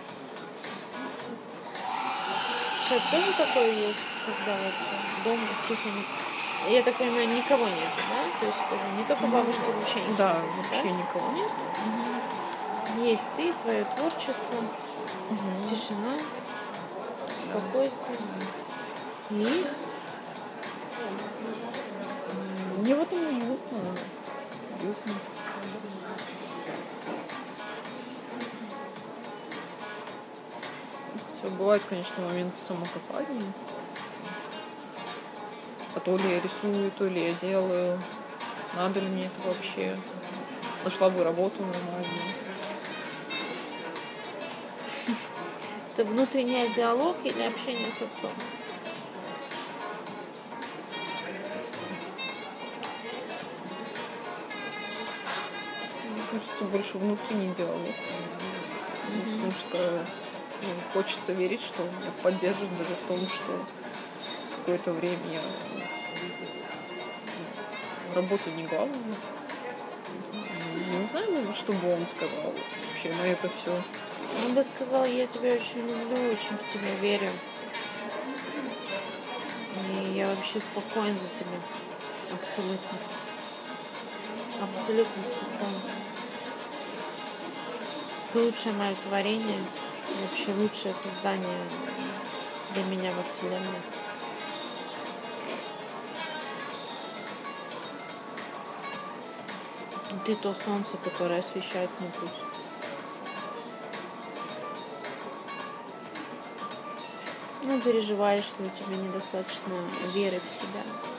Сейчас 2.87 3.01
тоже 3.09 3.33
такое 3.37 3.71
есть, 3.71 3.97
когда 4.25 4.57
вот 4.57 5.23
дома 5.23 5.47
тихо 5.67 5.89
я 6.69 6.83
так 6.83 6.95
понимаю, 6.95 7.27
никого 7.27 7.67
нет, 7.67 7.89
да? 8.09 8.39
То 8.39 8.45
есть 8.45 8.97
не 8.97 9.03
только 9.05 9.25
бабушка, 9.25 9.61
вообще 9.65 10.01
никого 10.01 10.17
Да, 10.17 10.33
нет, 10.33 10.55
вообще 10.57 10.83
да? 10.83 10.89
никого 10.89 11.31
нет. 11.31 11.51
Угу. 12.95 13.03
Есть 13.03 13.21
ты, 13.35 13.53
твое 13.63 13.85
творчество, 13.85 14.57
угу. 15.29 15.69
тишина, 15.69 16.13
спокойствие. 17.49 18.17
И 19.31 19.65
мне 22.81 22.95
в 22.95 23.01
этом 23.01 23.19
уютно. 23.19 23.77
Уютно. 24.81 25.13
Хотя 31.41 31.55
бывают, 31.55 31.83
конечно, 31.87 32.25
моменты 32.25 32.57
самокопания. 32.57 33.53
А 35.95 35.99
то 35.99 36.17
ли 36.17 36.23
я 36.23 36.41
рисую, 36.41 36.91
то 36.97 37.07
ли 37.07 37.27
я 37.27 37.33
делаю. 37.33 38.01
Надо 38.75 38.99
ли 38.99 39.07
мне 39.09 39.25
это 39.25 39.47
вообще? 39.47 39.95
Нашла 40.83 41.09
бы 41.09 41.23
работу 41.23 41.57
нормальную. 41.59 42.21
Это 45.93 46.05
внутренний 46.05 46.67
диалог 46.75 47.15
или 47.23 47.43
общение 47.43 47.91
с 47.91 48.01
отцом? 48.01 48.31
Кажется, 56.61 56.63
больше 56.65 56.97
внутренний 56.97 57.53
диалог. 57.55 57.77
Mm-hmm. 57.77 59.33
Потому 59.33 59.51
что 59.51 60.05
ну, 60.61 60.67
хочется 60.93 61.33
верить, 61.33 61.61
что 61.61 61.83
меня 61.83 62.11
поддержат 62.21 62.69
даже 62.77 62.95
в 62.95 63.07
том, 63.07 63.17
что 63.17 63.65
какое-то 64.57 64.93
время 64.93 65.19
я 65.31 65.39
работа 68.15 68.51
не 68.51 68.63
главное. 68.63 69.15
Я 70.91 70.99
не 70.99 71.07
знаю, 71.07 71.53
что 71.55 71.73
бы 71.73 71.93
он 71.93 72.01
сказал 72.01 72.53
вообще 72.53 73.17
на 73.17 73.27
это 73.27 73.49
все. 73.49 73.81
Он 74.45 74.53
бы 74.53 74.63
сказал, 74.63 75.05
я 75.05 75.27
тебя 75.27 75.53
очень 75.53 75.79
люблю, 75.79 76.31
очень 76.31 76.57
в 76.57 76.73
тебя 76.73 76.95
верю. 77.01 77.29
И 79.89 80.13
я 80.13 80.27
вообще 80.27 80.59
спокоен 80.59 81.17
за 81.17 81.27
тебя. 81.39 81.59
Абсолютно. 82.31 82.97
Абсолютно 84.61 85.23
спокоен. 85.23 86.10
Ты 88.33 88.39
лучшее 88.39 88.73
мое 88.75 88.95
творение. 88.95 89.59
Вообще 90.21 90.53
лучшее 90.53 90.93
создание 90.93 91.61
для 92.73 92.83
меня 92.85 93.11
во 93.11 93.23
Вселенной. 93.23 93.81
ты 100.25 100.35
то 100.35 100.53
солнце, 100.53 100.97
которое 101.03 101.39
освещает 101.39 101.89
мой 101.99 102.09
путь. 102.11 102.29
Ну, 107.63 107.81
переживаешь, 107.81 108.43
что 108.43 108.63
у 108.63 108.65
тебя 108.65 108.97
недостаточно 109.01 109.73
веры 110.13 110.39
в 110.39 110.51
себя. 110.51 111.10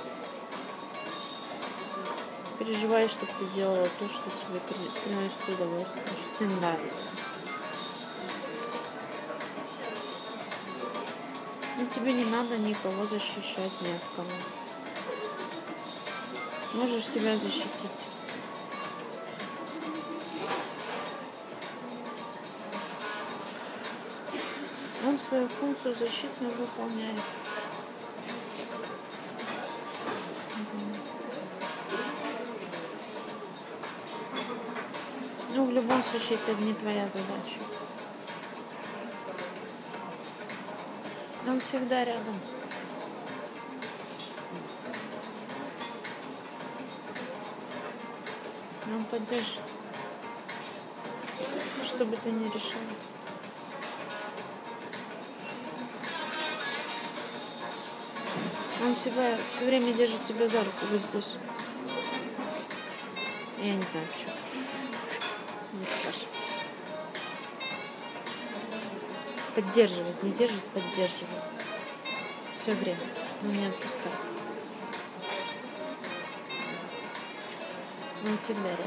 Переживаешь, 2.72 3.10
что 3.10 3.26
ты 3.26 3.44
делала 3.54 3.86
то, 3.98 4.08
что 4.08 4.30
тебе 4.30 4.58
приносит 4.58 5.46
удовольствие, 5.46 6.04
что 6.06 6.38
тебе 6.38 6.54
нравится. 6.54 6.96
И 11.78 11.86
тебе 11.94 12.14
не 12.14 12.24
надо 12.24 12.56
никого 12.56 13.04
защищать, 13.04 13.72
ни 13.82 13.92
от 13.94 14.02
кого. 14.16 14.30
Можешь 16.72 17.04
себя 17.04 17.36
защитить. 17.36 17.90
он 25.04 25.18
свою 25.18 25.48
функцию 25.48 25.94
защитную 25.94 26.54
выполняет. 26.54 27.20
Любом 36.02 36.30
это 36.30 36.54
не 36.62 36.74
твоя 36.74 37.04
задача. 37.04 37.58
Он 41.46 41.60
всегда 41.60 42.04
рядом. 42.04 42.38
Он 48.86 49.04
поддержит. 49.04 49.60
Что 51.84 52.04
бы 52.04 52.16
ты 52.16 52.30
ни 52.30 52.44
решил. 52.44 52.78
Он 58.84 58.96
себя 58.96 59.36
все 59.56 59.64
время 59.64 59.92
держит 59.92 60.22
себя 60.22 60.48
за 60.48 60.58
руку 60.58 60.76
вот 60.90 61.00
здесь. 61.00 61.36
Я 63.58 63.74
не 63.74 63.82
знаю 63.84 64.06
почему. 64.12 64.41
Поддерживает, 69.54 70.22
не 70.22 70.30
держит, 70.30 70.64
поддерживает. 70.64 71.42
Все 72.56 72.72
время. 72.72 72.96
Но 73.42 73.50
не 73.50 73.66
отпускает. 73.66 74.16
Он 78.24 78.38
всегда 78.38 78.70
рядом. 78.70 78.86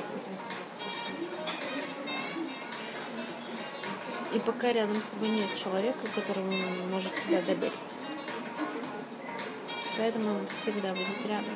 И 4.33 4.39
пока 4.39 4.73
рядом 4.73 4.97
с 4.97 5.03
тобой 5.03 5.29
нет 5.29 5.49
человека, 5.55 5.99
который 6.15 6.43
может 6.89 7.11
тебя 7.25 7.41
доверить. 7.41 7.73
Поэтому 9.97 10.29
он 10.31 10.47
всегда 10.47 10.89
будет 10.89 11.25
рядом. 11.25 11.53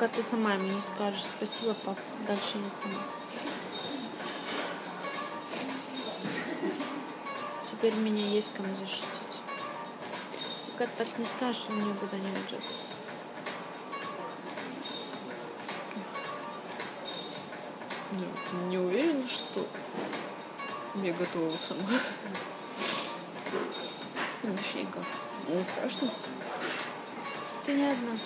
Пока 0.00 0.14
ты 0.14 0.22
сама 0.22 0.54
ему 0.54 0.64
не 0.64 0.80
скажешь 0.80 1.24
спасибо, 1.24 1.74
пап, 1.84 1.98
дальше 2.26 2.56
не 2.56 2.70
сама. 2.70 3.04
Теперь 7.70 7.94
меня 7.96 8.24
есть 8.24 8.54
кому 8.54 8.72
защитить. 8.72 9.04
Пока 10.72 10.86
ты 10.86 11.04
так 11.04 11.18
не 11.18 11.26
скажешь, 11.26 11.66
он 11.68 11.80
никуда 11.80 12.16
не 12.16 12.30
уйдет. 12.30 12.64
Не, 18.12 18.68
не 18.70 18.78
уверен, 18.78 19.28
что 19.28 19.66
я 20.94 21.12
готова 21.12 21.50
сама. 21.50 22.00
Ну, 24.44 24.56
как. 24.94 25.04
Не 25.54 25.62
страшно? 25.62 26.08
Ты 27.66 27.74
не 27.74 27.84
одна. 27.84 28.16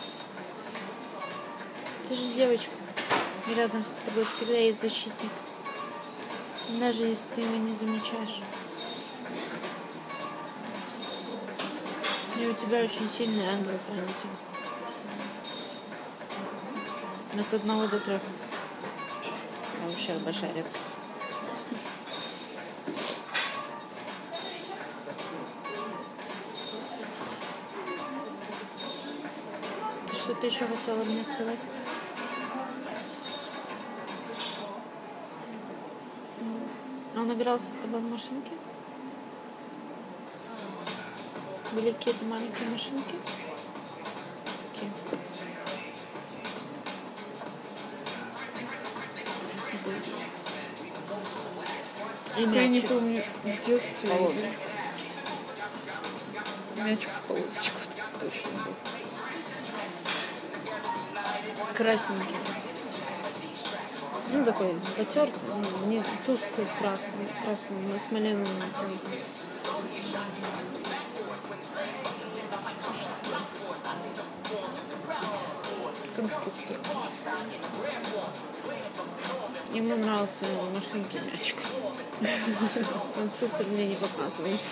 Ты 2.08 2.14
же 2.14 2.34
девочка. 2.34 2.70
Рядом 3.46 3.80
с 3.80 4.06
тобой 4.06 4.24
всегда 4.26 4.58
есть 4.58 4.80
защитник. 4.80 5.30
Даже 6.78 7.04
если 7.04 7.28
ты 7.34 7.40
его 7.40 7.56
не 7.56 7.74
замечаешь. 7.74 8.40
И 12.38 12.46
у 12.46 12.52
тебя 12.54 12.82
очень 12.82 13.08
сильный 13.08 13.46
ангел-хранитель. 13.46 14.28
От 17.38 17.54
одного 17.54 17.86
до 17.86 17.98
трех. 18.00 18.20
А 19.82 19.88
вообще 19.88 20.12
большая 20.24 20.52
редкость. 20.52 20.84
Что 30.12 30.34
ты 30.34 30.46
еще 30.46 30.64
хотела 30.64 31.02
мне 31.02 31.22
сказать? 31.22 31.60
Он 37.34 37.40
игрался 37.40 37.64
с 37.72 37.82
тобой 37.82 38.00
в 38.00 38.08
машинке? 38.08 38.52
Были 41.72 41.90
какие-то 41.90 42.24
маленькие 42.26 42.68
машинки? 42.68 43.16
Какие? 44.72 44.90
И 52.36 52.56
Я 52.56 52.68
не 52.68 52.80
помню, 52.82 53.24
в 53.42 53.66
детстве 53.66 54.10
Полосочку. 54.10 54.46
мячик 56.84 57.10
в 57.10 57.26
полосочку 57.26 57.80
точно 58.20 58.50
был. 58.64 58.74
красненький. 61.74 62.63
Ну, 64.34 64.44
такой 64.44 64.66
ну, 64.72 65.86
не 65.86 66.02
тусклый 66.26 66.66
красный, 66.80 67.28
красный, 67.44 68.00
с 68.00 68.10
малиновым 68.10 68.48
оттенком. 68.62 69.12
Конструктор. 76.16 76.76
Ему 79.72 79.96
нравился 79.96 80.44
машинки 80.74 81.20
мячик. 81.30 81.56
Конструктор 83.14 83.66
мне 83.66 83.86
не 83.86 83.94
показывается. 83.94 84.70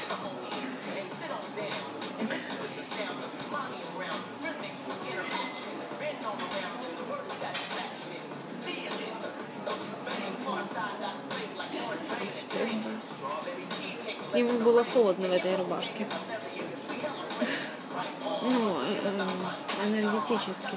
Было 14.72 14.84
холодно 14.84 15.28
в 15.28 15.32
этой 15.32 15.54
рубашке. 15.54 16.06
Ну, 18.40 18.80
э, 18.80 19.26
энергетически 19.84 20.76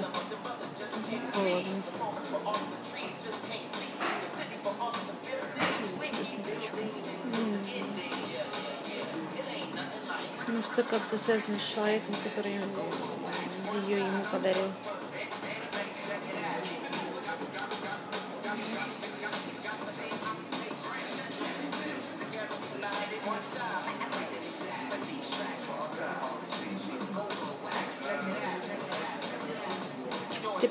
холодно. 1.32 1.82
Ну 10.48 10.62
что 10.62 10.82
как-то 10.82 11.16
связано 11.16 11.58
с 11.58 11.74
человеком, 11.74 12.14
который 12.22 12.60
ее 13.86 13.98
ему 13.98 14.22
подарил. 14.30 14.66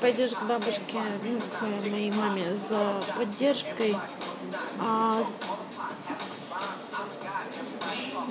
Пойдешь 0.06 0.34
к 0.34 0.42
бабушке, 0.44 1.00
ну, 1.24 1.40
к 1.40 1.62
моей 1.90 2.12
маме 2.12 2.54
за 2.54 3.02
поддержкой, 3.16 3.96
а 4.78 5.24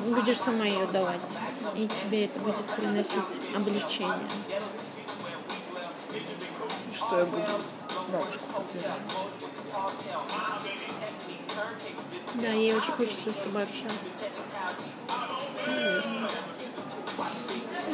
будешь 0.06 0.38
сама 0.38 0.64
ее 0.64 0.88
давать. 0.88 1.20
И 1.76 1.90
тебе 1.90 2.26
это 2.26 2.40
будет 2.40 2.66
приносить 2.68 3.42
облегчение. 3.54 4.30
Что 6.96 7.20
я 7.20 7.26
буду 7.26 7.44
бабушку? 8.08 8.64
Да, 12.36 12.52
ей 12.52 12.74
очень 12.74 12.94
хочется 12.94 13.34
с 13.34 13.36
тобой 13.36 13.64
общаться. 13.64 14.00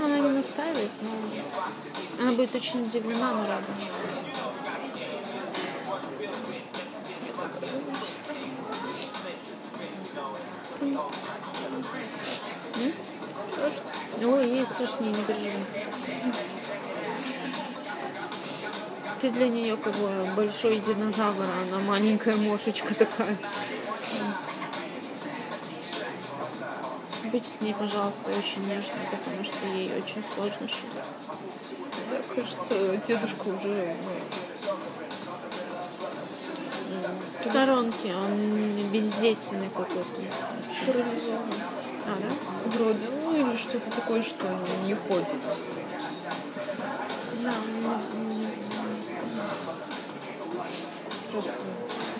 Ну, 0.01 0.07
она 0.07 0.17
не 0.17 0.29
настаивает, 0.29 0.89
но 1.03 2.23
она 2.23 2.31
будет 2.31 2.55
очень 2.55 2.81
удивлена, 2.81 3.33
но 3.33 3.41
рада. 3.41 3.65
Ой, 14.23 14.49
ей 14.49 14.65
страшнее, 14.65 15.11
не 15.11 15.23
держи. 15.23 15.51
Ты 19.21 19.29
для 19.29 19.49
нее 19.49 19.77
как 19.77 19.93
бы 19.97 20.09
большой 20.35 20.79
динозавр, 20.79 21.43
а 21.43 21.61
она 21.61 21.79
маленькая 21.85 22.35
мошечка 22.37 22.95
такая. 22.95 23.37
Будь 27.31 27.45
с 27.45 27.61
ней, 27.61 27.73
пожалуйста, 27.73 28.29
очень 28.29 28.61
нежной, 28.63 29.05
потому 29.09 29.43
что 29.43 29.67
ей 29.67 29.91
очень 29.97 30.21
сложно 30.35 30.67
шить. 30.67 30.85
Мне 32.09 32.21
кажется, 32.35 32.97
дедушка 33.07 33.47
уже 33.47 33.95
ну, 36.89 36.99
В 37.39 37.49
сторонке 37.49 38.13
он 38.13 38.91
бездейственный 38.91 39.69
какой-то. 39.69 40.03
парализован. 40.85 41.53
А, 42.05 42.15
да? 42.19 42.69
Вроде, 42.77 42.99
ну 43.23 43.33
или 43.33 43.55
что-то 43.55 43.89
такое, 43.91 44.21
что 44.21 44.45
не 44.85 44.95
ходит. 44.95 45.27
Да, 47.43 47.53
он 47.85 48.01
просто 51.31 51.51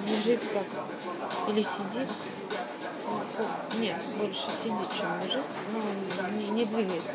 лежит 0.07 0.41
как 0.53 1.49
или 1.49 1.61
сидит. 1.61 2.07
Нет, 3.79 4.03
больше 4.17 4.47
сидит, 4.51 4.87
чем 4.95 5.19
лежит, 5.23 5.45
но 5.73 5.79
не, 6.31 6.47
не 6.49 6.65
двигается. 6.65 7.11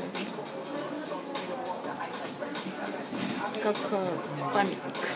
Как 3.62 3.76
э, 3.90 4.08
памятник. 4.52 5.08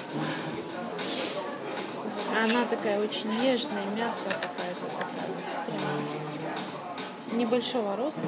Она 2.36 2.64
такая 2.64 3.00
очень 3.00 3.28
нежная, 3.42 3.84
мягкая 3.96 4.34
какая-то 4.34 4.86
такая. 4.98 5.28
Прям 5.66 7.38
небольшого 7.38 7.96
роста. 7.96 8.20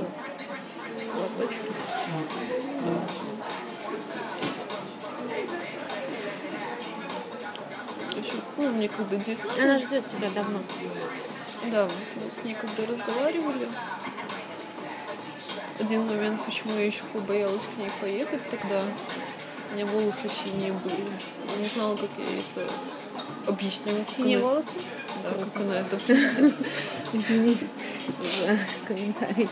Платочки. 1.13 1.73
Еще 8.17 8.35
помню, 8.57 8.91
когда 8.95 9.17
дед... 9.17 9.39
Она 9.59 9.79
ждет 9.79 10.07
тебя 10.07 10.31
давно. 10.31 10.61
Да, 11.71 11.89
мы 12.17 12.31
с 12.31 12.45
ней 12.45 12.55
когда 12.55 12.91
разговаривали, 12.91 13.69
один 15.81 16.07
момент, 16.07 16.45
почему 16.45 16.75
я 16.77 16.87
еще 16.87 17.03
побоялась 17.13 17.63
к 17.75 17.79
ней 17.79 17.91
поехать 18.01 18.41
тогда, 18.51 18.83
у 19.71 19.75
меня 19.75 19.87
волосы 19.87 20.29
синие 20.29 20.73
были. 20.73 21.05
Я 21.57 21.63
не 21.63 21.69
знала, 21.69 21.97
как 21.97 22.11
я 22.19 22.25
это 22.65 22.71
объясню. 23.47 23.93
Синие 24.17 24.39
она- 24.39 24.49
волосы? 24.49 24.69
Да, 25.23 25.31
как 25.45 25.57
она 25.63 25.81
это. 25.81 25.97
Извини 27.13 27.57
за 28.45 28.59
комментарий. 28.87 29.49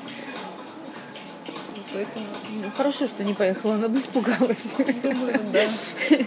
Поэтому, 1.92 2.26
Ну, 2.50 2.70
хорошо, 2.76 3.06
что 3.06 3.24
не 3.24 3.34
поехала, 3.34 3.74
она 3.74 3.88
бы 3.88 3.98
испугалась. 3.98 4.74
думаю, 5.02 5.40
да. 5.52 5.68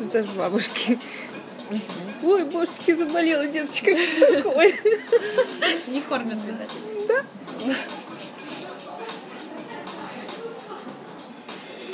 Это 0.00 0.24
ж 0.24 0.30
бабушки. 0.30 0.98
Ой, 2.24 2.44
божечки, 2.44 2.94
заболела 2.94 3.46
деточка, 3.46 3.94
что 3.94 4.42
такое? 4.42 4.74
Не 5.88 6.00
кормят, 6.00 6.42
видать. 6.42 6.70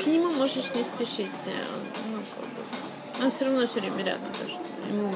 К 0.03 0.07
нему 0.07 0.33
можешь 0.33 0.73
не 0.75 0.85
спешить. 0.85 1.27
Он, 1.47 2.13
ну, 2.13 2.23
как 2.37 2.49
бы, 2.49 3.25
он 3.25 3.33
все 3.33 3.45
равно 3.45 3.67
все 3.67 3.81
время 3.81 4.05
рядом. 4.05 4.33
Что 4.35 4.89
ему, 4.89 5.13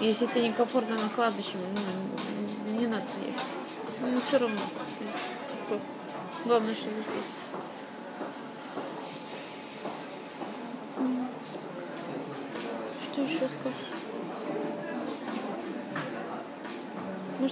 если 0.00 0.26
тебе 0.26 0.48
некомфортно 0.48 0.96
на 0.96 1.08
кладбище, 1.08 1.56
ну, 1.56 2.78
не 2.78 2.86
надо 2.86 3.02
ехать. 3.26 3.42
Ну, 4.02 4.20
все 4.28 4.38
равно. 4.38 4.60
Главное, 6.44 6.74
чтобы 6.74 6.94
здесь. 7.02 7.24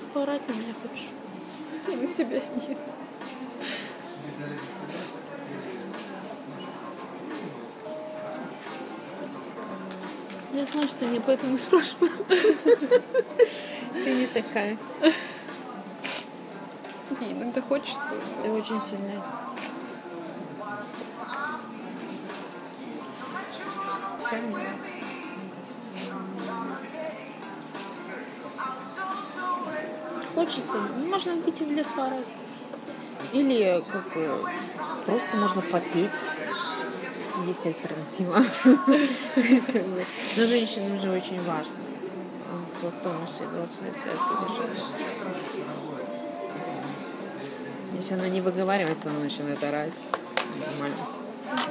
Поорать 0.00 0.46
на 0.48 0.52
меня 0.52 0.74
хочешь? 0.82 1.08
На 1.86 2.14
тебя 2.14 2.40
нет. 2.66 2.78
Я 10.54 10.66
знаю, 10.66 10.86
что 10.88 11.06
не 11.06 11.18
поэтому 11.18 11.56
спрашиваю. 11.56 12.10
Ты 12.28 14.14
не 14.14 14.26
такая. 14.26 14.76
И 17.20 17.24
иногда 17.24 17.62
хочется. 17.62 18.14
Ты 18.42 18.50
очень 18.50 18.80
сильная. 18.80 19.22
Сильная. 24.28 24.91
Хочется. 30.34 30.72
Ну, 30.96 31.06
Можно 31.08 31.34
выйти 31.36 31.64
в 31.64 31.70
лес 31.70 31.86
поорать. 31.96 32.26
Или 33.32 33.82
как 33.90 34.12
бы 34.14 34.48
просто 35.06 35.36
можно 35.36 35.62
попеть. 35.62 36.10
Есть 37.46 37.66
альтернатива. 37.66 38.44
Но 40.36 40.46
женщинам 40.46 41.00
же 41.00 41.10
очень 41.10 41.42
важно 41.42 41.76
в 42.82 43.02
тонусе 43.02 43.44
голосовой 43.44 43.92
связки 43.92 44.28
держать. 44.40 44.84
Если 47.94 48.14
она 48.14 48.28
не 48.28 48.40
выговаривается, 48.40 49.10
она 49.10 49.20
начинает 49.20 49.62
орать. 49.62 49.92
Нормально. 50.58 50.96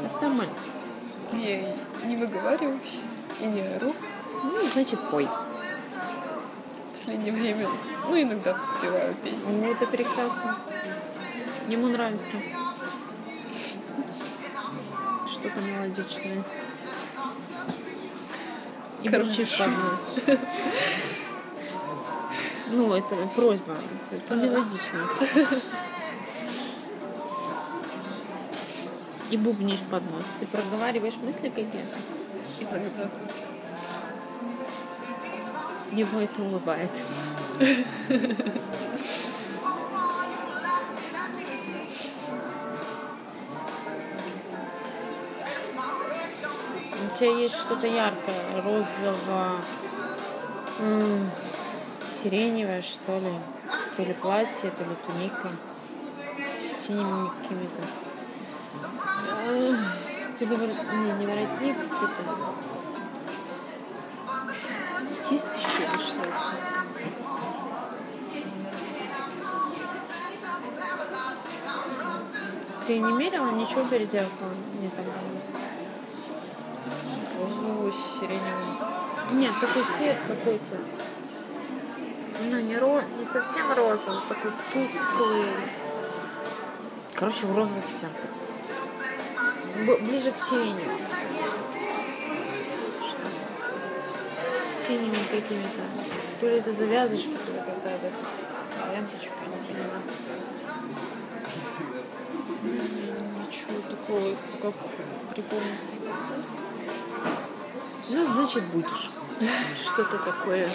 Это 0.06 0.22
нормально. 0.22 0.54
Я 1.34 2.08
не 2.08 2.16
выговариваюсь 2.16 3.02
и 3.42 3.46
не 3.46 3.62
ору. 3.62 3.94
Ну, 4.44 4.62
значит, 4.74 5.00
пой. 5.10 5.28
Последнее 7.04 7.34
время, 7.34 7.68
ну, 8.08 8.22
иногда 8.22 8.54
подпеваю 8.54 9.16
песни. 9.16 9.52
Ну, 9.52 9.72
это 9.72 9.88
прекрасно. 9.88 10.60
Ему 11.68 11.88
нравится. 11.88 12.38
Что-то 15.28 15.62
мелодичное. 15.62 16.44
И 19.02 19.10
бурчишь 19.10 19.58
под 19.58 19.70
нос. 19.84 20.40
Ну, 22.70 22.94
это 22.94 23.16
просьба. 23.36 23.78
Помелодичнее. 24.30 25.08
И 29.32 29.38
бубнишь 29.38 29.82
под 29.90 30.04
нос. 30.12 30.24
Ты 30.40 30.46
проговариваешь 30.46 31.16
мысли 31.16 31.50
какие-то? 31.50 31.98
Иногда. 32.60 33.10
Его 35.92 36.22
это 36.22 36.42
улыбает. 36.42 36.92
У 47.04 47.18
тебя 47.18 47.32
есть 47.38 47.56
что-то 47.56 47.88
яркое, 47.88 48.62
розово, 48.64 49.62
сиреневое, 52.10 52.82
что 52.82 53.20
ли? 53.20 53.34
То 53.98 54.04
ли 54.04 54.14
платье, 54.14 54.72
то 54.72 54.84
ли 54.84 54.96
туника 55.06 55.50
с 56.58 56.88
синими 56.88 57.30
какими-то. 57.42 57.84
Ты 60.40 60.46
не 60.46 60.56
воротник, 60.56 61.78
какие-то 61.78 62.24
Ты 72.88 73.00
не 73.00 73.14
мерила 73.14 73.52
ничего 73.52 73.84
перед 73.86 74.12
зеркалом? 74.12 74.56
Мне 74.78 74.90
так 74.90 75.06
нравится. 75.06 75.52
Розовую 77.40 77.92
с 77.92 78.20
сиреневым. 78.20 79.40
Нет, 79.40 79.54
такой 79.62 79.84
цвет 79.96 80.18
какой-то. 80.28 80.78
Ну, 82.50 82.60
не, 82.60 82.78
ро... 82.78 83.02
не 83.18 83.26
совсем 83.26 83.72
розовый, 83.72 84.22
такой 84.28 84.52
тусклый. 84.74 85.46
Короче, 87.14 87.46
в 87.46 87.56
розовых 87.56 87.84
оттенках. 87.86 88.30
Ближе 90.02 90.32
к 90.32 90.38
сиреневому. 90.38 91.11
Синими 94.92 95.16
какими-то. 95.30 95.84
То 96.40 96.48
ли 96.48 96.56
это 96.58 96.74
завязочка, 96.74 97.32
то 97.38 97.52
ли 97.54 97.60
какая-то 97.60 98.12
ленточка, 98.94 99.34
не 99.48 99.74
понимаю. 99.74 100.02
Ничего 103.40 103.82
такого, 103.90 104.36
как 104.62 104.74
припомнить. 105.34 105.80
Ну, 108.10 108.26
значит, 108.26 108.64
будешь 108.66 109.10
что-то 109.82 110.18
такое 110.18 110.70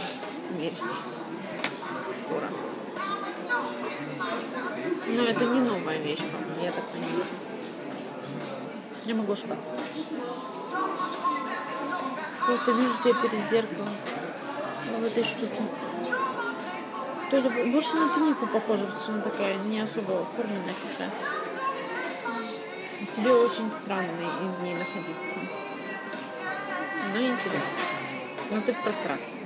мерить 0.59 0.79
скоро. 0.79 2.49
Но 5.09 5.23
это 5.23 5.45
не 5.45 5.61
новая 5.61 5.99
вещь, 5.99 6.19
по-моему, 6.19 6.65
я 6.65 6.73
так 6.73 6.85
понимаю. 6.87 7.25
Я 9.05 9.15
могу 9.15 9.33
ошибаться. 9.33 9.75
Просто 12.47 12.71
вижу 12.73 12.95
тебя 13.03 13.15
перед 13.15 13.49
зеркалом 13.51 13.89
в 15.01 15.05
этой 15.05 15.25
штуке. 15.25 15.63
То 17.31 17.41
бо- 17.41 17.65
больше 17.71 17.97
на 17.97 18.09
тунику 18.15 18.47
похоже, 18.47 18.85
потому 18.85 19.01
что 19.03 19.13
она 19.15 19.23
такая 19.23 19.55
не 19.57 19.81
особо 19.81 20.21
оформленная 20.21 20.75
какая-то. 20.93 21.27
Тебе 23.13 23.33
очень 23.33 23.71
странно 23.73 24.21
и 24.21 24.47
в 24.47 24.63
ней 24.63 24.75
находиться. 24.75 25.37
Ну, 27.15 27.21
интересно. 27.21 27.71
Ну, 28.51 28.61
ты 28.63 28.73
в 28.73 28.83
прострации. 28.83 29.41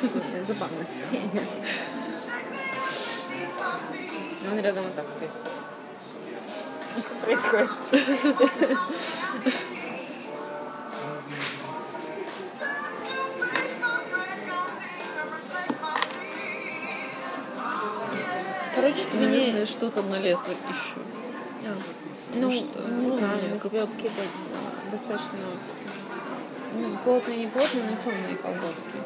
Такое 0.00 0.44
Забавное 0.44 0.86
состояние. 0.86 1.46
Он 4.50 4.58
рядом 4.60 4.84
вот 4.84 4.94
так 4.94 5.06
стоит. 5.16 5.30
Что 6.98 7.14
происходит? 7.16 7.70
Наверное, 19.20 19.66
что-то 19.66 20.02
на 20.02 20.18
лето 20.20 20.50
ищу. 20.70 21.00
Ну, 22.34 22.50
что, 22.50 22.82
не 22.90 23.06
ну, 23.08 23.18
знаю, 23.18 23.56
у 23.56 23.68
тебя 23.68 23.86
какие-то 23.86 24.22
достаточно 24.90 25.38
ну, 26.76 26.96
плотные, 27.04 27.38
не 27.38 27.46
плотные, 27.46 27.84
но 27.84 27.96
темные 28.02 28.36
колготки. 28.42 28.98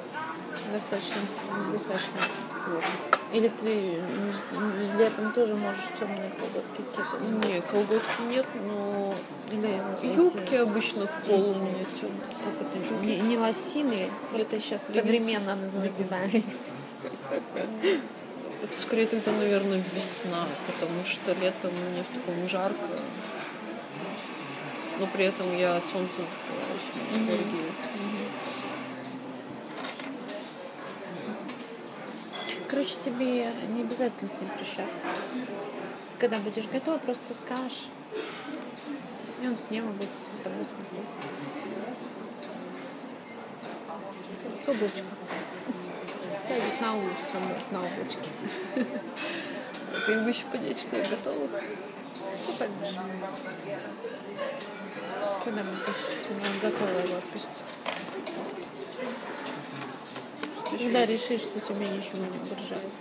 Достаточно, 0.72 1.20
достаточно 1.72 2.20
плотно. 2.64 2.88
Или 3.34 3.48
ты 3.48 4.02
летом 4.98 5.32
тоже 5.32 5.54
можешь 5.54 5.84
темные 6.00 6.30
колготки 6.30 6.82
какие-то. 6.82 7.46
Нет, 7.46 7.66
колготки 7.66 8.22
нет, 8.28 8.46
но 8.66 9.14
Или 9.52 9.80
эти- 10.02 10.16
юбки 10.16 10.54
обычно 10.54 11.06
в 11.06 11.22
пол 11.26 11.42
у 11.42 11.46
эти- 11.46 11.58
меня 11.58 11.84
темные. 12.00 12.20
как 12.42 12.54
это, 12.62 13.04
не, 13.04 13.20
не 13.20 13.36
лосины, 13.36 14.10
это 14.34 14.58
сейчас 14.60 14.88
современно 14.88 15.54
называли. 15.56 16.42
Это 18.60 18.80
скорее 18.80 19.06
тогда, 19.06 19.30
наверное, 19.32 19.82
весна, 19.94 20.44
потому 20.66 21.04
что 21.04 21.32
летом 21.34 21.70
мне 21.72 22.02
в 22.02 22.14
таком 22.14 22.48
жарко. 22.48 22.88
Но 24.98 25.06
при 25.06 25.26
этом 25.26 25.56
я 25.56 25.76
от 25.76 25.86
солнца 25.86 26.16
закрываюсь. 26.16 26.88
Аллергия. 27.14 27.70
Короче, 32.68 32.96
тебе 33.04 33.52
не 33.68 33.82
обязательно 33.82 34.28
с 34.28 34.34
ним 34.34 34.50
прощаться. 34.50 35.06
Когда 36.18 36.36
будешь 36.38 36.66
готова, 36.66 36.98
просто 36.98 37.32
скажешь. 37.34 37.86
И 39.40 39.46
он 39.46 39.56
с 39.56 39.70
ним 39.70 39.86
будет 39.92 40.08
за 40.08 40.42
тобой 40.42 40.66
смотреть. 40.66 41.06
С, 44.32 44.64
с 44.64 44.68
облачком. 44.68 45.04
Сядет 46.48 46.80
на 46.80 46.94
улицу, 46.96 47.40
может, 47.40 47.70
на 47.72 47.84
облачке. 47.84 48.16
Как 50.06 50.24
бы 50.24 50.30
еще 50.30 50.44
понять, 50.46 50.78
что 50.80 50.96
я 50.96 51.04
готова. 51.04 51.46
Ну, 52.46 52.52
поймешь. 52.58 52.96
Когда 55.44 55.62
будешь 55.62 56.62
готова 56.62 56.88
его 56.88 57.16
отпустить. 57.18 57.66
Когда 60.70 61.04
решишь, 61.04 61.42
что 61.42 61.60
тебя 61.60 61.86
ничего 61.86 62.24
не 62.24 62.38
угрожает. 62.38 62.92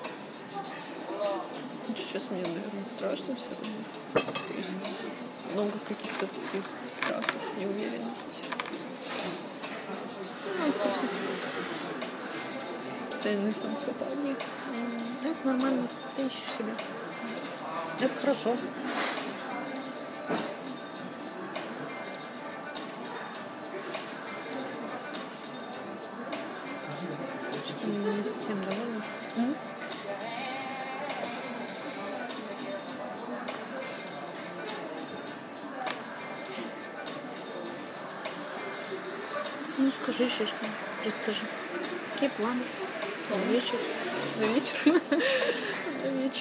Сейчас 1.95 2.23
мне, 2.29 2.41
наверное, 2.41 2.85
страшно 2.85 3.35
все 3.37 3.49
равно. 3.55 3.79
То 4.13 4.53
есть 4.57 4.73
много 5.53 5.71
каких-то 5.87 6.27
таких 6.27 6.65
страхов, 6.97 7.35
неуверенности. 7.57 8.43
Ну, 10.59 10.73
постоянное 13.28 13.53
самокопание. 13.53 14.36
Ну, 15.21 15.30
Это 15.32 15.47
нормально, 15.47 15.88
ты 16.15 16.21
ищешь 16.23 16.57
себя. 16.57 16.73
Это 17.99 18.13
хорошо. 18.21 18.55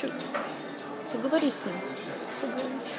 Вечер. 0.07 0.29
Поговори 1.13 1.51
с 1.51 1.65
ним. 1.65 1.75
Поговорить. 2.41 2.95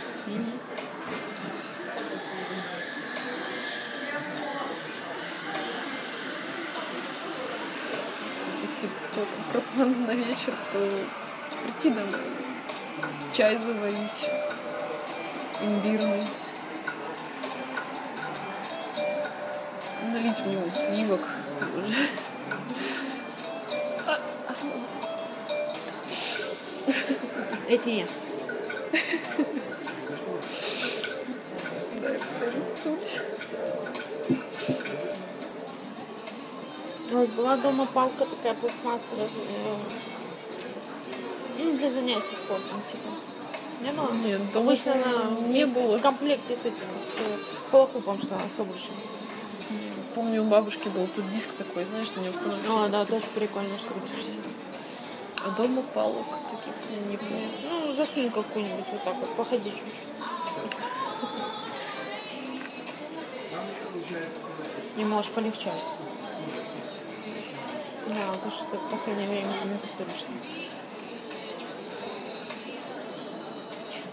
Если 8.62 8.90
только 9.14 9.32
про 9.52 9.62
планы 9.62 9.96
на 10.06 10.12
вечер, 10.12 10.54
то 10.72 10.90
прийти 11.64 11.90
домой, 11.96 12.20
чай 13.34 13.58
заварить, 13.58 14.30
имбирный, 15.62 16.28
налить 20.12 20.38
в 20.38 20.48
него 20.48 20.70
сливок. 20.70 21.37
Это 27.68 27.90
я. 27.90 28.06
Да, 32.02 32.10
я 32.10 32.20
постоянно 32.20 32.64
стучу. 32.64 33.24
У 37.12 37.16
вас 37.16 37.30
была 37.30 37.58
дома 37.58 37.86
палка 37.88 38.26
такая 38.26 38.54
пластмассовая, 38.54 39.28
э, 39.28 39.78
ну, 41.60 41.78
для 41.78 41.90
занятий 41.90 42.36
спортом, 42.36 42.82
типа. 42.90 43.10
Не 43.82 43.92
было? 43.92 44.12
Нет, 44.14 44.54
дома 44.54 44.68
Обычно 44.68 44.94
она 44.94 45.48
не 45.48 45.66
было. 45.66 45.98
В 45.98 46.02
комплекте 46.02 46.56
с 46.56 46.62
этим, 46.62 46.78
с 46.78 47.72
колокупом 47.72 48.22
шла, 48.22 48.40
с 48.40 48.60
обручем. 48.60 48.94
Помню, 50.16 50.42
у 50.44 50.46
бабушки 50.46 50.88
был 50.88 51.08
тут 51.14 51.30
диск 51.32 51.50
такой, 51.58 51.84
знаешь, 51.84 52.12
на 52.16 52.22
нем 52.22 52.34
установишь. 52.34 52.70
О, 52.70 52.88
да, 52.88 53.04
тоже 53.06 53.26
прикольно, 53.36 53.78
что 53.78 53.94
крутишься. 53.94 54.57
А 55.48 55.52
дома 55.52 55.82
палок 55.94 56.26
таких 56.52 56.74
я 56.92 57.10
не 57.10 57.16
помню. 57.16 57.48
Ну, 57.70 57.96
засунь 57.96 58.30
какую-нибудь 58.30 58.86
вот 58.92 59.04
так 59.04 59.16
вот, 59.16 59.34
походи 59.38 59.70
чуть-чуть. 59.70 60.04
Не 64.98 65.06
можешь 65.06 65.32
полегчать. 65.32 65.84
Да, 68.08 68.34
потому 68.34 68.52
что 68.52 68.66
ты 68.66 68.78
в 68.78 68.90
последнее 68.90 69.30
время 69.30 69.54
сильно 69.54 69.78
сатуришься. 69.78 70.32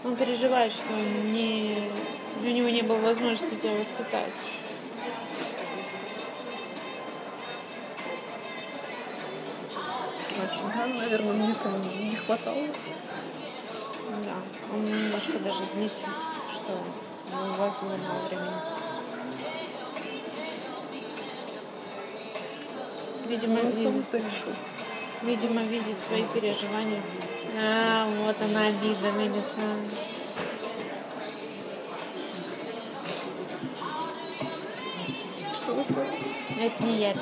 Он 0.05 0.15
переживает, 0.15 0.71
что 0.71 0.93
не... 0.93 1.91
у 2.43 2.45
него 2.45 2.69
не 2.69 2.81
было 2.81 2.99
возможности 2.99 3.55
тебя 3.55 3.73
воспитать. 3.77 4.33
Да, 10.75 10.85
наверное, 10.87 11.33
мне 11.33 11.53
там 11.55 11.81
не 11.81 12.15
хватало. 12.15 12.67
Да, 14.25 14.35
он 14.73 14.85
немножко 14.85 15.39
даже 15.39 15.65
злится, 15.65 16.09
что 16.51 16.73
у 17.33 17.53
вас 17.53 17.73
было 17.81 17.97
мало 17.97 18.27
времени. 18.27 18.85
Видимо, 23.27 23.59
Он 23.59 23.71
видит, 23.71 24.05
видимо, 25.23 25.61
видит 25.63 25.99
твои 26.01 26.23
переживания. 26.33 27.01
А, 27.57 28.07
вот 28.23 28.35
она 28.41 28.67
обида, 28.67 29.11
Мелисна. 29.13 29.75
Что? 35.53 35.85
Это 36.59 36.85
не 36.85 36.97
я 36.97 37.13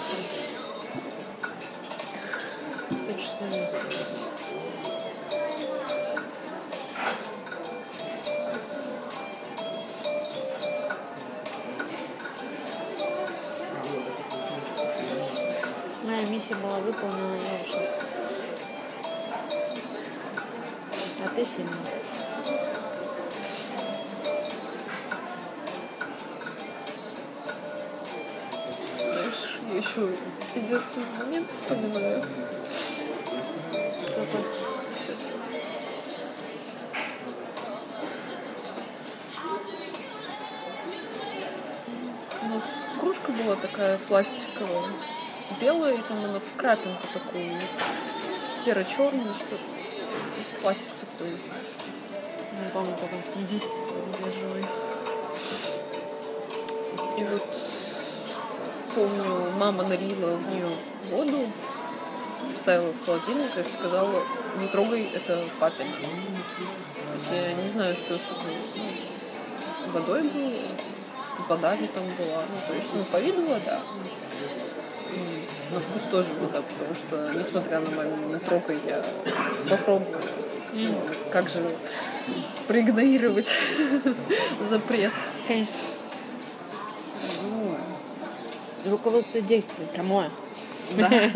Ты 21.54 21.60
сильный. 21.60 21.74
Знаешь, 28.98 29.60
я 29.72 29.78
еще 29.78 30.10
из 30.56 30.64
детского 30.68 31.04
момент 31.20 31.52
вспоминаю. 31.52 32.24
Какой? 34.16 34.42
У 42.42 42.46
нас 42.48 42.64
кружка 43.00 43.32
была 43.32 43.56
такая 43.56 43.98
пластиковая, 44.00 44.92
белая, 45.62 45.94
и 45.94 46.02
там 46.02 46.26
она 46.26 46.40
в 46.40 46.58
крапинку 46.58 47.08
такую, 47.14 47.52
серо-черную, 48.66 49.36
что-то. 49.36 50.62
Пластик 50.62 50.93
такой 52.74 53.20
какой. 53.22 53.44
бежевый. 54.20 54.66
И 57.18 57.24
вот 57.24 57.44
помню, 58.96 59.52
мама 59.58 59.84
налила 59.84 60.36
в 60.36 60.50
нее 60.50 60.68
воду, 61.10 61.48
вставила 62.56 62.92
в 62.92 63.06
холодильник 63.06 63.58
и 63.58 63.64
сказала, 63.64 64.24
не 64.60 64.68
трогай, 64.68 65.10
это 65.14 65.44
папин. 65.60 65.88
Я 67.32 67.54
не 67.54 67.70
знаю, 67.70 67.96
что 67.96 68.18
с 68.18 69.92
водой 69.92 70.24
было, 70.24 70.54
вода 71.48 71.76
ли 71.76 71.88
там 71.88 72.04
была. 72.18 72.44
Ну, 72.50 72.56
то 72.68 72.74
есть, 72.74 72.88
ну, 72.94 73.04
по 73.06 73.18
виду 73.18 73.48
вода. 73.48 73.82
На 75.72 75.80
вкус 75.80 76.02
тоже 76.12 76.30
вода, 76.40 76.62
потому 76.62 76.96
что, 76.96 77.40
несмотря 77.40 77.80
на 77.80 78.34
не 78.34 78.40
трогай, 78.40 78.78
я 78.86 79.04
попробую. 79.70 80.20
Ну, 80.74 80.90
Как 81.32 81.50
же 81.50 81.64
проигнорировать 82.68 83.48
запрет? 84.70 85.12
Конечно. 85.48 85.80
Руководство 88.86 89.40
действий 89.40 89.86
прямое. 89.94 90.30
Да. 90.98 91.08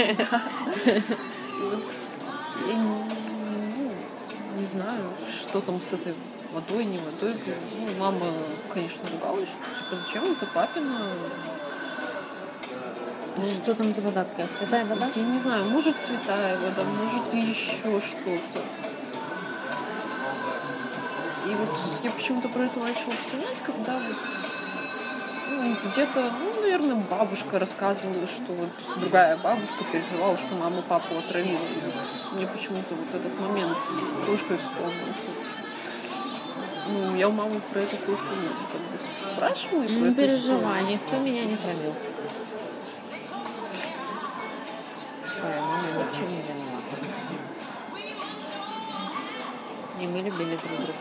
И 1.57 1.61
вот 1.61 1.83
я 2.67 2.73
не, 2.73 2.81
ну, 2.83 3.91
не 4.57 4.65
знаю, 4.65 5.03
что 5.31 5.61
там 5.61 5.81
с 5.81 5.93
этой 5.93 6.13
водой, 6.53 6.85
не 6.85 6.97
водой. 6.97 7.35
Ну, 7.45 7.87
мама, 7.99 8.33
конечно, 8.73 9.01
ругалась, 9.13 9.47
что 9.49 9.95
типа, 9.95 10.03
зачем 10.05 10.23
это 10.23 10.45
папина? 10.53 11.01
Что 13.63 13.75
там 13.75 13.93
за 13.93 14.01
вода 14.01 14.23
такая? 14.23 14.47
Святая 14.47 14.85
вода? 14.85 15.07
Я 15.15 15.23
не 15.23 15.39
знаю, 15.39 15.65
может 15.65 15.95
святая 15.99 16.57
вода, 16.57 16.83
может 16.83 17.33
еще 17.33 18.01
что-то. 18.01 18.86
И 21.47 21.55
вот 21.55 21.69
я 22.03 22.11
почему-то 22.11 22.49
про 22.49 22.65
это 22.65 22.79
начала 22.79 23.13
вспоминать, 23.13 23.61
когда 23.65 23.93
вот 23.93 24.17
ну, 25.49 25.75
где-то, 25.85 26.31
ну, 26.39 26.61
наверное, 26.61 26.95
бабушка 27.09 27.57
рассказывала, 27.57 28.27
что 28.27 28.51
вот 28.53 28.69
другая 28.97 29.37
бабушка 29.37 29.85
переживала, 29.91 30.37
что 30.37 30.55
мама 30.55 30.81
папу 30.81 31.17
отравила. 31.17 31.57
И 31.57 31.85
вот 31.85 31.93
мне 32.33 32.47
почему-то 32.47 32.95
вот 32.95 33.15
этот 33.15 33.39
момент 33.39 33.77
с 33.77 34.25
кружкой 34.25 34.57
вспомнился. 34.57 35.29
Ну, 36.89 37.15
я 37.15 37.29
у 37.29 37.31
мамы 37.31 37.59
про 37.71 37.79
эту 37.79 37.97
кружку 37.97 38.27
ну, 38.29 38.49
как 38.69 38.81
бы 38.81 39.27
спрашивала. 39.33 39.83
и 39.83 39.85
эту 39.85 40.15
переживай, 40.15 40.83
никто 40.83 41.17
меня 41.17 41.45
не 41.45 41.55
травил. 41.55 41.93
Мы 50.17 50.23
любили 50.23 50.57
друг 50.57 50.77
друга. 50.77 50.93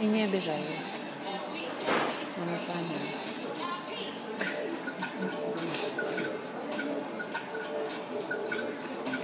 И 0.00 0.06
не 0.06 0.22
обижай 0.22 0.58
его. 0.58 0.72
Она 2.38 2.58
поймет. 2.66 3.02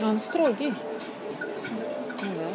Он 0.02 0.20
строгий. 0.20 0.74
Ну 2.22 2.30
да. 2.36 2.50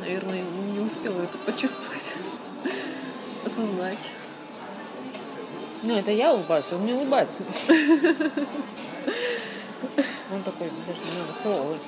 Наверное, 0.00 0.42
не 0.42 0.80
успела 0.80 1.22
это 1.22 1.38
почувствовать, 1.38 2.14
осознать. 3.44 4.12
Ну, 5.82 5.96
это 5.96 6.10
я 6.10 6.32
улыбаюсь, 6.32 6.66
он 6.72 6.84
не 6.84 6.92
улыбается. 6.92 7.42
Он 10.30 10.42
такой, 10.42 10.70
даже 10.86 11.00
немного 11.00 11.32
суровый. 11.42 11.78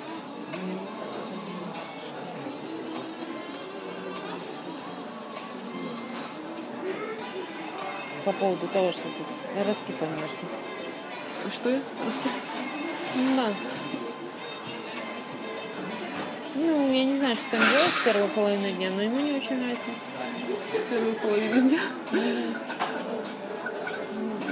По 8.24 8.32
поводу 8.32 8.66
того, 8.68 8.92
что 8.92 9.02
ты 9.02 9.64
раскисла 9.64 10.06
немножко. 10.06 10.46
Что 11.52 11.70
я? 11.70 11.80
Ну, 13.14 13.36
Да. 13.36 13.46
Ну, 16.54 16.92
я 16.92 17.04
не 17.04 17.16
знаю, 17.16 17.34
что 17.34 17.50
там 17.52 17.60
делать 17.60 17.90
в 17.90 18.04
первую 18.04 18.28
половину 18.28 18.70
дня, 18.72 18.90
но 18.90 19.02
ему 19.02 19.20
не 19.20 19.32
очень 19.32 19.56
нравится. 19.56 19.88
Первую 20.90 21.14
половину 21.16 21.70
дня. 21.70 21.80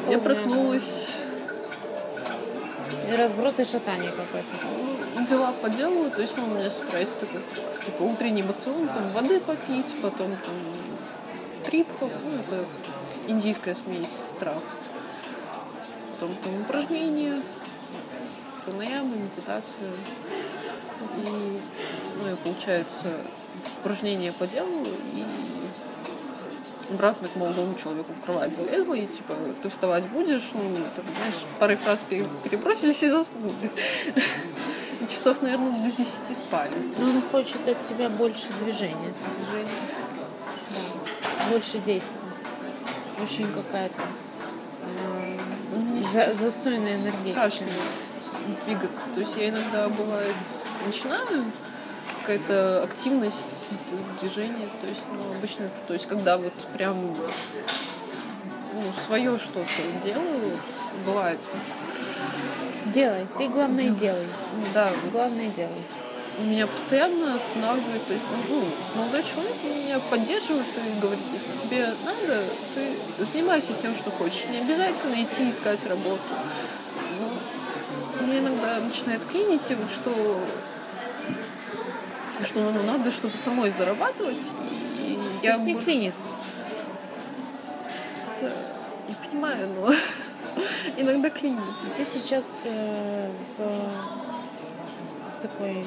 Я 0.08 0.18
проснулась, 0.18 1.08
И 3.10 3.14
разброд 3.14 3.58
и 3.60 3.64
шатание 3.64 4.10
какое-то. 4.10 4.48
ну, 5.14 5.26
дела 5.26 5.52
поделаю, 5.62 6.10
то 6.10 6.22
есть 6.22 6.36
ну, 6.36 6.44
у 6.44 6.58
меня 6.58 6.70
с 6.70 6.80
утра 6.80 6.98
есть 6.98 7.18
такой, 7.20 7.40
типа, 7.84 8.02
утренний 8.02 8.42
бацион, 8.42 8.86
там, 8.86 9.08
воды 9.10 9.40
попить, 9.40 9.94
потом 10.02 10.36
там 10.36 10.54
трипхов, 11.64 12.10
ну, 12.24 12.38
это 12.38 12.64
индийская 13.26 13.74
смесь 13.74 14.08
трав. 14.40 14.62
Потом 16.12 16.34
там 16.36 16.60
упражнения, 16.62 17.40
пранаямы, 18.64 19.16
медитация. 19.16 19.90
И, 21.16 21.60
ну, 22.16 22.32
и 22.32 22.36
получается, 22.36 23.08
упражнения 23.80 24.32
поделаю 24.32 24.86
и 25.14 25.24
обратно 26.90 27.28
к 27.28 27.36
молодому 27.36 27.74
человеку 27.82 28.12
в 28.12 28.24
кровать 28.24 28.54
залезла, 28.54 28.94
и 28.94 29.06
типа, 29.06 29.34
ты 29.62 29.68
вставать 29.68 30.08
будешь, 30.08 30.50
ну, 30.54 30.60
так, 30.96 31.04
знаешь, 31.16 31.44
пары 31.58 31.76
фраз 31.76 32.04
пере- 32.08 32.26
перебросились 32.44 33.02
и 33.02 33.08
заснули. 33.10 33.70
Часов, 35.08 35.40
наверное, 35.42 35.70
до 35.70 35.90
10 35.90 36.06
спали. 36.36 36.72
Но 36.98 37.10
он 37.10 37.22
хочет 37.30 37.66
от 37.68 37.82
тебя 37.82 38.08
больше 38.08 38.48
движения, 38.64 39.12
больше 41.50 41.78
действия. 41.78 42.18
Очень 43.22 43.52
какая-то 43.52 44.02
э, 44.82 45.38
Мне 45.76 46.02
за- 46.02 46.32
застойная 46.34 46.96
энергетика. 46.96 47.30
страшно 47.40 47.66
двигаться. 48.64 49.02
То 49.14 49.20
есть 49.20 49.36
я 49.36 49.48
иногда, 49.48 49.88
бывает, 49.88 50.34
начинаю 50.86 51.44
какая-то 52.28 52.82
активность, 52.82 53.68
движение, 54.20 54.68
то 54.82 54.86
есть, 54.86 55.00
ну, 55.10 55.32
обычно, 55.38 55.70
то 55.86 55.94
есть, 55.94 56.06
когда 56.06 56.36
вот 56.36 56.52
прям 56.74 57.16
ну, 58.74 58.82
свое 59.06 59.38
что-то 59.38 59.64
делаю, 60.04 60.50
вот, 60.50 61.06
бывает, 61.06 61.38
Делай, 62.94 63.26
ты 63.38 63.48
главное 63.48 63.90
делай. 63.90 64.26
да, 64.74 64.90
Главное 65.10 65.48
делай. 65.48 65.70
меня 66.44 66.66
постоянно 66.66 67.34
останавливает, 67.34 68.06
то 68.06 68.12
есть, 68.12 68.24
ну, 68.50 68.62
молодой 68.94 69.22
человек 69.22 69.54
меня 69.64 69.98
поддерживает 69.98 70.66
и 70.86 71.00
говорит, 71.00 71.24
если 71.32 71.66
тебе 71.66 71.86
надо, 72.04 72.44
ты 72.74 73.24
занимайся 73.32 73.72
тем, 73.80 73.94
что 73.94 74.10
хочешь. 74.10 74.44
Не 74.50 74.58
обязательно 74.58 75.14
идти 75.14 75.48
искать 75.48 75.80
работу. 75.88 76.20
Ну, 77.20 78.26
мне 78.26 78.40
иногда 78.40 78.80
начинает 78.80 79.22
клинить, 79.24 79.62
вот 79.70 79.90
что, 79.90 80.12
что 82.44 82.60
ну, 82.60 82.82
надо 82.84 83.10
что-то 83.10 83.36
самой 83.36 83.70
зарабатывать. 83.70 84.38
И 84.98 85.18
я 85.42 85.56
не 85.56 85.74
клинит. 85.74 86.14
это 88.36 88.52
не 89.08 89.14
понимаю, 89.14 89.68
но 89.68 89.94
иногда 90.96 91.30
клинит. 91.30 91.62
Ты 91.96 92.04
сейчас 92.04 92.62
э, 92.64 93.30
в 93.56 95.42
такой... 95.42 95.84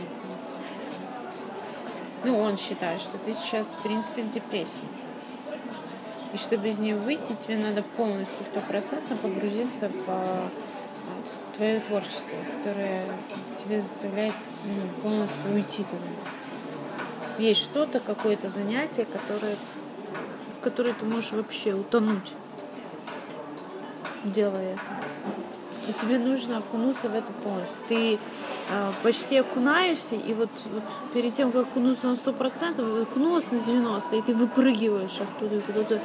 Ну, 2.23 2.39
он 2.39 2.57
считает, 2.57 3.01
что 3.01 3.17
ты 3.17 3.33
сейчас, 3.33 3.67
в 3.67 3.81
принципе, 3.81 4.21
в 4.21 4.31
депрессии. 4.31 4.85
И 6.33 6.37
чтобы 6.37 6.69
из 6.69 6.79
нее 6.79 6.95
выйти, 6.95 7.33
тебе 7.33 7.57
надо 7.57 7.83
полностью, 7.83 8.45
стопроцентно 8.45 9.17
погрузиться 9.17 9.89
в 9.89 10.03
э, 10.07 10.49
твое 11.57 11.79
творчество, 11.81 12.37
которое 12.57 13.05
тебе 13.63 13.81
заставляет 13.81 14.33
ну, 14.63 15.01
полностью 15.01 15.53
уйти 15.53 15.83
туда. 15.83 16.40
Есть 17.37 17.61
что-то, 17.61 17.99
какое-то 17.99 18.49
занятие, 18.49 19.05
которое, 19.05 19.55
в 20.57 20.63
которое 20.63 20.93
ты 20.93 21.05
можешь 21.05 21.31
вообще 21.31 21.73
утонуть, 21.73 22.33
делая 24.23 24.73
это. 24.73 24.81
И 25.87 25.93
тебе 25.93 26.19
нужно 26.19 26.59
окунуться 26.59 27.09
в 27.09 27.15
это 27.15 27.33
полностью. 27.43 27.75
Ты 27.89 28.13
э, 28.13 28.91
почти 29.01 29.37
окунаешься, 29.37 30.15
и 30.15 30.33
вот, 30.33 30.49
вот 30.71 30.83
перед 31.13 31.33
тем, 31.33 31.51
как 31.51 31.63
окунуться 31.63 32.07
на 32.07 32.13
100%, 32.13 33.01
окунулась 33.01 33.49
на 33.51 33.57
90%, 33.57 34.17
и 34.17 34.21
ты 34.21 34.35
выпрыгиваешь 34.35 35.19
оттуда, 35.19 35.57
и 35.57 35.59
куда-то 35.59 35.99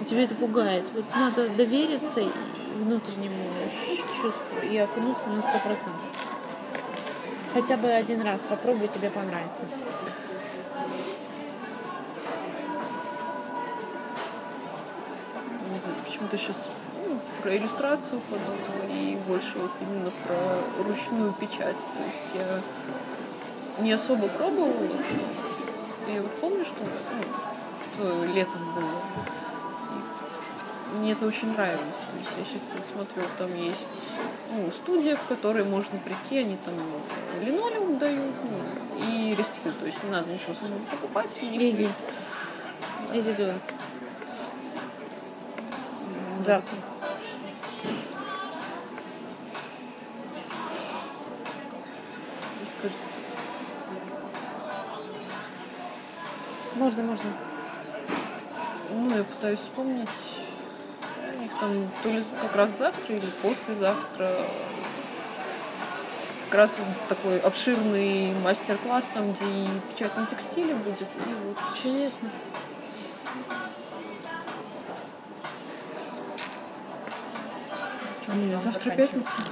и 0.00 0.04
тебя 0.04 0.24
это 0.24 0.34
пугает. 0.34 0.84
Вот 0.94 1.04
надо 1.14 1.48
довериться 1.50 2.22
внутреннему 2.78 3.44
чувству 4.20 4.60
и 4.62 4.76
окунуться 4.78 5.28
на 5.28 5.40
100%. 5.40 5.76
Хотя 7.52 7.76
бы 7.76 7.88
один 7.88 8.22
раз 8.22 8.40
попробуй, 8.48 8.88
тебе 8.88 9.10
понравится. 9.10 9.64
Почему-то 16.04 16.38
сейчас 16.38 16.70
про 17.42 17.56
иллюстрацию 17.56 18.20
подумала 18.20 18.86
и 18.88 19.16
больше 19.26 19.58
вот 19.58 19.70
именно 19.80 20.10
про 20.26 20.84
ручную 20.84 21.32
печать. 21.32 21.76
То 21.76 22.04
есть 22.04 22.34
я 23.78 23.82
не 23.82 23.92
особо 23.92 24.28
пробовала. 24.28 24.88
Я 26.06 26.22
вот 26.22 26.32
помню, 26.40 26.64
что, 26.64 26.76
ну, 26.80 27.22
что 27.94 28.24
летом 28.34 28.74
было. 28.74 28.90
И 30.92 30.98
мне 30.98 31.12
это 31.12 31.26
очень 31.26 31.52
нравилось. 31.52 31.80
То 31.80 32.18
есть 32.18 32.52
я 32.52 32.58
сейчас 32.58 32.90
смотрю, 32.92 33.22
там 33.38 33.54
есть 33.54 34.12
ну, 34.52 34.70
студия, 34.70 35.16
в 35.16 35.26
которой 35.26 35.64
можно 35.64 35.98
прийти, 35.98 36.38
они 36.38 36.56
там 36.64 36.74
линолеум 37.44 37.98
дают 37.98 38.34
ну, 38.42 39.04
и 39.06 39.34
резцы. 39.34 39.72
То 39.72 39.86
есть 39.86 40.02
не 40.04 40.10
надо 40.10 40.32
ничего 40.32 40.54
самому 40.54 40.84
покупать. 40.84 41.38
У 41.42 41.46
них 41.46 41.74
Иди. 41.74 41.88
Иди 43.12 43.32
туда. 43.32 43.54
Завтра. 46.44 46.76
кажется, 52.80 53.00
Можно, 56.76 57.02
можно. 57.02 57.30
Ну, 58.90 59.16
я 59.16 59.24
пытаюсь 59.24 59.60
вспомнить. 59.60 60.08
У 61.36 61.42
них 61.42 61.52
там 61.60 61.88
то 62.02 62.08
ли 62.08 62.22
как 62.40 62.56
раз 62.56 62.78
завтра 62.78 63.16
или 63.16 63.26
послезавтра 63.42 64.30
как 66.46 66.58
раз 66.58 66.78
такой 67.08 67.38
обширный 67.38 68.34
мастер-класс, 68.34 69.10
там, 69.14 69.32
где 69.34 69.44
и 69.44 69.68
печать 69.92 70.16
на 70.16 70.26
текстиле 70.26 70.74
будет, 70.74 71.02
и 71.02 71.34
вот 71.46 71.58
Чудесно. 71.80 72.28
Завтра 78.58 78.90
пятница, 78.90 79.42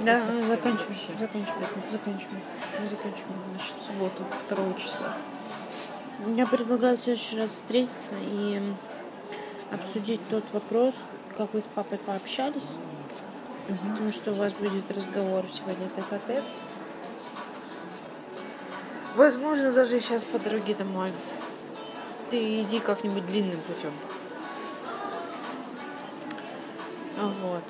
Да, 0.00 0.20
заканчиваем. 0.48 0.98
Заканчиваем. 1.18 1.64
Заканчиваем. 1.90 2.42
Мы 2.80 2.86
заканчиваем. 2.88 3.42
значит, 3.50 3.74
суббота, 3.84 4.22
2 4.48 4.74
числа. 4.74 5.14
Я 6.36 6.46
предлагаю 6.46 6.96
в 6.96 7.00
следующий 7.00 7.38
раз 7.38 7.50
встретиться 7.50 8.16
и 8.20 8.60
обсудить 9.70 10.20
тот 10.28 10.44
вопрос, 10.52 10.94
как 11.36 11.52
вы 11.54 11.60
с 11.60 11.64
папой 11.74 11.98
пообщались. 11.98 12.70
Потому 13.68 14.12
что 14.12 14.30
у 14.30 14.34
вас 14.34 14.52
будет 14.54 14.90
разговор 14.90 15.44
сегодня 15.52 15.88
тет 15.90 16.04
а 16.10 16.18
тет 16.26 16.42
Возможно, 19.14 19.72
даже 19.72 20.00
сейчас 20.00 20.24
по 20.24 20.38
дороге 20.38 20.74
домой. 20.74 21.10
Ты 22.30 22.62
иди 22.62 22.80
как-нибудь 22.80 23.26
длинным 23.26 23.60
путем. 23.60 23.92
Вот. 27.20 27.64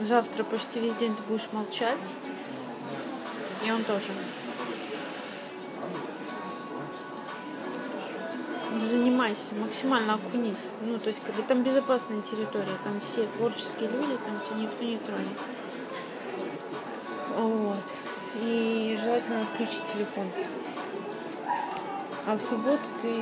Завтра 0.00 0.44
почти 0.44 0.80
весь 0.80 0.94
день 0.94 1.14
ты 1.14 1.22
будешь 1.24 1.48
молчать. 1.52 1.98
И 3.66 3.70
он 3.70 3.82
тоже. 3.84 4.10
занимайся, 8.94 9.54
максимально 9.58 10.14
окунись. 10.14 10.70
Ну, 10.82 10.98
то 10.98 11.08
есть, 11.08 11.22
как 11.24 11.34
бы 11.34 11.42
там 11.42 11.62
безопасная 11.62 12.20
территория, 12.22 12.76
там 12.84 13.00
все 13.00 13.26
творческие 13.36 13.90
люди, 13.90 14.18
там 14.24 14.38
тебя 14.40 14.56
никто 14.56 14.84
не 14.84 14.98
тронет. 14.98 15.38
Вот. 17.36 17.82
И 18.42 18.98
желательно 19.02 19.42
отключить 19.42 19.84
телефон. 19.92 20.30
А 22.26 22.36
в 22.36 22.42
субботу 22.42 22.82
ты 23.02 23.14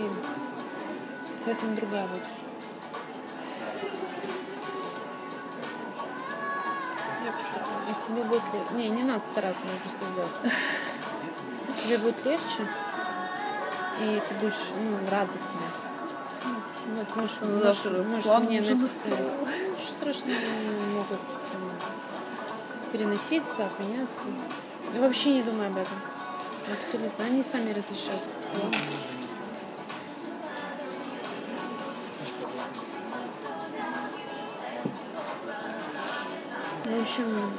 совсем 1.45 1.75
другая 1.75 2.07
будешь. 2.07 2.42
Тебе 8.07 8.23
будет 8.25 8.43
легче. 8.53 8.75
Не, 8.75 8.91
не 8.91 9.03
надо 9.03 9.21
стараться, 9.21 9.61
надо 9.65 9.79
просто 9.81 10.05
сделать. 10.13 10.55
Тебе 11.85 11.99
будет 11.99 12.25
легче, 12.25 12.69
и 14.01 14.23
ты 14.29 14.35
будешь 14.35 14.71
ну, 14.79 14.97
радостная. 15.11 15.71
Вот, 16.95 17.17
можешь, 17.17 17.37
Завтра 17.63 18.03
можешь, 18.03 18.25
можешь 18.27 18.49
мне 18.49 18.61
написать. 18.61 19.07
Ничего 19.07 19.77
страшного, 19.99 20.37
они 20.37 20.95
могут 20.95 21.21
переноситься, 22.93 23.67
отменяться. 23.67 24.23
И 24.95 24.99
вообще 24.99 25.35
не 25.35 25.43
думай 25.43 25.69
об 25.69 25.77
этом. 25.77 25.99
Абсолютно. 26.71 27.25
Они 27.25 27.43
сами 27.43 27.71
разрешаются. 27.71 28.31
эти 28.39 28.47
планы. 28.47 28.77
В 36.85 37.03
общем, 37.03 37.53